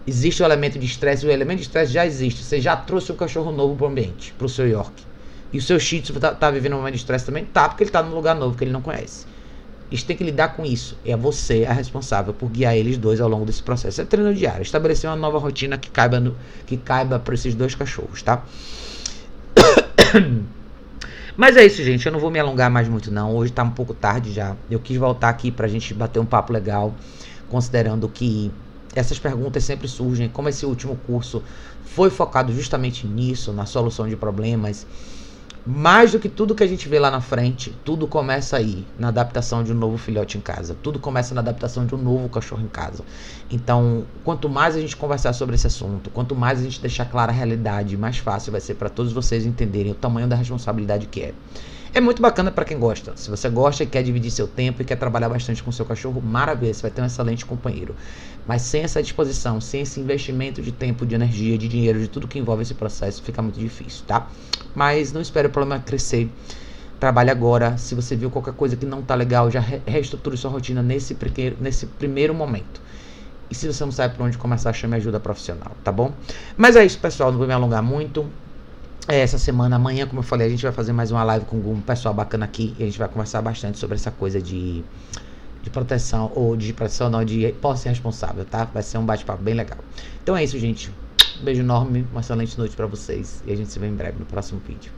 existe 0.05 0.43
o 0.43 0.45
elemento 0.45 0.77
de 0.77 0.85
estresse. 0.85 1.25
O 1.25 1.31
elemento 1.31 1.59
de 1.59 1.67
estresse 1.67 1.93
já 1.93 2.05
existe. 2.05 2.43
Você 2.43 2.59
já 2.59 2.75
trouxe 2.75 3.13
um 3.13 3.15
cachorro 3.15 3.53
novo 3.53 3.77
para 3.77 3.85
o 3.85 3.89
ambiente, 3.89 4.33
para 4.37 4.45
o 4.45 4.49
seu 4.49 4.67
York. 4.67 5.06
E 5.51 5.57
o 5.57 5.61
seu 5.61 5.79
Shih 5.79 6.01
Tzu 6.01 6.19
tá, 6.19 6.33
tá 6.33 6.51
vivendo 6.51 6.73
um 6.73 6.77
momento 6.77 6.95
de 6.95 6.99
estresse 6.99 7.25
também? 7.25 7.45
Tá, 7.45 7.69
porque 7.69 7.83
ele 7.83 7.91
tá 7.91 8.03
num 8.03 8.13
lugar 8.13 8.35
novo 8.35 8.57
que 8.57 8.63
ele 8.63 8.71
não 8.71 8.81
conhece. 8.81 9.25
Eles 9.89 10.03
têm 10.03 10.17
que 10.17 10.23
lidar 10.23 10.49
com 10.49 10.65
isso. 10.65 10.97
É 11.05 11.15
você 11.15 11.65
a 11.65 11.71
responsável 11.71 12.33
por 12.33 12.49
guiar 12.49 12.75
eles 12.75 12.97
dois 12.97 13.21
ao 13.21 13.29
longo 13.29 13.45
desse 13.45 13.63
processo. 13.63 14.01
É 14.01 14.05
treino 14.05 14.33
diário. 14.33 14.61
Estabelecer 14.61 15.09
uma 15.09 15.15
nova 15.15 15.37
rotina 15.39 15.77
que 15.77 15.89
caiba, 15.89 16.19
no, 16.19 16.35
que 16.65 16.75
caiba 16.75 17.17
para 17.17 17.33
esses 17.33 17.55
dois 17.55 17.73
cachorros, 17.73 18.21
tá? 18.21 18.43
Mas 21.37 21.55
é 21.55 21.65
isso, 21.65 21.81
gente. 21.83 22.05
Eu 22.05 22.11
não 22.11 22.19
vou 22.19 22.29
me 22.29 22.39
alongar 22.39 22.69
mais 22.69 22.89
muito, 22.89 23.09
não. 23.11 23.33
Hoje 23.33 23.53
tá 23.53 23.63
um 23.63 23.71
pouco 23.71 23.93
tarde 23.93 24.33
já. 24.33 24.57
Eu 24.69 24.79
quis 24.79 24.97
voltar 24.97 25.29
aqui 25.29 25.51
pra 25.51 25.69
gente 25.69 25.93
bater 25.93 26.19
um 26.19 26.25
papo 26.25 26.51
legal, 26.51 26.93
considerando 27.47 28.09
que 28.09 28.51
essas 28.93 29.17
perguntas 29.19 29.63
sempre 29.63 29.87
surgem. 29.87 30.27
Como 30.27 30.49
esse 30.49 30.65
último 30.65 30.97
curso 31.07 31.41
foi 31.85 32.09
focado 32.09 32.51
justamente 32.51 33.07
nisso, 33.07 33.53
na 33.53 33.65
solução 33.65 34.09
de 34.09 34.17
problemas 34.17 34.85
mais 35.67 36.13
do 36.13 36.19
que 36.19 36.29
tudo 36.29 36.55
que 36.55 36.63
a 36.63 36.67
gente 36.67 36.87
vê 36.87 36.97
lá 36.97 37.11
na 37.11 37.19
frente, 37.19 37.75
tudo 37.83 38.07
começa 38.07 38.55
aí, 38.55 38.87
na 38.97 39.09
adaptação 39.09 39.65
de 39.65 39.73
um 39.73 39.75
novo 39.75 39.97
filhote 39.97 40.37
em 40.37 40.41
casa. 40.41 40.77
Tudo 40.81 40.97
começa 40.97 41.35
na 41.35 41.41
adaptação 41.41 41.85
de 41.85 41.93
um 41.93 41.97
novo 41.97 42.29
cachorro 42.29 42.63
em 42.63 42.69
casa. 42.69 43.03
Então, 43.51 44.05
quanto 44.23 44.47
mais 44.47 44.77
a 44.77 44.79
gente 44.79 44.95
conversar 44.95 45.33
sobre 45.33 45.55
esse 45.55 45.67
assunto, 45.67 46.09
quanto 46.09 46.33
mais 46.33 46.59
a 46.59 46.63
gente 46.63 46.79
deixar 46.79 47.03
clara 47.03 47.33
a 47.33 47.35
realidade, 47.35 47.97
mais 47.97 48.17
fácil 48.17 48.53
vai 48.53 48.61
ser 48.61 48.75
para 48.75 48.87
todos 48.87 49.11
vocês 49.11 49.45
entenderem 49.45 49.91
o 49.91 49.95
tamanho 49.95 50.25
da 50.25 50.37
responsabilidade 50.37 51.05
que 51.07 51.21
é. 51.21 51.33
É 51.93 51.99
muito 51.99 52.21
bacana 52.21 52.51
para 52.51 52.63
quem 52.63 52.77
gosta. 52.77 53.13
Se 53.15 53.29
você 53.29 53.49
gosta 53.49 53.83
e 53.83 53.87
quer 53.87 54.03
dividir 54.03 54.31
seu 54.31 54.47
tempo 54.47 54.81
e 54.81 54.85
quer 54.85 54.97
trabalhar 54.97 55.27
bastante 55.29 55.63
com 55.63 55.71
seu 55.71 55.85
cachorro, 55.85 56.21
maravilha, 56.21 56.73
você 56.73 56.81
vai 56.81 56.91
ter 56.91 57.01
um 57.01 57.05
excelente 57.05 57.45
companheiro. 57.45 57.95
Mas 58.45 58.61
sem 58.61 58.83
essa 58.83 59.01
disposição, 59.01 59.59
sem 59.59 59.81
esse 59.81 59.99
investimento 59.99 60.61
de 60.61 60.71
tempo, 60.71 61.05
de 61.05 61.15
energia, 61.15 61.57
de 61.57 61.67
dinheiro, 61.67 61.99
de 61.99 62.07
tudo 62.07 62.27
que 62.27 62.39
envolve 62.39 62.61
esse 62.61 62.73
processo, 62.73 63.23
fica 63.23 63.41
muito 63.41 63.59
difícil, 63.59 64.05
tá? 64.05 64.27
Mas 64.77 65.11
não 65.11 65.19
espere 65.19 65.47
o 65.47 65.49
problema 65.49 65.81
crescer. 65.81 66.29
Trabalhe 66.99 67.31
agora. 67.31 67.79
Se 67.79 67.95
você 67.95 68.15
viu 68.15 68.29
qualquer 68.29 68.53
coisa 68.53 68.75
que 68.75 68.85
não 68.85 69.01
tá 69.01 69.15
legal, 69.15 69.49
já 69.49 69.59
reestruture 69.59 70.37
sua 70.37 70.51
rotina 70.51 70.83
nesse, 70.83 71.15
primeiro, 71.15 71.57
nesse 71.59 71.87
primeiro 71.87 72.31
momento. 72.31 72.79
E 73.49 73.55
se 73.55 73.65
você 73.65 73.83
não 73.83 73.91
sabe 73.91 74.15
por 74.15 74.27
onde 74.27 74.37
começar, 74.37 74.71
chame 74.73 74.95
ajuda 74.95 75.19
profissional, 75.19 75.71
tá 75.83 75.91
bom? 75.91 76.13
Mas 76.55 76.75
é 76.75 76.85
isso, 76.85 76.99
pessoal. 76.99 77.31
Não 77.31 77.39
vou 77.39 77.47
me 77.47 77.53
alongar 77.55 77.81
muito. 77.81 78.23
É, 79.07 79.19
essa 79.19 79.39
semana, 79.39 79.77
amanhã, 79.77 80.05
como 80.05 80.19
eu 80.19 80.23
falei, 80.23 80.45
a 80.45 80.49
gente 80.51 80.61
vai 80.61 80.71
fazer 80.71 80.93
mais 80.93 81.09
uma 81.09 81.23
live 81.23 81.45
com 81.45 81.57
um 81.57 81.81
pessoal 81.81 82.13
bacana 82.13 82.45
aqui 82.45 82.75
e 82.77 82.83
a 82.83 82.85
gente 82.85 82.99
vai 82.99 83.07
conversar 83.07 83.41
bastante 83.41 83.79
sobre 83.79 83.95
essa 83.95 84.11
coisa 84.11 84.39
de, 84.39 84.83
de 85.63 85.71
proteção, 85.71 86.31
ou 86.35 86.55
de 86.55 86.71
proteção 86.71 87.09
não, 87.09 87.25
de 87.25 87.51
posse 87.53 87.89
responsável, 87.89 88.45
tá? 88.45 88.65
Vai 88.65 88.83
ser 88.83 88.99
um 88.99 89.05
bate-papo 89.07 89.41
bem 89.41 89.55
legal. 89.55 89.79
Então 90.21 90.37
é 90.37 90.43
isso, 90.43 90.59
gente. 90.59 90.91
Um 91.35 91.43
beijo 91.43 91.61
enorme, 91.61 92.07
uma 92.11 92.21
excelente 92.21 92.57
noite 92.57 92.75
para 92.75 92.87
vocês 92.87 93.41
e 93.45 93.51
a 93.51 93.55
gente 93.55 93.71
se 93.71 93.79
vê 93.79 93.87
em 93.87 93.95
breve 93.95 94.19
no 94.19 94.25
próximo 94.25 94.59
vídeo. 94.59 94.93